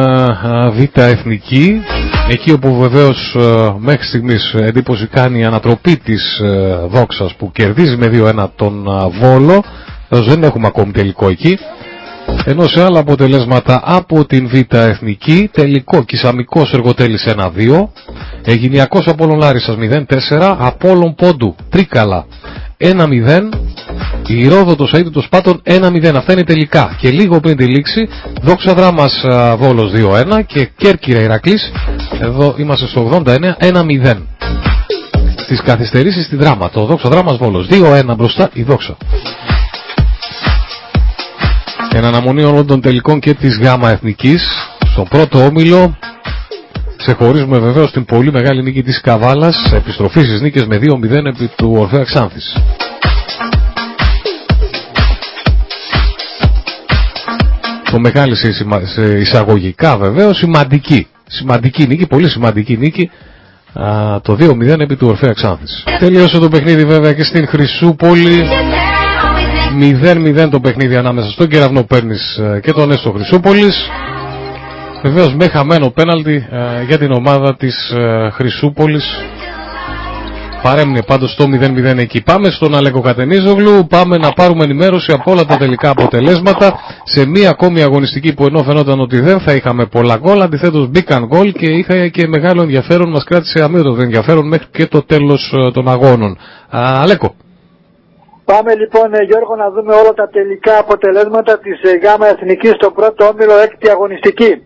[0.73, 1.81] Β' Εθνική
[2.29, 3.37] εκεί όπου βεβαίως
[3.79, 6.41] μέχρι στιγμής εντύπωση κάνει η ανατροπή της
[6.89, 8.89] Δόξας που κερδίζει με 2-1 τον
[9.21, 9.65] Βόλο
[10.09, 11.59] δεν έχουμε ακόμη τελικό εκεί.
[12.45, 17.89] Ενώ σε άλλα αποτελέσματα από την Β' Εθνική, τελικό Κισαμικός Εργοτέλης 1-2,
[18.45, 22.27] Αιγυνιακός Απόλλων Λάρισας 0-4, Απόλλων Πόντου Τρίκαλα
[22.79, 23.49] 1-0,
[24.29, 26.15] η Ρόδοτος Αίτητος Πάτων 1-0.
[26.17, 26.97] Αυτά είναι τελικά.
[27.01, 28.09] Και λίγο πριν τη λήξη,
[28.43, 29.25] Δόξα Δράμας
[29.59, 31.73] Βόλος 2-1 και Κέρκυρα Ηρακλής,
[32.21, 34.27] εδώ είμαστε στο 89, 1-0.
[35.37, 38.97] Στις καθυστερήσεις στη Δράμα, το Δόξα Δράμας Βόλος 2-1 μπροστά η Δόξα.
[41.93, 44.43] Εν αναμονή όλων των τελικών και της ΓΑΜΑ Εθνικής,
[44.93, 45.97] στον πρώτο όμιλο
[46.97, 51.75] ξεχωρίζουμε βεβαίως την πολύ μεγάλη νίκη της Καβάλας, επιστροφή στις νίκες με 2-0 επί του
[51.79, 52.57] Ορφέα Ξάνθης.
[57.91, 61.07] Το μεγάλη σε εισαγωγικά βεβαίως σημαντική.
[61.27, 63.11] Σημαντική νίκη, πολύ σημαντική νίκη
[64.23, 65.85] το 2-0 επί του Ορφέα Ξάνθης.
[65.99, 68.45] Τελείωσε το παιχνίδι βέβαια και στην Χρυσούπολη
[70.03, 73.89] 0-0 το παιχνίδι ανάμεσα στον Κεραυνό Πέρνης ε, και τον Έστω Χρυσούπολης.
[75.03, 79.05] Βεβαίως με χαμένο πέναλτι ε, για την ομάδα της ε, Χρυσούπολης.
[80.63, 82.23] Παρέμεινε πάντως το 0-0 εκεί.
[82.23, 87.51] Πάμε στον Αλέκο Κατενίζογλου, πάμε να πάρουμε ενημέρωση από όλα τα τελικά αποτελέσματα σε μία
[87.51, 91.71] ακόμη αγωνιστική που ενώ φαινόταν ότι δεν θα είχαμε πολλά γκολ, αντιθέτως μπήκαν γκολ και
[91.71, 96.39] είχα και μεγάλο ενδιαφέρον, μας κράτησε αμύωτο ενδιαφέρον μέχρι και το τέλος των αγώνων.
[96.77, 97.35] Α, Αλέκο.
[98.45, 102.91] Πάμε λοιπόν ε, Γιώργο να δούμε όλα τα τελικά αποτελέσματα της ε, ΓΑΜΑ Εθνικής στο
[102.91, 104.63] πρώτο όμιλο έκτη αγωνιστική.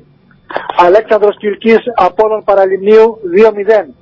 [0.86, 3.18] Αλέξανδρος Κιλκής Απόλλων Παραλιμνίου
[3.86, 4.01] 2-0.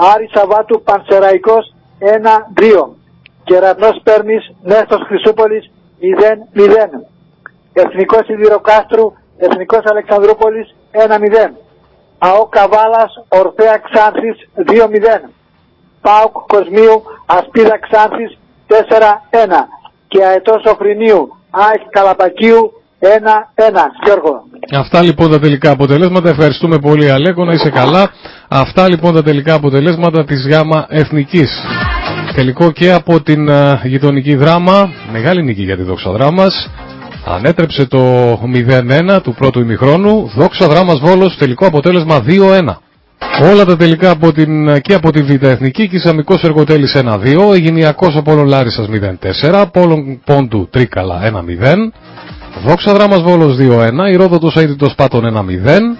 [0.00, 2.96] Άρη Σαββάτου Πανσεραϊκός 1-2.
[3.44, 7.06] Κεραυνός Πέρνης Νέστος Χρυσούπολης 0-0.
[7.72, 11.54] Εθνικός Ιδηροκάστρου Εθνικός Αλεξανδρούπολης 1-0.
[12.18, 15.30] ΑΟ Καβάλας Ορφέα Ξάνθης 2-0.
[16.00, 19.68] ΠΑΟΚ Κοσμίου Ασπίδα Ξάνθης 4-1
[20.08, 23.06] και Αετός Οφρινίου ΑΕΚ Καλαπακίου 1-1.
[24.04, 24.42] Γιώργο.
[24.74, 26.28] Αυτά λοιπόν τα τελικά αποτελέσματα.
[26.28, 28.10] Ευχαριστούμε πολύ Αλέκο, να είσαι καλά.
[28.48, 31.50] Αυτά λοιπόν τα τελικά αποτελέσματα της ΓΑΜΑ Εθνικής.
[32.34, 36.70] Τελικό και από την uh, γειτονική δράμα, μεγάλη νίκη για τη δόξα δράμας.
[37.24, 40.30] Ανέτρεψε το 0-1 του πρώτου ημιχρόνου.
[40.36, 42.76] Δόξα δράμας Βόλος, τελικό αποτέλεσμα 2-1.
[43.52, 48.46] Όλα τα τελικά από την, και από τη Β' Εθνική, Κισαμικός Εργοτέλης 1-2, Αιγυνιακός Απόλλων
[48.46, 48.88] Λάρισας
[49.42, 51.74] 0-4, Απόλλων Πόντου Τρίκαλα 1-0,
[52.64, 55.96] Δόξα Δράμας Βόλος 2-1, Ηρόδοτος Αίτητος Πάτων 1-0,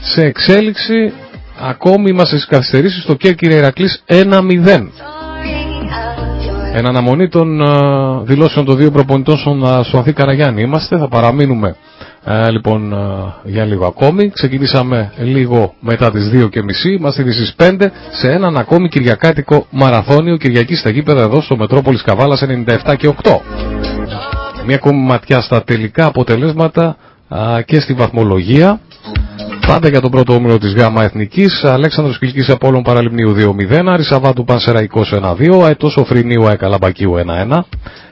[0.00, 1.12] σε εξέλιξη
[1.60, 4.88] ακόμη είμαστε στις καθυστερήσεις στο Κέρκυρα Ηρακλής 1-0.
[6.72, 11.76] Εν αναμονή των uh, δηλώσεων των δύο προπονητών στον uh, Σουαθή Καραγιάννη είμαστε, θα παραμείνουμε
[12.24, 14.30] ε, λοιπόν, ε, για λίγο ακόμη.
[14.30, 16.92] Ξεκινήσαμε λίγο μετά τις 2 και μισή.
[16.92, 22.02] Είμαστε ήδη στις 5 σε έναν ακόμη κυριακάτικο μαραθώνιο Κυριακή στα γήπεδα εδώ στο Μετρόπολης
[22.02, 22.44] Καβάλας
[22.86, 23.30] 97 και 8.
[24.72, 26.96] Μια ακόμη ματιά στα τελικά αποτελέσματα
[27.64, 28.80] και στη βαθμολογία.
[29.66, 34.44] Πάντα για τον πρώτο όμιλο της ΓΑΜΑ Εθνικής, Αλέξανδρος Κυλκής Απόλλων Παραλιμνίου 2-0, Άρη Σαββάτου
[34.44, 37.64] Πανσεραϊκός 1-2, Αετός Οφρινίου Αεκαλαμπακίου 1-1,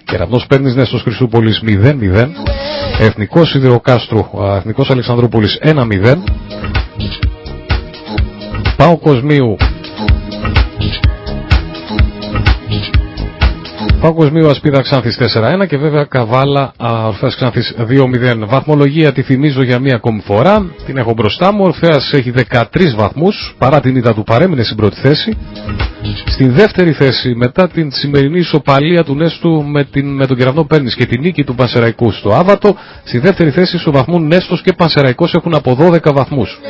[0.05, 2.29] Κεραυνός Παίρνης Νέστος Χρυσούπολης 0-0,
[2.99, 6.23] Εθνικός Σιδηροκάστρου, Εθνικός Αλεξανδρούπολης 1-0,
[8.77, 9.57] Πάο Κοσμίου
[14.01, 15.19] Πάο Κοσμίου Ασπίδα Ξάνθης
[15.63, 16.73] 4-1 και βέβαια Καβάλα
[17.07, 18.47] Ορφέας Ξάνθης 2-0.
[18.47, 20.71] Βαθμολογία τη θυμίζω για μία ακόμη φορά.
[20.87, 21.63] Την έχω μπροστά μου.
[21.65, 23.55] Ορφέας έχει 13 βαθμούς.
[23.59, 25.37] Παρά την ήττα του παρέμεινε στην πρώτη θέση.
[26.27, 30.95] Στη δεύτερη θέση μετά την σημερινή ισοπαλία του Νέστου με, την, με τον Κεραυνό Πέρνης
[30.95, 32.77] και την νίκη του Πανσεραϊκού στο Άβατο.
[33.05, 36.61] Στη δεύτερη θέση ισοβαθμούν Νέστος και Πανσεραϊκός έχουν από 12 βαθμούς.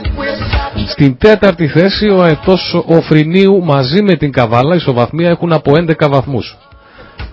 [0.86, 6.56] Στην τέταρτη θέση ο αετός Οφρινίου μαζί με την Καβάλα ισοβαθμία έχουν από 11 βαθμούς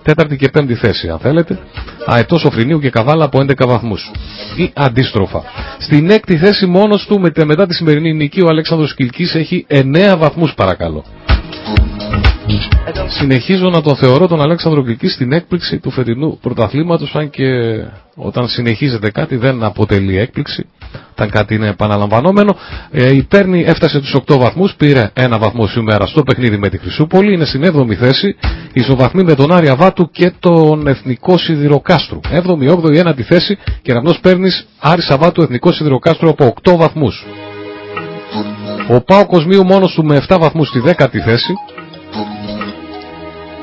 [0.05, 1.59] τέταρτη και πέμπτη θέση αν θέλετε.
[2.05, 4.11] Αετός Οφρινίου και Καβάλα από 11 βαθμούς.
[4.55, 5.43] Ή αντίστροφα.
[5.77, 10.53] Στην έκτη θέση μόνος του μετά τη σημερινή νική ο Αλέξανδρος Κιλκής έχει 9 βαθμούς
[10.53, 11.03] παρακαλώ.
[13.07, 17.45] Συνεχίζω να τον θεωρώ τον Αλέξανδρο Κιλκή στην έκπληξη του φετινού πρωταθλήματος αν και
[18.15, 20.65] όταν συνεχίζεται κάτι δεν αποτελεί έκπληξη
[21.11, 22.55] όταν κάτι είναι επαναλαμβανόμενο.
[22.91, 26.77] Ε, η Πέρνη έφτασε τους 8 βαθμούς, πήρε ένα βαθμό σήμερα στο παιχνίδι με τη
[26.77, 28.35] Χρυσούπολη, είναι στην 7η θέση,
[28.73, 32.19] ισοβαθμεί με τον Άρια Βάτου και τον Εθνικό Σιδηροκάστρου.
[32.31, 37.25] 7η, 8η, 9η θέση και Ραμνός Πέρνης Άρης Σαββάτου Εθνικό Σιδηροκάστρου από 8 βαθμούς.
[38.89, 41.53] Ο Πάο Κοσμίου μόνος του με 7 βαθμούς στη 10η θέση.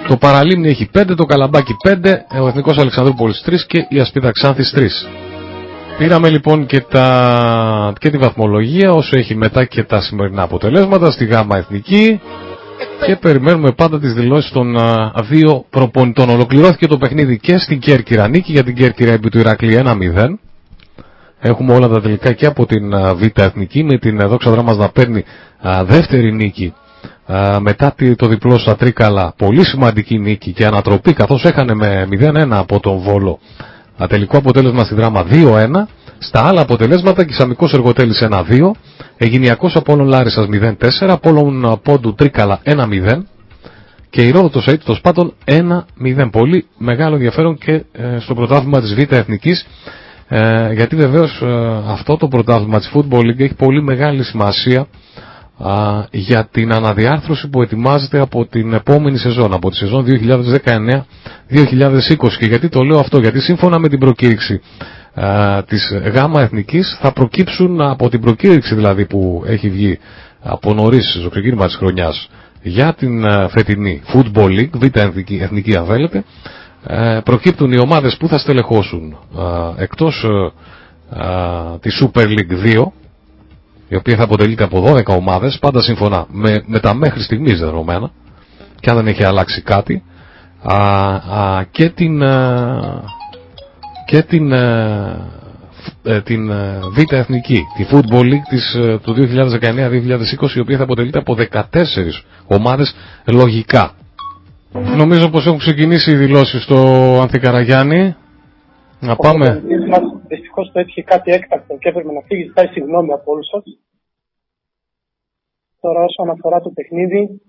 [0.09, 1.94] Το Παραλίμνη έχει 5, το Καλαμπάκι 5,
[2.42, 4.86] ο Εθνικός Αλεξανδρούπολης 3 και η Ασπίδα Ξάνθης 3.
[5.98, 7.92] Πήραμε λοιπόν και, τα...
[7.98, 12.20] και τη βαθμολογία όσο έχει μετά και τα σημερινά αποτελέσματα στη ΓΑΜΑ Εθνική
[13.07, 16.28] και περιμένουμε πάντα τις δηλώσεις των α, δύο προπονητών.
[16.28, 20.26] Ολοκληρώθηκε το παιχνίδι και στην Κέρκυρα νίκη για την Κέρκυρα επί του Ηρακλή 1-0.
[21.40, 25.24] Έχουμε όλα τα τελικά και από την Β' Εθνική με την Δόξα Δράμας να παίρνει
[25.84, 26.74] δεύτερη νίκη
[27.60, 29.34] μετά το διπλό στα Τρίκαλα.
[29.36, 33.38] Πολύ σημαντική νίκη και ανατροπή καθώς έχανε με 0-1 από τον Βόλο
[33.96, 35.68] Ατελικό αποτέλεσμα στη δράμα 2-1.
[36.18, 38.70] Στα άλλα αποτελέσματα Κισαμικός Εργοτέλης 1-2.
[39.16, 40.74] Αιγυνιακός Απόλλων Λάρισας 0-4.
[41.00, 43.22] Απόλλων Πόντου Τρίκαλα 1-0.
[44.10, 46.28] Και Ηρόδοτος Αίτητος Πάτων 1-0.
[46.32, 49.66] Πολύ μεγάλο ενδιαφέρον και ε, στο πρωτάθλημα της Β' Εθνικής.
[50.28, 54.86] Ε, γιατί βεβαίως ε, αυτό το πρωτάθλημα της Football League έχει πολύ μεγάλη σημασία
[56.10, 61.02] για την αναδιάρθρωση που ετοιμάζεται από την επόμενη σεζόν, από τη σεζόν 2019-2020.
[62.38, 64.60] Και γιατί το λέω αυτό, γιατί σύμφωνα με την προκήρυξη
[65.14, 69.98] α, της ΓΑΜΑ Εθνικής θα προκύψουν από την προκήρυξη δηλαδή που έχει βγει
[70.42, 72.28] από νωρίς στο ξεκίνημα της χρονιάς
[72.62, 76.24] για την φετινή Football League, β' εθνική, εθνική αν θέλετε,
[76.86, 79.16] ε, προκύπτουν οι ομάδες που θα στελεχώσουν
[79.78, 82.84] ε, εκτός ε, τη Super League 2
[83.93, 88.11] η οποία θα αποτελείται από 12 ομάδες πάντα σύμφωνα με, με τα μέχρι στιγμής δεδομένα
[88.80, 90.03] και αν δεν έχει αλλάξει κάτι
[90.62, 92.22] α, και την
[94.07, 94.53] και την
[96.24, 96.51] την
[96.93, 99.14] Β' Εθνική, τη Football League της, του
[100.51, 101.61] 2019-2020 η οποία θα αποτελείται από 14
[102.47, 102.95] ομάδες
[103.26, 103.90] λογικά.
[104.97, 108.14] Νομίζω πως έχουν ξεκινήσει οι δηλώσεις στο Ανθικαραγιάννη.
[109.05, 109.48] Να πάμε.
[109.48, 112.42] Ο δυστυχώς το έτυχε κάτι έκτακτο και έπρεπε να φύγει.
[112.46, 113.64] Ζητάει συγγνώμη από όλους σας.
[115.80, 117.42] Τώρα όσον αφορά το παιχνίδι,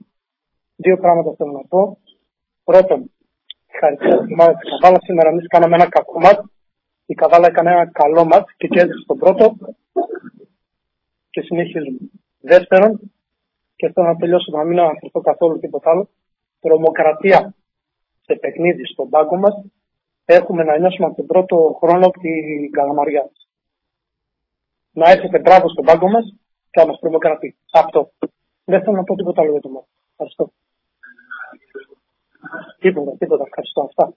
[0.76, 1.98] δύο πράγματα θέλω να πω.
[2.64, 3.12] Πρώτον,
[3.80, 5.00] χαρακτήρα στην ομάδα της Καβάλα.
[5.04, 6.44] Σήμερα εμείς κάναμε ένα κακό μάτς.
[7.06, 9.56] Η Καβάλα έκανε ένα καλό μάτς και κέρδισε τον πρώτο.
[11.30, 12.00] Και συνεχίζουμε.
[12.40, 13.12] Δεύτερον,
[13.76, 16.10] και θέλω να τελειώσω να μην αναφερθώ καθόλου τίποτα άλλο
[16.60, 17.56] τρομοκρατία
[18.22, 19.64] σε παιχνίδι στον πάγκο μας,
[20.26, 23.32] έχουμε να νιώσουμε από τον πρώτο χρόνο την καλαμαριά.
[24.92, 26.36] Να έρθετε μπράβο στον πάγκο μας
[26.72, 27.56] και να μας τρομοκρατεί.
[27.72, 28.12] Αυτό.
[28.66, 29.88] Δεν θέλω να πω τίποτα άλλο για το μάτι.
[30.12, 30.52] Ευχαριστώ.
[32.80, 33.44] Τίποτα, τίποτα.
[33.48, 33.82] Ευχαριστώ.
[33.82, 34.14] Αυτά.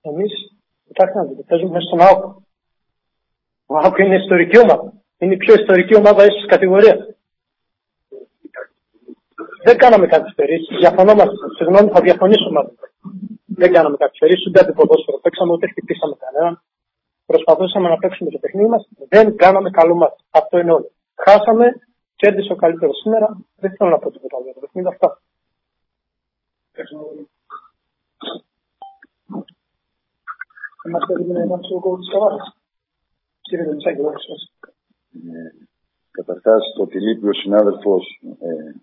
[0.00, 0.58] Εμείς
[0.88, 2.22] Κοιτάξτε να δείτε, παίζουμε μέσα στον ΑΟΚ.
[3.66, 4.92] Ο ΑΟΚ είναι ιστορική ομάδα.
[5.18, 6.98] Είναι η πιο ιστορική ομάδα ίσως της κατηγορίας.
[9.64, 10.76] Δεν κάναμε καθυστερήσει.
[10.76, 11.48] Διαφωνώ μαζί σα.
[11.58, 12.74] Συγγνώμη, θα διαφωνήσω μαζί
[13.46, 16.62] Δεν κάναμε καθυστερήσει, ούτε αντιποδόσφαιρο παίξαμε, ούτε χτυπήσαμε κανέναν.
[17.26, 18.88] Προσπαθούσαμε να παίξουμε το παιχνίδι μας.
[19.08, 20.22] Δεν κάναμε καλό μάτι.
[20.30, 20.90] Αυτό είναι όλο.
[21.14, 21.66] Χάσαμε,
[22.16, 23.38] κέρδισε ο καλύτερος σήμερα.
[23.56, 24.88] Δεν θέλω να πω τίποτα άλλο για το παιχνίδι.
[24.88, 25.20] Αυτά.
[35.14, 35.66] Ε,
[36.10, 38.80] καταρχάς, το ότι λείπει ο συνάδελφος ε,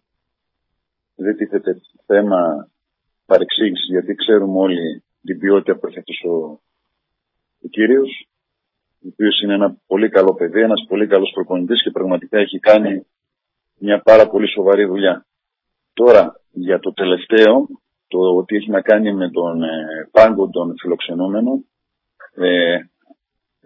[1.15, 2.69] δεν τίθεται θέμα
[3.25, 6.35] παρεξήγησης, γιατί ξέρουμε όλοι την ποιότητα που έχει αυτός ο,
[7.63, 8.27] ο κύριος,
[9.03, 13.05] ο οποίος είναι ένα πολύ καλό παιδί, ένας πολύ καλός προπονητής και πραγματικά έχει κάνει
[13.77, 15.25] μια πάρα πολύ σοβαρή δουλειά.
[15.93, 17.67] Τώρα, για το τελευταίο,
[18.07, 21.65] το ότι έχει να κάνει με τον ε, πάγκο των φιλοξενούμενων,
[22.35, 22.79] ε,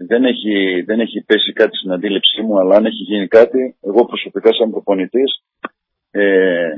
[0.07, 4.05] δεν, έχει, δεν έχει πέσει κάτι στην αντίληψή μου, αλλά αν έχει γίνει κάτι, εγώ
[4.05, 5.43] προσωπικά σαν προπονητής
[6.11, 6.69] ε,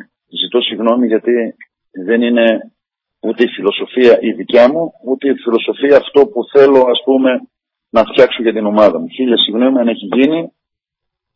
[0.42, 1.56] ζητώ συγγνώμη γιατί
[1.92, 2.72] δεν είναι
[3.20, 7.42] ούτε η φιλοσοφία η δικιά μου, ούτε η φιλοσοφία αυτό που θέλω ας πούμε
[7.90, 9.08] να φτιάξω για την ομάδα μου.
[9.08, 10.52] Χίλια συγγνώμη αν έχει γίνει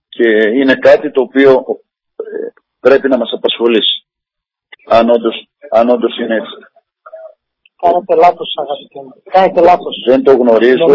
[0.09, 1.51] και είναι κάτι το οποίο
[2.15, 2.47] ε,
[2.79, 4.07] πρέπει να μας απασχολήσει.
[4.87, 6.55] Αν όντως, αν όντως είναι έτσι.
[7.85, 9.13] Κάνετε λάθος αγαπητέ μου.
[9.35, 9.95] Κάνετε λάθος.
[10.07, 10.85] Δεν το γνωρίζω.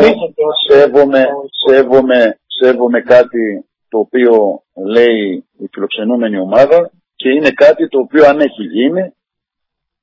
[0.69, 1.23] Σέβομαι,
[1.63, 3.45] σέβομαι, σέβομαι κάτι
[3.89, 4.63] το οποίο
[4.95, 9.15] λέει η φιλοξενούμενη ομάδα και είναι κάτι το οποίο αν έχει γίνει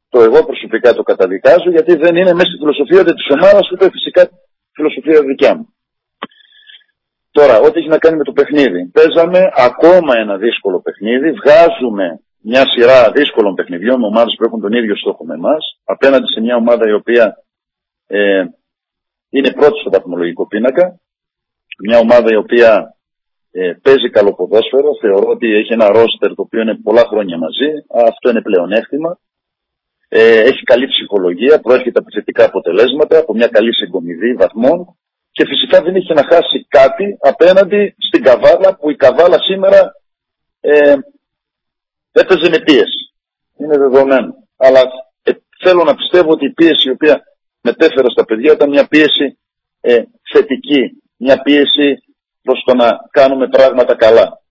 [0.09, 3.89] το εγώ προσωπικά το καταδικάζω γιατί δεν είναι μέσα στη φιλοσοφία ούτε της ομάδας ούτε
[3.89, 4.29] φυσικά
[4.75, 5.67] φιλοσοφία δικιά μου.
[7.31, 8.85] Τώρα, ό,τι έχει να κάνει με το παιχνίδι.
[8.85, 11.31] Παίζαμε ακόμα ένα δύσκολο παιχνίδι.
[11.31, 16.27] Βγάζουμε μια σειρά δύσκολων παιχνιδιών με ομάδες που έχουν τον ίδιο στόχο με εμάς, απέναντι
[16.33, 17.43] σε μια ομάδα η οποία
[18.07, 18.43] ε,
[19.29, 20.99] είναι πρώτη στο βαθμολογικό πίνακα,
[21.87, 22.95] μια ομάδα η οποία
[23.51, 27.69] ε, παίζει καλό ποδόσφαιρο, θεωρώ ότι έχει ένα ρόστερ το οποίο είναι πολλά χρόνια μαζί,
[28.09, 29.19] αυτό είναι πλεονέκτημα.
[30.09, 34.97] Ε, έχει καλή ψυχολογία, προέρχεται από θετικά αποτελέσματα, από μια καλή συγκομιδή βαθμών
[35.31, 39.79] και φυσικά δεν είχε να χάσει κάτι απέναντι στην Καβάλα που η Καβάλα σήμερα
[40.59, 40.95] ε,
[42.19, 43.01] έπαιζε με πίεση.
[43.59, 44.35] Είναι δεδομένο.
[44.57, 44.81] Αλλά
[45.23, 45.31] ε,
[45.63, 47.23] θέλω να πιστεύω ότι η πίεση η οποία
[47.61, 49.37] μετέφερα στα παιδιά ήταν μια πίεση
[49.81, 51.01] ε, θετική.
[51.17, 51.97] Μια πίεση
[52.41, 54.41] προς το να κάνουμε πράγματα καλά.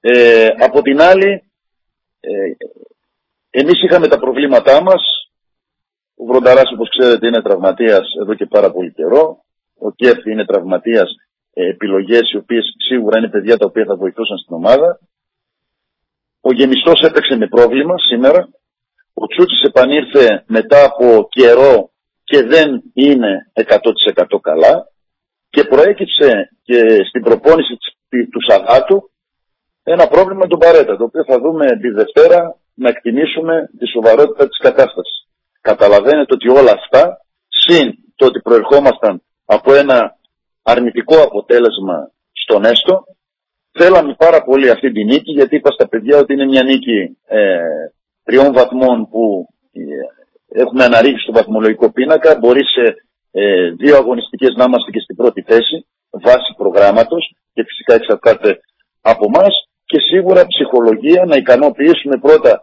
[0.00, 1.30] Ε, από την άλλη,
[2.20, 2.30] ε,
[3.50, 5.02] εμείς είχαμε τα προβλήματά μας.
[6.16, 9.44] Ο Βρονταράς, όπως ξέρετε, είναι τραυματίας εδώ και πάρα πολύ καιρό.
[9.78, 11.10] Ο Κέφτη είναι τραυματίας
[11.52, 14.98] ε, επιλογές οι οποίες σίγουρα είναι παιδιά τα οποία θα βοηθούσαν στην ομάδα.
[16.40, 18.48] Ο Γεμιστός έπαιξε με πρόβλημα σήμερα.
[19.14, 21.90] Ο Τσούτσης επανήρθε μετά από καιρό
[22.24, 24.88] και δεν είναι 100% καλά
[25.50, 26.78] και προέκυψε και
[27.08, 27.78] στην προπόνηση
[28.08, 29.10] του Σαγάτου
[29.82, 34.48] ένα πρόβλημα με τον Παρέτα, το οποίο θα δούμε τη Δευτέρα να εκτιμήσουμε τη σοβαρότητα
[34.48, 35.28] της κατάστασης.
[35.60, 40.16] Καταλαβαίνετε ότι όλα αυτά, συν το ότι προερχόμασταν από ένα
[40.62, 43.04] αρνητικό αποτέλεσμα στον Έστω,
[43.72, 47.58] Θέλαμε πάρα πολύ αυτή τη νίκη γιατί είπα στα παιδιά ότι είναι μια νίκη ε,
[48.24, 49.80] τριών βαθμών που ε,
[50.60, 52.38] έχουμε αναρρίξει στο βαθμολογικό πίνακα.
[52.38, 52.94] Μπορεί σε
[53.30, 57.34] ε, δύο αγωνιστικές να είμαστε και στην πρώτη θέση βάσει προγράμματος.
[57.52, 58.60] και φυσικά εξαρτάται
[59.00, 59.46] από εμά
[59.84, 62.60] και σίγουρα ψυχολογία να ικανοποιήσουμε πρώτα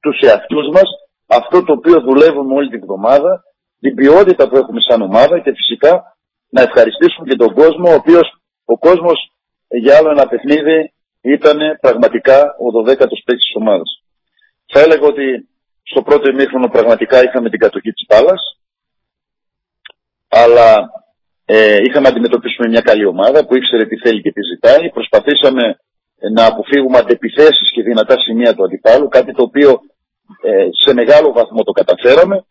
[0.00, 0.88] τους εαυτούς μας
[1.26, 3.42] αυτό το οποίο δουλεύουμε όλη την εβδομάδα,
[3.80, 6.16] την ποιότητα που έχουμε σαν ομάδα και φυσικά
[6.48, 8.26] να ευχαριστήσουμε και τον κόσμο, ο οποίος
[8.64, 9.18] ο κόσμος
[9.78, 14.02] για άλλο ένα παιχνίδι ήταν πραγματικά ο 12ος παίκτης της ομάδας.
[14.66, 15.48] Θα έλεγα ότι
[15.82, 18.58] στο πρώτο ημίχρονο πραγματικά είχαμε την κατοχή της μπάλας,
[20.28, 20.90] αλλά
[21.44, 24.90] ε, είχαμε να αντιμετωπίσουμε μια καλή ομάδα που ήξερε τι θέλει και τι ζητάει.
[24.90, 25.80] Προσπαθήσαμε
[26.32, 29.80] να αποφύγουμε αντεπιθέσεις και δυνατά σημεία του αντιπάλου, κάτι το οποίο
[30.42, 32.44] ε, σε μεγάλο βαθμό το καταφέραμε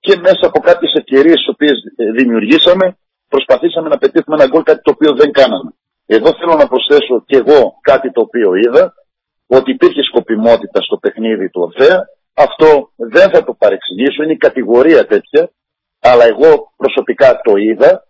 [0.00, 2.96] και μέσα από κάποιες ευκαιρίες τις οποίες ε, δημιουργήσαμε
[3.28, 5.73] προσπαθήσαμε να πετύχουμε ένα γκολ κάτι το οποίο δεν κάναμε.
[6.06, 8.94] Εδώ θέλω να προσθέσω και εγώ κάτι το οποίο είδα,
[9.46, 12.00] ότι υπήρχε σκοπιμότητα στο παιχνίδι του Ορφέα.
[12.34, 15.50] Αυτό δεν θα το παρεξηγήσω, είναι η κατηγορία τέτοια,
[16.00, 18.04] αλλά εγώ προσωπικά το είδα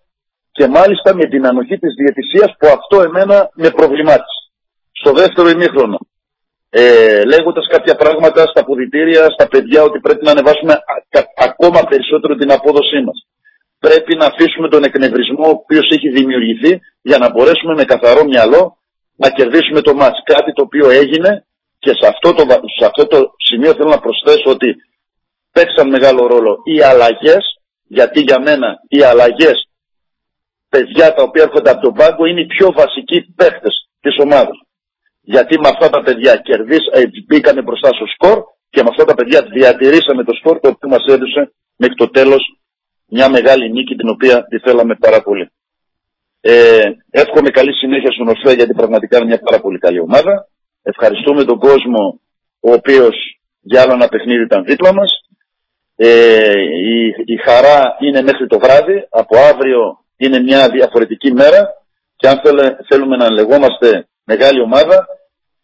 [0.52, 4.40] και μάλιστα με την ανοχή της διαιτησίας που αυτό εμένα με προβλημάτισε.
[4.92, 5.98] Στο δεύτερο ημίχρονο,
[6.70, 10.74] ε, λέγοντας κάποια πράγματα στα ποδητήρια, στα παιδιά ότι πρέπει να ανεβάσουμε
[11.36, 13.26] ακόμα περισσότερο την απόδοσή μας
[13.86, 16.72] πρέπει να αφήσουμε τον εκνευρισμό ο οποίος έχει δημιουργηθεί
[17.02, 18.62] για να μπορέσουμε με καθαρό μυαλό
[19.16, 20.18] να κερδίσουμε το μάτς.
[20.24, 21.30] Κάτι το οποίο έγινε
[21.78, 22.42] και σε αυτό το,
[22.78, 23.18] σε αυτό το
[23.48, 24.68] σημείο θέλω να προσθέσω ότι
[25.52, 27.44] παίξαν μεγάλο ρόλο οι αλλαγές,
[27.96, 29.58] γιατί για μένα οι αλλαγές
[30.68, 33.68] παιδιά τα οποία έρχονται από τον πάγκο είναι οι πιο βασικοί παίχτε
[34.00, 34.58] της ομάδας.
[35.20, 38.38] Γιατί με αυτά τα παιδιά κερδίσ, ε, μπήκαμε μπροστά στο σκορ
[38.70, 42.42] και με αυτά τα παιδιά διατηρήσαμε το σκορ το οποίο μας έδωσε μέχρι το τέλος
[43.06, 45.50] μια μεγάλη νίκη την οποία τη θέλαμε πάρα πολύ.
[46.40, 50.48] Ε, εύχομαι καλή συνέχεια στον Ορφέα γιατί πραγματικά είναι μια πάρα πολύ καλή ομάδα.
[50.82, 52.20] Ευχαριστούμε τον κόσμο
[52.60, 55.10] ο οποίος για άλλο ένα παιχνίδι ήταν δίπλα μας.
[55.96, 59.06] Ε, η, η χαρά είναι μέχρι το βράδυ.
[59.10, 61.68] Από αύριο είναι μια διαφορετική μέρα
[62.16, 62.40] και αν
[62.88, 65.06] θέλουμε να λεγόμαστε μεγάλη ομάδα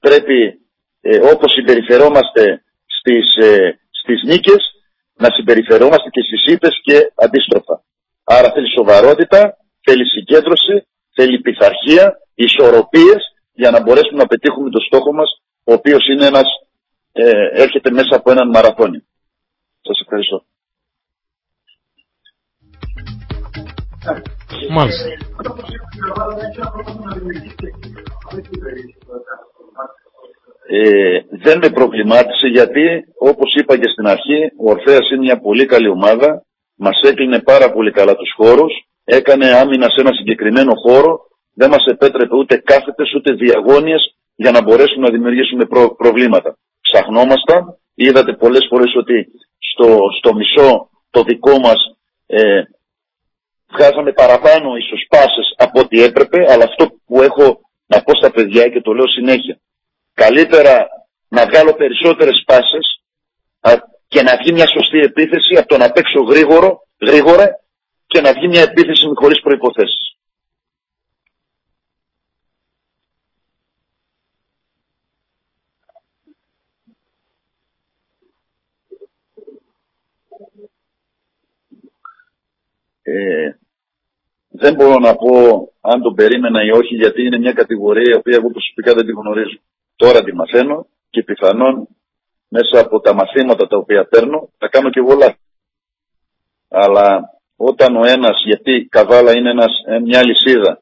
[0.01, 0.61] πρέπει
[1.01, 4.62] ε, όπως συμπεριφερόμαστε στις, ε, στις νίκες
[5.23, 7.75] να συμπεριφερόμαστε και στις ύπες και αντίστροφα.
[8.25, 9.41] Άρα θέλει σοβαρότητα,
[9.87, 12.05] θέλει συγκέντρωση, θέλει πειθαρχία,
[12.35, 13.21] ισορροπίες
[13.53, 15.31] για να μπορέσουμε να πετύχουμε το στόχο μας,
[15.64, 16.49] ο οποίος είναι ένας,
[17.12, 19.03] ε, έρχεται μέσα από έναν μαραθώνιο.
[19.81, 20.45] Σας ευχαριστώ.
[24.71, 25.05] Μάλιστα.
[30.73, 35.64] Ε, δεν με προβλημάτισε γιατί όπως είπα και στην αρχή ο Ορφέας είναι μια πολύ
[35.66, 36.45] καλή ομάδα.
[36.77, 38.73] Μας έκλεινε πάρα πολύ καλά τους χώρους.
[39.05, 41.18] Έκανε άμυνα σε ένα συγκεκριμένο χώρο.
[41.55, 45.64] Δεν μας επέτρεπε ούτε κάθετες ούτε διαγώνιες για να μπορέσουμε να δημιουργήσουμε
[45.97, 46.57] προβλήματα.
[46.81, 47.79] Ψαχνόμασταν.
[47.95, 49.27] Είδατε πολλές φορές ότι
[49.71, 51.81] στο, στο μισό το δικό μας
[52.27, 52.62] ε,
[53.73, 58.68] βγάζαμε παραπάνω ίσως πάσες από ό,τι έπρεπε αλλά αυτό που έχω να πω στα παιδιά
[58.68, 59.61] και το λέω συνέχεια
[60.25, 60.75] καλύτερα
[61.29, 62.87] να βγάλω περισσότερες πάσες
[64.09, 67.47] και να βγει μια σωστή επίθεση από το να παίξω γρήγορο, γρήγορα
[68.07, 70.09] και να βγει μια επίθεση με χωρίς προϋποθέσεις.
[83.03, 83.59] Ε,
[84.49, 85.33] δεν μπορώ να πω
[85.81, 89.12] αν τον περίμενα ή όχι γιατί είναι μια κατηγορία η οποία εγώ προσωπικά δεν τη
[89.12, 89.61] γνωρίζω.
[90.03, 91.89] Τώρα τη μαθαίνω και πιθανόν
[92.49, 95.39] μέσα από τα μαθήματα τα οποία παίρνω θα κάνω και εγώ λάθη.
[96.69, 100.81] Αλλά όταν ο ένας, γιατί η Καβάλα είναι ένας, ε, μια λυσίδα,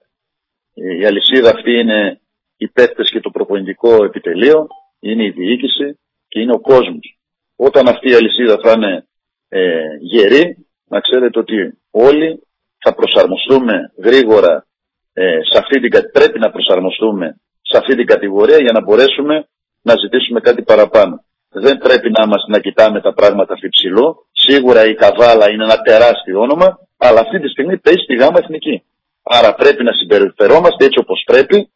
[0.75, 2.21] η αλυσίδα αυτή είναι
[2.57, 4.67] οι παίκτες και το προπονητικό επιτελείο,
[5.01, 5.99] είναι η διοίκηση
[6.29, 7.19] και είναι ο κόσμος.
[7.57, 9.07] Όταν αυτή η αλυσίδα θα είναι
[9.49, 12.43] ε, γερή, να ξέρετε ότι όλοι
[12.79, 14.67] θα προσαρμοστούμε γρήγορα
[15.13, 17.41] ε, σε αυτή την πρέπει να προσαρμοστούμε
[17.71, 19.49] σε αυτή την κατηγορία για να μπορέσουμε
[19.83, 21.25] να ζητήσουμε κάτι παραπάνω.
[21.51, 24.27] Δεν πρέπει να είμαστε να κοιτάμε τα πράγματα ψηλό.
[24.33, 28.83] Σίγουρα η Καβάλα είναι ένα τεράστιο όνομα, αλλά αυτή τη στιγμή παίζει στη γάμα εθνική.
[29.23, 31.71] Άρα πρέπει να συμπεριφερόμαστε έτσι όπως πρέπει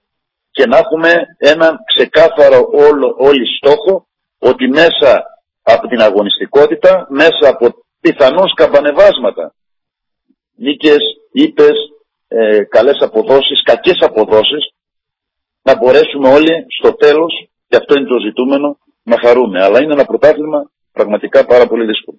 [0.51, 4.07] και να έχουμε ένα ξεκάθαρο όλο, όλοι στόχο
[4.39, 5.25] ότι μέσα
[5.63, 7.65] από την αγωνιστικότητα, μέσα από
[8.01, 9.55] πιθανώς καμπανεβάσματα,
[10.57, 11.03] νίκες,
[11.33, 11.77] ύπες,
[12.29, 14.75] ε, καλές αποδόσεις, κακές αποδόσεις,
[15.63, 19.63] να μπορέσουμε όλοι στο τέλος, και αυτό είναι το ζητούμενο, να χαρούμε.
[19.63, 22.19] Αλλά είναι ένα πρωτάθλημα πραγματικά πάρα πολύ δύσκολο.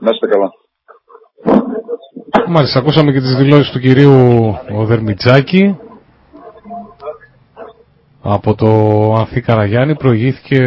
[0.00, 0.52] Να είστε καλά.
[2.46, 4.14] Μάλιστα, ακούσαμε και τις δηλώσεις του κυρίου
[4.72, 5.78] Οδερμιτζάκη.
[8.22, 8.66] Από το
[9.14, 10.58] Ανθή Καραγιάννη προηγήθηκε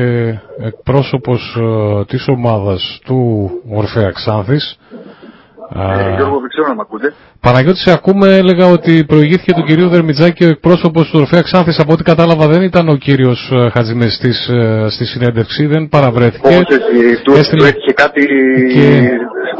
[0.57, 4.79] εκπρόσωπος ε, της ομάδας του Ορφέα Ξάνθης
[5.75, 7.13] Ε, Γιώργο, δεν ξέρω να με ακούτε.
[7.39, 11.79] Παναγιώτης, σε ακούμε, έλεγα ότι προηγήθηκε του κυρίου Δερμιτζάκη ο εκπρόσωπος του Ορφαία Ξάνθης.
[11.79, 16.47] Από ό,τι κατάλαβα, δεν ήταν ο κύριος Χατζημεστή ε, στη συνέντευξη, δεν παραβρέθηκε.
[16.47, 18.25] Όπως έτσι, του, Έστειλε- του έτυχε κάτι
[18.73, 19.09] Και-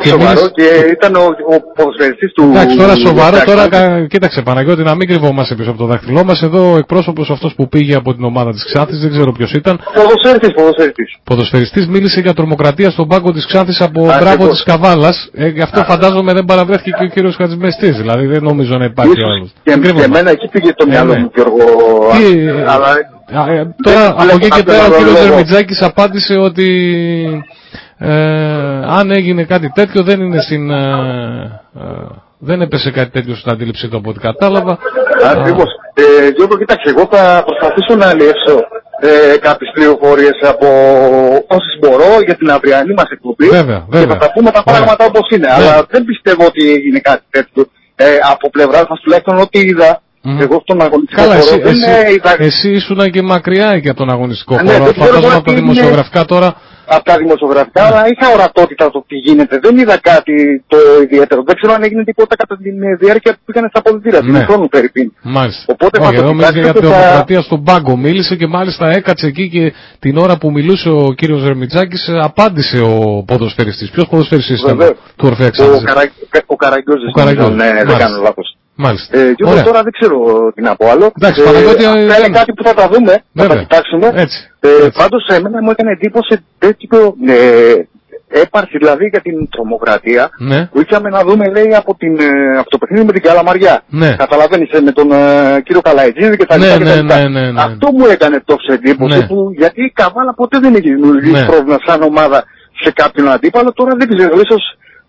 [0.02, 0.68] και σοβαρό μίλησε- και
[0.98, 2.44] ήταν ο, ο ποδοσφαιριστής του...
[2.54, 4.00] Εντάξει, τώρα σοβαρό, του τώρα Ξάνθη.
[4.02, 6.42] κα- κοίταξε Παναγιώτη, να μην κρυβόμαστε πίσω από το δάχτυλό μας.
[6.42, 9.80] Εδώ ο εκπρόσωπος αυτός που πήγε από την ομάδα της Ξάνθης, δεν ξέρω ποιος ήταν.
[9.94, 11.10] Ποδοσφαιριστής, ποδοσφαιριστής.
[11.24, 14.20] Ποδοσφαιριστής μίλησε για τρομοκρατία στον πάγκο της Ξάνθης από Ακριβώς.
[14.36, 15.30] μπράβο της Καβάλας.
[15.34, 17.98] Ε, γι' αυτό φαντάζομαι δεν παραβρέθηκε και ο κύριος Χατζημεστής.
[17.98, 19.50] Δηλαδή δεν νομίζω να υπάρχει Ίσως άλλος.
[19.64, 20.06] και, Δεν και κρύβομαι.
[20.06, 21.20] εμένα εκεί πήγε το Ε, μυαλό ναι.
[21.20, 21.58] μου, Γιώργο.
[22.18, 22.88] Τι, Αλλά
[23.34, 25.28] Α, ε, Τώρα Δεν από βλέπω εκεί και κάποιον πέρα ο άλλο κύριος λόγο.
[25.28, 26.68] Δερμιτζάκης απάντησε ότι
[27.98, 28.14] ε,
[29.00, 30.72] αν έγινε κάτι τέτοιο δεν είναι στην...
[30.72, 31.82] ε, ε,
[32.44, 34.78] δεν έπεσε κάτι τέτοιο στην αντίληψή του από ό,τι κατάλαβα.
[35.36, 35.70] Ακριβώς.
[35.94, 38.56] Ε, Γιώργο, κοίταξε, εγώ θα προσπαθήσω να αλλιεύσω
[39.10, 40.68] ε, κάποιες πληροφορίες από
[41.56, 44.14] όσες μπορώ για την αυριανή μας εκπομπή Βέβαια, και βέβαια.
[44.14, 44.74] θα τα πούμε τα Ωραία.
[44.82, 45.48] πράγματα όπως είναι.
[45.48, 45.54] Ναι.
[45.54, 47.62] Αλλά δεν πιστεύω ότι έγινε κάτι τέτοιο.
[47.96, 50.42] Ε, από πλευράς μας τουλάχιστον ό,τι είδα, Μμμ.
[50.42, 53.90] εγώ στον αγωνιστικό Καλά, χώρο εσύ, δεν εσύ, ε, είδα εσύ ήσουν και μακριά και
[53.90, 54.84] από τον αγωνιστικό Ναι, χώρο.
[54.84, 55.72] δεν ξέρω Φαντάζομαι τώρα από τα τι είναι.
[55.72, 56.56] δημοσιογραφικά τώρα.
[56.96, 59.56] Από τα δημοσιογραφικά, αλλά είχα ορατότητα το τι γίνεται.
[59.66, 61.40] Δεν είδα κάτι το ιδιαίτερο.
[61.50, 62.70] Δεν ξέρω αν έγινε τίποτα κατά τη
[63.06, 64.22] διάρκεια που πήγανε στα αποδητήρια.
[64.22, 64.38] Ναι.
[64.38, 65.08] Την χρόνου Φερρυπίν.
[65.22, 65.64] Μάλιστα.
[65.76, 67.94] Οπότε θα Όχι, το εδώ μίλησε για κοιτάξετε, την θα- δημοκρατία στον πάγκο.
[67.98, 71.98] Μίλησε και μάλιστα έκατσε εκεί και την ώρα που μιλούσε ο κύριος Ζερμιτζάκη
[72.30, 73.90] απάντησε ο ποδοσφαιριστής.
[73.90, 74.98] Ποιος ποδοσφαιριστής ήταν; Βεβαίως.
[75.16, 75.84] του Ορφέα Ο, Ξάνθης.
[75.84, 76.02] Καρα...
[76.46, 77.98] ο Καραγκιόζης, Ο Καραγκιόζης, ναι, δεν μάλιστα.
[77.98, 78.56] κάνω λάθος.
[78.76, 79.18] Μάλιστα.
[79.20, 79.64] Ε, και εγώ Ωραία.
[79.64, 80.18] τώρα δεν ξέρω
[80.56, 81.12] τι να πω άλλο.
[81.20, 83.62] Εντάξει, Παναγιώτη, ε, αυτά είναι δεν- κάτι που θα τα δούμε, θα τα Βέβαια.
[83.64, 84.08] κοιτάξουμε.
[84.16, 84.98] Έτσι, Ε, έτσι.
[85.02, 87.74] πάντως εμένα μου έκανε εντύπωση τέτοιο ε,
[88.44, 90.66] έπαρχη δηλαδή για την τρομοκρατία Ναι.
[90.66, 93.84] που είχαμε να δούμε λέει από, την, ε, από το παιχνίδι με την Καλαμαριά.
[93.90, 94.16] Ναι.
[94.16, 96.78] Καταλαβαίνεις ε, με τον ε, κύριο Καλαϊτζίδη και τα Ναι, λοιπά.
[96.78, 97.16] και τα ναι, λοιπά.
[97.18, 97.62] ναι, ναι, ναι.
[97.62, 99.26] Αυτό μου έκανε τόσο εντύπωση Ναι.
[99.28, 101.46] που, γιατί η Καβάλα ποτέ δεν έχει δημιουργήσει Ναι.
[101.46, 102.44] πρόβλημα σαν ομάδα
[102.84, 103.74] σε κάποιον αντίπαλο.
[103.74, 104.64] Τώρα δεν ξέρω, ίσως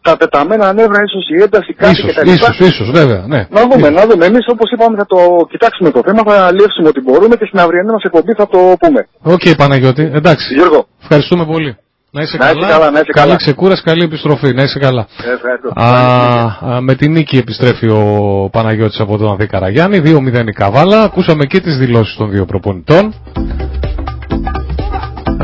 [0.06, 2.34] τα τεταμένα νεύρα, ίσως η ένταση κάτι Ίσως, και τα λοιπά.
[2.34, 3.40] ίσως, ίσως, βέβαια, ναι.
[3.56, 3.94] Να δούμε, Ίσως.
[3.98, 4.24] να δούμε.
[4.30, 5.18] Εμείς όπως είπαμε θα το
[5.52, 9.00] κοιτάξουμε το θέμα, θα αλλιεύσουμε ό,τι μπορούμε και στην αυριανή μας εκπομπή θα το πούμε.
[9.34, 10.54] Οκ, Παναγιώτη, εντάξει.
[10.54, 11.76] Γιώργο, Ευχαριστούμε πολύ.
[12.14, 12.66] Να είσαι Να είσαι καλά.
[12.72, 13.36] καλά, να είσαι καλή καλά.
[13.36, 14.52] ξεκούραση, καλή επιστροφή.
[14.54, 15.06] Να είσαι καλά.
[15.26, 15.68] ε, ευχαριστώ.
[15.74, 18.04] Α, α, με την νίκη επιστρέφει ο
[18.52, 19.98] Παναγιώτης από τον Ανθή Καραγιάννη.
[20.04, 21.02] 2-0 η Καβάλα.
[21.02, 23.14] Ακούσαμε και τις δηλώσεις των δύο προπονητών.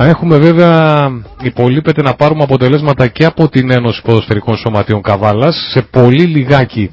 [0.01, 1.09] Α, Έχουμε βέβαια,
[1.43, 5.57] υπολείπεται να πάρουμε αποτελέσματα και από την Ένωση Ποδοσφαιρικών Σωματείων Καβάλας.
[5.73, 6.91] Σε πολύ λιγάκι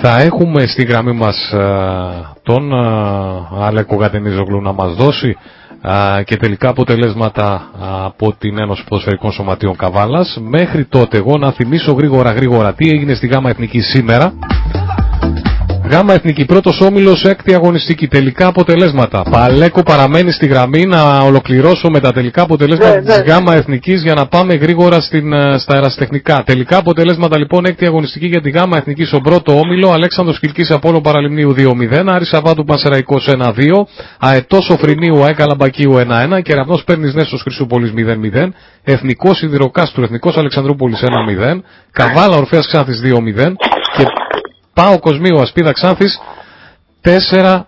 [0.00, 1.60] θα έχουμε στη γραμμή μας α,
[2.42, 2.86] τον α,
[3.60, 5.36] Αλέκο Γατενίζογλου να μας δώσει
[5.80, 7.60] α, και τελικά αποτελέσματα α,
[8.04, 10.38] από την Ένωση Ποδοσφαιρικών Σωματείων Καβάλας.
[10.40, 14.32] Μέχρι τότε εγώ να θυμίσω γρήγορα γρήγορα τι έγινε στη ΓΑΜΑ Εθνικής σήμερα.
[15.92, 18.06] Γάμα Εθνική, πρώτος όμιλος, έκτη αγωνιστική.
[18.08, 19.22] Τελικά αποτελέσματα.
[19.30, 23.24] Παλέκο παραμένει στη γραμμή να ολοκληρώσω με τα τελικά αποτελέσματα Ναι, της ναι.
[23.32, 26.42] Γάμα Εθνικής για να πάμε γρήγορα στην, ε, στα αεραστεχνικά.
[26.46, 29.90] Τελικά αποτελέσματα λοιπόν, έκτη αγωνιστική για τη Γάμα Εθνική στον πρώτο όμιλο.
[29.90, 32.08] Αλέξανδρος Κιλκής Απόλλων Παραλιμνίου 2-0.
[32.08, 33.86] Άρης Σαββάτου Πανσεραϊκός 1-2.
[34.18, 36.40] Αετός Σοφρινίου ΑΕΚ Αλαμπακίου 1-1.
[36.42, 38.52] Κεραυνός Παίρνης Νέσος Χρυσούπολης 0-0.
[38.84, 41.62] Εθνικός Σιδηροκάστρου Εθνικός Αλεξανδρούπολης 1-0.
[41.92, 43.56] Καβάλα Ορφέας Ξάνθης 2-0.
[43.96, 44.04] Και
[44.74, 46.20] Πάω Κοσμίου Ασπίδα Ξάνθης
[47.04, 47.62] 4-1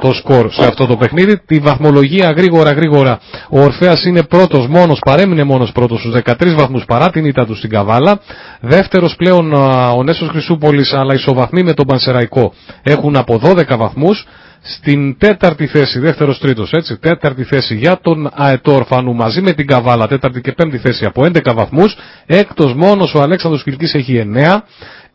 [0.00, 1.38] το σκορ σε αυτό το παιχνίδι.
[1.46, 3.18] Τη βαθμολογία γρήγορα γρήγορα
[3.50, 7.56] ο Ορφέας είναι πρώτος μόνος, παρέμεινε μόνος πρώτος στους 13 βαθμούς παρά την ήττα του
[7.56, 8.20] στην Καβάλα.
[8.60, 12.52] Δεύτερος πλέον α, ο Νέσος Χρυσούπολης αλλά ισοβαθμοί με τον Πανσεραϊκό
[12.82, 14.26] έχουν από 12 βαθμούς.
[14.68, 19.66] Στην τέταρτη θέση, δεύτερος τρίτος έτσι, τέταρτη θέση για τον Αετό Ορφανού μαζί με την
[19.66, 21.96] Καβάλα, τέταρτη και πέμπτη θέση από 11 βαθμούς.
[22.26, 24.62] Έκτος μόνος ο Αλέξανδρος Κιλκής έχει 9.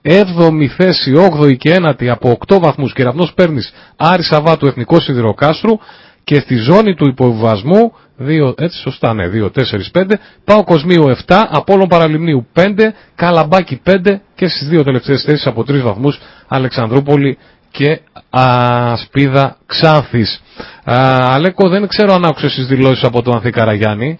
[0.03, 5.79] 7η θέση, 8η και 9η από 8 βαθμούς κεραυνός παίρνεις Άρη Σαββάτου Εθνικός Σιδηροκάστρου
[6.23, 9.51] και στη ζώνη του υποβιβασμού, 2, έτσι σωστά ναι, 2, 4,
[9.93, 10.11] 5,
[10.43, 12.67] Πάο Κοσμίου 7, Απόλλων Παραλιμνίου 5,
[13.15, 17.37] Καλαμπάκι 5 και στις δύο τελευταίες θέσεις από 3 βαθμούς Αλεξανδρούπολη
[17.71, 17.99] και
[18.29, 20.41] Ασπίδα Ξάνθης.
[20.83, 20.95] Α,
[21.33, 24.17] Αλέκο δεν ξέρω αν άκουσες τις δηλώσεις από τον Ανθή Καραγιάννη.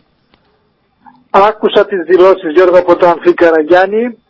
[1.30, 4.21] Άκουσα τις δηλώσεις Γιώργο από τον Ανθή Καραγιάννη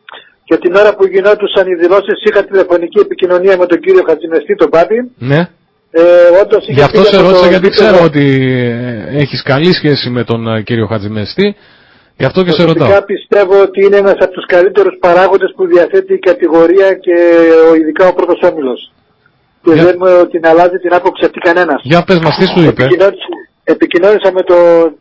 [0.52, 4.69] και την ώρα που γινόντουσαν οι δηλώσεις είχα τηλεφωνική επικοινωνία με τον κύριο Χατζημεστή τον
[4.76, 4.98] Πάπη.
[5.32, 5.41] Ναι.
[5.91, 6.02] Ε,
[6.41, 8.26] όντως είχε Γι' αυτό πει σε από ρώτησα το γιατί γήπεδο- ξέρω ότι
[9.15, 11.48] ε, έχεις καλή σχέση με τον ε, κύριο Χατζημεστή.
[12.19, 12.88] Γι' αυτό και σε ρωτάω.
[12.88, 17.15] Προσωπικά πιστεύω ότι είναι ένας από τους καλύτερους παράγοντες που διαθέτει η κατηγορία και
[17.69, 18.80] ο, ειδικά ο πρώτος όμιλος.
[19.64, 21.80] Και Για- δεν μου την αλλάζει την άποψη αυτή κανένας.
[21.91, 23.28] Για πες μας τι σου είπε; Επικοινώνησα,
[23.73, 24.56] επικοινώνησα με το...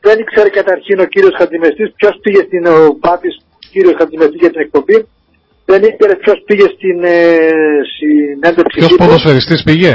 [0.06, 3.34] Δεν ήξερε καταρχήν ο κύριος Χατζημεστής ποιος πήγε στην ο Πάπης,
[3.72, 4.98] κύριος Χατζημεστή για την εκπομπή.
[5.70, 7.16] Δεν ήξερε ποιος πήγε στην ε,
[7.96, 9.04] συνέντευξη Ποιος τύπου.
[9.04, 9.92] ποδοσφαιριστής πήγε;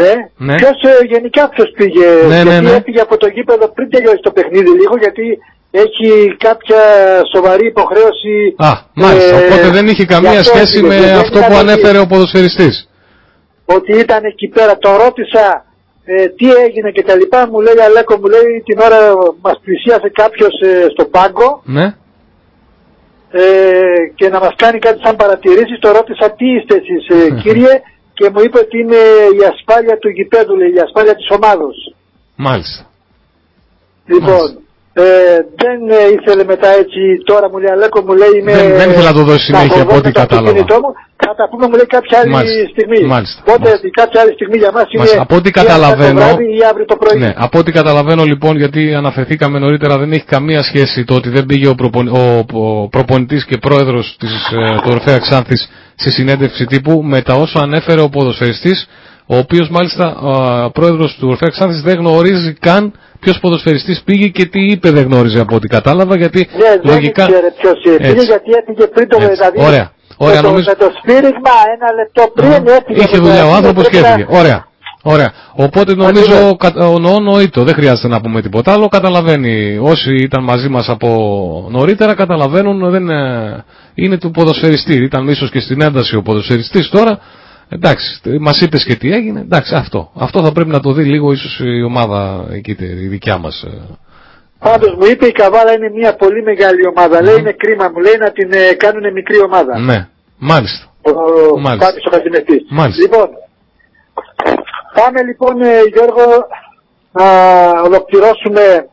[0.00, 0.12] Ναι.
[0.46, 0.54] Ναι.
[0.60, 2.76] Ποιος, ε, γενικά ποιος πήγε; Ναι, ναι, γιατί ναι.
[2.80, 5.26] έφυγε από το γήπεδο πριν τελειώσει το παιχνίδι λίγο γιατί
[5.84, 6.08] έχει
[6.46, 6.82] κάποια
[7.34, 8.34] σοβαρή υποχρέωση.
[8.68, 9.36] Α, μάλιστα.
[9.36, 10.86] ε, Οπότε δεν είχε γι' καμία αυτό σχέση έφυγε.
[10.88, 12.74] με Δεν αυτό ήταν που ότι- ανέφερε ο ποδοσφαιριστής.
[13.76, 15.44] Ότι ήταν εκεί πέρα, το ρώτησα
[16.04, 19.00] ε, τι έγινε και τα λοιπά, μου λέει Αλέκο, μου λέει την ώρα
[19.42, 21.86] μας πλησίασε κάποιος ε, στο πάγκο Ναι.
[23.30, 23.42] Ε,
[24.14, 27.74] και να μας κάνει κάτι σαν παρατηρήσεις, το ρώτησα τι είστε εσείς ε, κύριε;
[28.12, 29.00] Και μου είπε ότι είναι
[29.40, 31.76] η ασφάλεια του γηπέδου, λέει, η ασφάλεια της ομάδος.
[32.36, 32.82] Μάλιστα.
[34.06, 34.46] Λοιπόν,
[34.92, 35.04] ε,
[35.62, 38.52] δεν ε, ήθελε μετά έτσι, τώρα μου λέει Αλέκο, μου λέει είμαι...
[38.52, 40.48] Δεν- δεν ήθελε να το δώσει θα συνέχεια, από φοβόμαι ό,τι το κατάλαβα.
[40.50, 40.90] αυτοκίνητό μου,
[41.30, 42.68] θα τα πούμε μου λέει κάποια άλλη Μάλιστα.
[42.74, 43.00] στιγμή.
[43.14, 43.38] Μάλιστα.
[43.46, 43.88] Οπότε Μάλιστα.
[44.00, 45.22] κάποια άλλη στιγμή για μας είναι Μάλιστα.
[45.26, 47.18] Από ό,τι ή αύριο καταλαβαίνω- το βράδυ ή αύριο το πρωί.
[47.24, 51.44] Ναι, από ό,τι καταλαβαίνω λοιπόν, γιατί αναφερθήκαμε νωρίτερα, δεν έχει καμία σχέση το ότι δεν
[51.46, 52.04] πήγε ο, προπον...
[52.08, 52.22] ο...
[52.52, 55.62] ο προπονητής και πρόεδρος της, ε, του Ορφέα Ξάνθης
[56.02, 58.88] στη συνέντευξη τύπου με τα όσα ανέφερε ο ποδοσφαιριστής,
[59.26, 60.04] ο οποίος μάλιστα
[60.66, 65.04] ο πρόεδρος του Ορφέα Ξάνθης δεν γνωρίζει καν ποιος ποδοσφαιριστής πήγε και τι είπε δεν
[65.04, 67.22] γνώριζε από ό,τι κατάλαβα, γιατί Ναι, δεν λογικά...
[67.24, 68.26] ήξερε ποιος έφυγε Έτσι.
[68.26, 69.30] γιατί έφυγε πριν το Έτσι.
[69.34, 69.60] δηλαδή.
[69.64, 69.90] Ωραία.
[70.26, 73.00] Ωραία, με, το, νομίζω- με το σφύριγμα ένα λεπτό πριν έφυγε.
[73.02, 74.38] Είχε με το δουλειά ο έφυγε, άνθρωπος και πρέπει να- έφυγε.
[74.40, 74.68] Ωραία.
[75.02, 75.32] Ωραία.
[75.54, 76.56] Οπότε νομίζω Ακριβώς.
[76.58, 77.62] κα- ο νοό νοήτο.
[77.64, 78.88] Δεν χρειάζεται να πούμε τίποτα άλλο.
[78.88, 79.78] Καταλαβαίνει.
[79.82, 81.08] Όσοι ήταν μαζί μας από
[81.70, 83.64] νωρίτερα καταλαβαίνουν δεν ε,
[83.94, 84.94] είναι του ποδοσφαιριστή.
[85.02, 87.18] Ήταν ίσως και στην ένταση ο ποδοσφαιριστής τώρα.
[87.68, 89.40] Εντάξει, μας είπες και τι έγινε.
[89.40, 90.10] Εντάξει, αυτό.
[90.14, 93.64] Αυτό θα πρέπει να το δει λίγο ίσως η ομάδα εκεί, η δικιά μας.
[94.60, 97.22] Πάντως μου είπε η Καβάλα είναι μια πολύ μεγάλη ομάδα.
[97.22, 99.78] Λέει είναι κρίμα μου, λέει να την ε, κάνουν μικρή ομάδα.
[99.78, 100.08] Ναι,
[100.38, 100.84] μάλιστα.
[101.02, 101.86] Ο Μάλιστα.
[101.86, 102.62] Πάπης ο Χατζημευτής.
[102.70, 103.02] Μάλιστα.
[103.02, 103.28] Λοιπόν,
[104.98, 106.26] πάμε λοιπόν ε, Γιώργο
[107.12, 107.26] να
[107.82, 108.88] ολοκληρώσουμε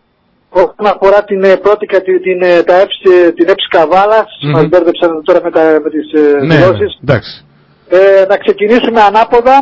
[0.49, 4.25] όσον αφορά την ε, πρώτη κατη- την, ε, τα έψη, ε, την έψη Καβάλας.
[4.43, 4.51] Μμμ.
[4.51, 6.99] Μας μπέρδεψαν τώρα με, τα, με τις ε, Ναι, δηλώσεις.
[7.03, 7.45] εντάξει.
[7.89, 9.55] Ε, να ξεκινήσουμε ανάποδα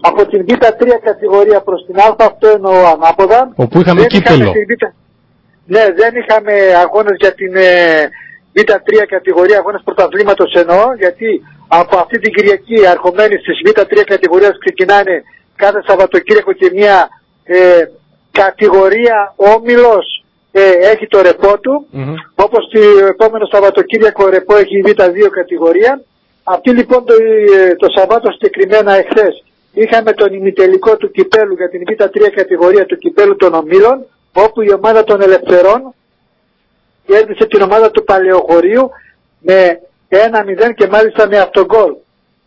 [0.00, 3.52] από την Β3 κατηγορία προς την Α, αυτό εννοώ ανάποδα.
[3.56, 4.50] Όπου είχαμε Δεν κύπελο.
[4.50, 4.94] την Β-
[5.66, 6.52] Ναι, δεν είχαμε
[6.84, 8.08] αγώνες για την ε,
[8.56, 15.22] Β3 κατηγορία, αγώνες πρωταθλήματος εννοώ, γιατί από αυτή την Κυριακή αρχομένοι στις Β3 κατηγορίας ξεκινάνε
[15.56, 17.08] κάθε Σαββατοκύριακο και μια
[17.44, 17.84] ε,
[18.30, 21.86] κατηγορία όμιλος ε, έχει το ρεπό του.
[21.90, 22.14] Μμμ.
[22.34, 26.02] Όπως το επόμενο Σαββατοκύριακο ρεπό έχει η Β2 κατηγορία.
[26.44, 31.82] Αυτή λοιπόν το, ε, το Σαββάτο συγκεκριμένα εχθές είχαμε τον ημιτελικό του κυπέλου για την
[31.86, 35.94] Β3 κατηγορία του κυπέλου των ομίλων όπου η ομάδα των ελευθερών
[37.06, 38.90] κέρδισε την ομάδα του Παλαιοχωρίου
[39.40, 39.78] με
[40.08, 41.92] 1-0 και μάλιστα με αυτογκόλ.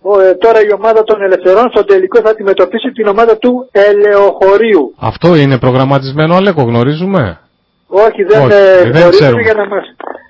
[0.02, 4.94] Ο, ε, τώρα η ομάδα των ελευθερών στο τελικό θα αντιμετωπίσει την ομάδα του Ελεοχωρίου.
[5.00, 7.40] Αυτό είναι προγραμματισμένο, Αλέκο, γνωρίζουμε;
[7.88, 9.42] Όχι, δεν, Όχι, ε, δεν γνωρίζουμε ξέρουμε.
[9.42, 9.84] για να μας...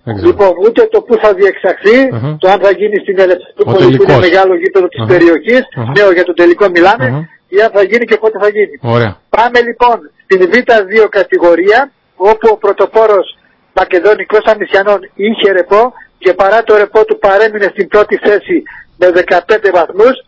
[0.04, 0.28] Δεν ξέρω.
[0.30, 2.38] Λοιπόν, ούτε το που θα διεξαχθεί, Μμμ.
[2.38, 4.20] το αν θα γίνει στην Ο Ελευθερούπολη που είναι τελικός.
[4.30, 5.08] μεγάλο γήπεδο της Μμμ.
[5.08, 5.92] περιοχής, Μμμ.
[5.96, 7.60] ναι, για το τελικό μιλάμε, Μμμ.
[7.60, 8.80] ή αν θα γίνει και πότε θα γίνει.
[8.82, 9.18] Ωραία.
[9.30, 13.38] Πάμε λοιπόν στην Β2 κατηγορία, όπου ο πρωτοπόρος
[13.74, 18.64] Μακεδονικός Αμυσιανών είχε ρεπό και παρά το ρεπό του παρέμεινε στην πρώτη θέση
[18.98, 20.26] με 15 βαθμούς.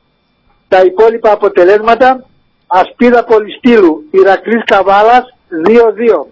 [0.68, 2.26] Τα υπόλοιπα αποτελέσματα,
[2.68, 5.36] Ασπίδα Πολυστήλου, Ηρακλής Καβάλας
[5.66, 6.28] 2-2.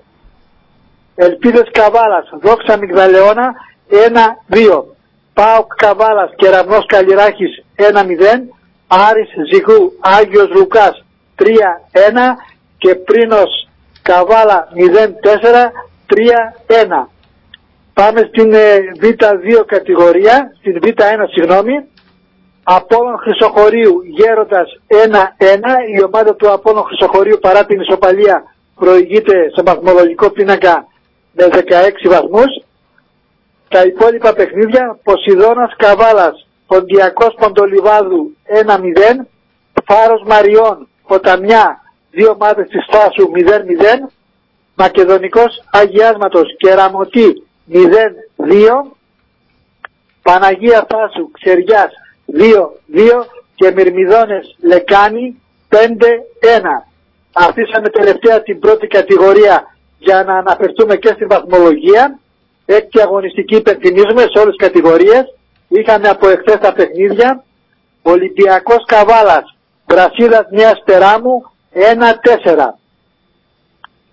[1.15, 3.53] Ελπίδες Καβάλας, Δόξα Μιγδαλεώνα
[3.87, 4.95] 1-2.
[5.33, 8.54] Πάοκ Καβάλας, Κεραμνός Καλλιράχης 1-0.
[8.87, 11.05] Άρης Ζυγού, Άγιος Λουκάς
[11.35, 11.45] 3-1
[12.77, 13.67] και Πρίνος
[14.01, 15.71] Καβάλα 0-4,
[16.07, 17.07] 3-1.
[17.93, 21.01] Πάμε στην ε, Β2 κατηγορία, στην Β1
[21.33, 21.85] συγγνώμη.
[22.63, 24.95] Απόλλων Χρυσοχωρίου Γέροντας 1-1.
[25.97, 28.43] Η ομάδα του Απόλλων Χρυσοχωρίου παρά την ισοπαλία
[28.75, 30.87] προηγείται σε βαθμολογικό πίνακα
[31.31, 32.63] με 16 βαθμούς.
[33.67, 39.27] Τα υπόλοιπα παιχνίδια Ποσειδώνας Καβάλας, Ποντιακός Ποντολιβάδου 1-0,
[39.85, 41.81] Φάρος Μαριών, Ποταμιά,
[42.11, 44.11] δύο ομάδες της Φάσου 0-0,
[44.75, 48.91] Μακεδονικός Αγιάσματος Κεραμωτή 0-2,
[50.21, 51.91] Παναγία Φάσου Ξεριάς
[52.25, 56.87] 2-2 και Μυρμιδόνες Λεκάνη 5-1.
[57.33, 62.19] Αφήσαμε τελευταία την πρώτη κατηγορία για να αναφερθούμε και στην βαθμολογία.
[62.65, 65.35] Έκτη αγωνιστική υπενθυμίζουμε σε όλες τις κατηγορίες.
[65.67, 67.43] Είχαμε από εχθές τα παιχνίδια.
[68.07, 69.55] Ολυμπιακός Καβάλας,
[69.87, 72.79] Βρασίδας Νέας Τεράμου 1-4.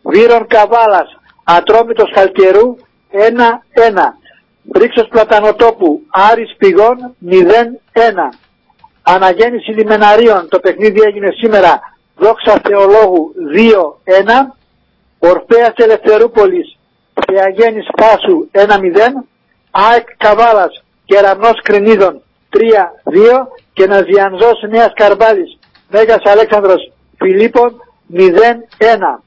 [0.02, 2.76] Βύρον Καβάλας, Ατρόμητος Χαλκερού
[3.10, 4.18] 1-1.
[4.72, 8.28] Πρίξος Πλατανοτόπου, Άρης Πηγών 0-1.
[9.02, 11.80] Αναγέννηση Λιμεναρίων, το παιχνίδι έγινε σήμερα,
[12.16, 14.56] Δόξα Θεολόγου 2-1.
[15.18, 16.78] Ορφέας Ελευθερούπολης,
[17.26, 19.24] Θεαγέννης Πάσου 1-0.
[19.70, 25.58] ΑΕΚ Καβάλας, Κεραμνός Κρινίδων 3-2 και Ναζιανζός Νέας Καρμπάλης,
[25.88, 27.82] Μέγας Αλέξανδρος Φιλίππων
[28.12, 29.22] 0-1.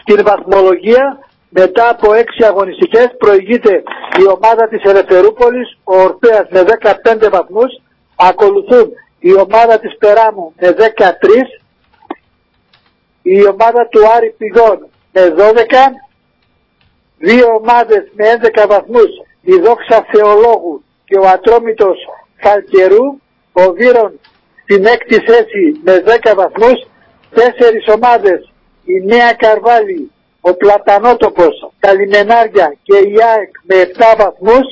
[0.00, 1.18] Στην βαθμολογία
[1.48, 3.82] μετά από έξι αγωνιστικές προηγείται
[4.18, 7.80] η ομάδα της Ελευθερούπολης, ο Ορφέας με 15 βαθμούς,
[8.16, 11.60] ακολουθούν η ομάδα της Περάμου με 13,
[13.22, 16.00] η ομάδα του Άρη Πηγών με 12,
[17.18, 19.10] δύο ομάδες με 11 βαθμούς,
[19.40, 21.98] η Δόξα Θεολόγου και ο Ατρόμητος
[22.42, 23.06] Χαλκερού,
[23.52, 24.20] ο Βύρον
[24.62, 26.86] στην έκτη θέση με 10 βαθμούς,
[27.34, 28.52] τέσσερις ομάδες,
[28.84, 30.10] η Νέα Καρβάλη,
[30.40, 34.66] ο Πλατανότοπος, τα Λιμενάρια και η ΑΕΚ με 7 βαθμούς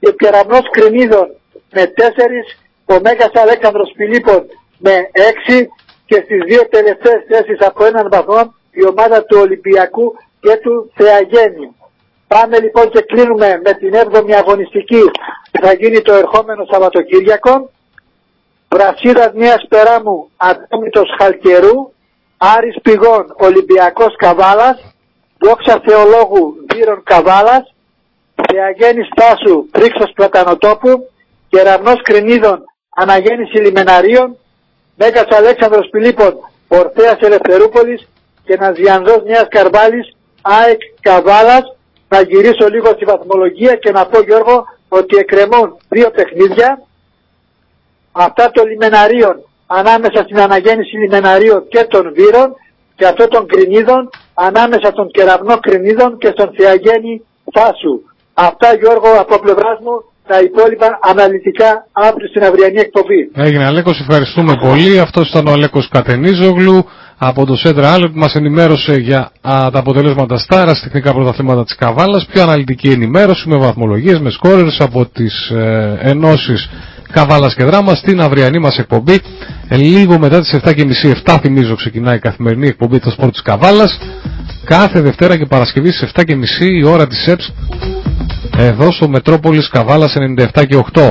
[0.00, 1.28] και ο Κεραμνός Κρινίδων
[1.72, 2.46] με 4,
[2.84, 4.46] ο Μέγας Αλέξανδρος Φιλίππων
[4.78, 5.66] με 6
[6.06, 11.75] και στις δύο τελευταίες θέσεις από έναν βαθμό η ομάδα του Ολυμπιακού και του Θεαγένιου.
[12.28, 15.02] Πάμε λοιπόν και κλείνουμε με την 7η αγωνιστική
[15.50, 17.70] που θα γίνει το ερχόμενο Σαββατοκύριακο.
[18.68, 21.92] Βρασίδας Νέας Περάμου, Ατόμητος Χαλκερού,
[22.36, 24.94] Άρης Πηγών, Ολυμπιακός Καβάλας,
[25.38, 27.74] Δόξα Θεολόγου Βύρων Καβάλας,
[28.48, 31.10] Θεαγέννης Τάσου Πρίξος Πλατανοτόπου,
[31.48, 32.64] Κεραμνός Κρινίδων
[32.96, 34.36] Αναγέννηση Λιμεναρίων,
[34.94, 36.34] Μέγας Αλέξανδρος Πιλίππων
[36.68, 38.08] Ορθέας Ελευθερούπολης
[38.44, 41.75] και Ναζιανδός Νέας Καρβάλης ΑΕΚ Καβάλας.
[42.16, 44.56] Να γυρίσω λίγο στη βαθμολογία και να πω Γιώργο
[44.88, 46.68] ότι εκκρεμούν δύο παιχνίδια.
[48.12, 49.36] Αυτά των Λιμεναρίων
[49.66, 52.48] ανάμεσα στην αναγέννηση Λιμεναρίων και των Βύρων
[52.96, 54.02] και αυτό των Κρινίδων
[54.34, 57.14] ανάμεσα των Κεραυνό Κρινίδων και στον Θεαγέννη
[57.54, 57.94] Φάσου.
[58.34, 59.94] Αυτά Γιώργο από πλευράς μου
[60.30, 63.20] τα υπόλοιπα αναλυτικά αύριο στην αυριανή εκπομπή.
[63.34, 64.98] Έγινε Αλέκος, ευχαριστούμε πολύ.
[64.98, 66.78] Αυτός ήταν ο Αλέκος Κατενίζογλου
[67.18, 71.74] από το Σέντρα Άλλο που μας ενημέρωσε για α, τα αποτελέσματα στα τεχνικά πρωταθλήματα της
[71.74, 72.26] Καβάλας.
[72.32, 76.68] Πιο αναλυτική ενημέρωση με βαθμολογίες, με σκόρερες από τις ε, ενώσεις
[77.12, 79.20] Καβάλας και Δράμας στην αυριανή μας εκπομπή.
[79.68, 83.98] Ε, λίγο μετά τις 7.30, 7 θυμίζω ξεκινάει η καθημερινή εκπομπή του Σπορ της Καβάλας.
[84.64, 86.24] Κάθε Δευτέρα και Παρασκευή στις 7.30
[86.60, 87.52] η ώρα της ΕΠΣ
[88.58, 90.14] εδώ στο Μετρόπολης Καβάλας
[90.54, 91.10] 97 και 8.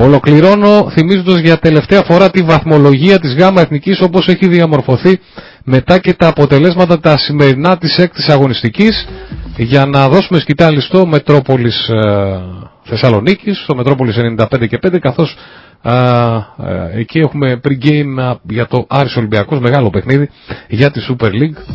[0.00, 5.18] Ολοκληρώνω θυμίζοντας για τελευταία φορά τη βαθμολογία της ΓΑΜΑ Εθνικής όπως έχει διαμορφωθεί
[5.64, 9.08] μετά και τα αποτελέσματα τα σημερινά της έκτης αγωνιστικής.
[9.56, 12.40] Για να δώσουμε σκητάλη στο Μετρόπολης ε,
[12.82, 15.36] Θεσσαλονίκης, στο Μετρόπολης 95 και 5 καθώς
[15.82, 20.28] ε, ε, εκεί έχουμε pre-game για το Άρης Ολυμπιακός, μεγάλο παιχνίδι
[20.68, 21.74] για τη Super League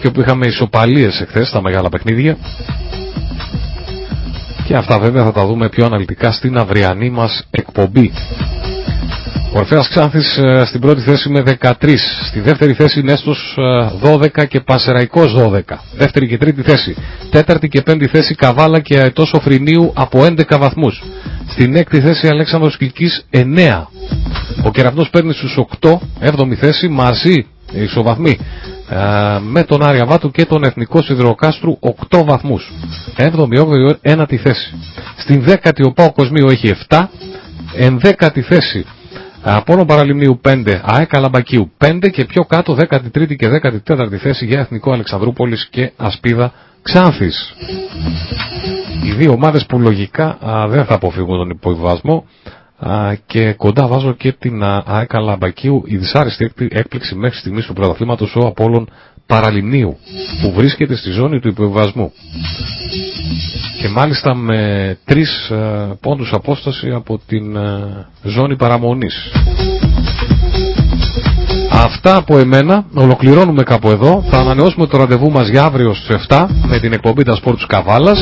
[0.00, 2.36] και όπου είχαμε ισοπαλίες εχθές τα μεγάλα παιχνίδια
[4.66, 8.12] και αυτά βέβαια θα τα δούμε πιο αναλυτικά στην αυριανή μας εκπομπή.
[9.54, 11.72] Ο Ορφέας Ξάνθης ε, στην πρώτη θέση με 13.
[12.28, 13.58] Στη δεύτερη θέση Νέστος
[14.02, 15.60] 12 ε, και Πασεραϊκός 12.
[15.96, 16.96] Δεύτερη και τρίτη θέση.
[17.30, 21.02] Τέταρτη και πέμπτη θέση Καβάλα και Αετός Οφρινίου από 11 βαθμούς.
[21.48, 23.86] Στην έκτη θέση Αλέξανδρος Κιλκής 9.
[24.64, 25.98] Ο Κεραυνός παίρνει στους 8.
[26.20, 28.44] Έβδομη θέση μαζί ισοβαθμοί ε,
[29.40, 31.78] με τον Άρια Βάτου και τον Εθνικό Σιδηροκάστρου
[32.10, 32.72] 8 βαθμούς.
[33.16, 33.58] 7η,
[34.02, 34.74] 8η, θέση.
[35.16, 37.08] Στην 10η ο Πάο Κοσμίου έχει 7.
[37.78, 38.84] 11η θέση
[39.46, 43.48] Απόλων Παραλιμνίου 5, ΑΕΚ Αλαμπακίου 5 και πιο κάτω 13η και
[43.86, 46.52] 14η θέση για Εθνικό Αλεξανδρούπολης και Ασπίδα
[46.82, 47.54] Ξάνθης.
[49.04, 50.38] Οι δύο ομάδες που λογικά
[50.68, 52.26] δεν θα αποφύγουν τον υποβιβασμό
[53.26, 58.46] και κοντά βάζω και την ΑΕΚ Αλαμπακίου η δυσάρεστη έκπληξη μέχρι στιγμής του πρωταθλήματος ο
[58.46, 58.88] Απόλλων
[59.26, 59.96] Παραλιμνίου
[60.42, 62.12] που βρίσκεται στη ζώνη του υποβιβασμού
[63.84, 69.14] και μάλιστα με τρεις ε, πόντους απόσταση από την ε, ζώνη παραμονής.
[71.70, 74.24] Αυτά από εμένα, ολοκληρώνουμε κάπου εδώ.
[74.30, 77.66] Θα ανανεώσουμε το ραντεβού μας για αύριο στις 7 με την εκπομπή τα σπορ του
[77.66, 78.18] Καβάλας.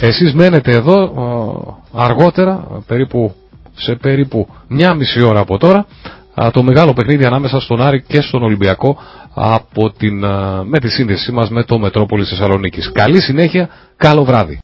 [0.00, 3.34] Εσείς μένετε εδώ ε, αργότερα, περίπου,
[3.76, 5.86] σε περίπου μια μισή ώρα από τώρα,
[6.52, 8.98] το μεγάλο παιχνίδι ανάμεσα στον Άρη και στον Ολυμπιακό
[9.34, 10.18] από την,
[10.64, 12.90] με τη σύνδεσή μας με το Μετρόπολη Θεσσαλονίκης.
[12.92, 14.54] Καλή συνέχεια, καλό βράδυ.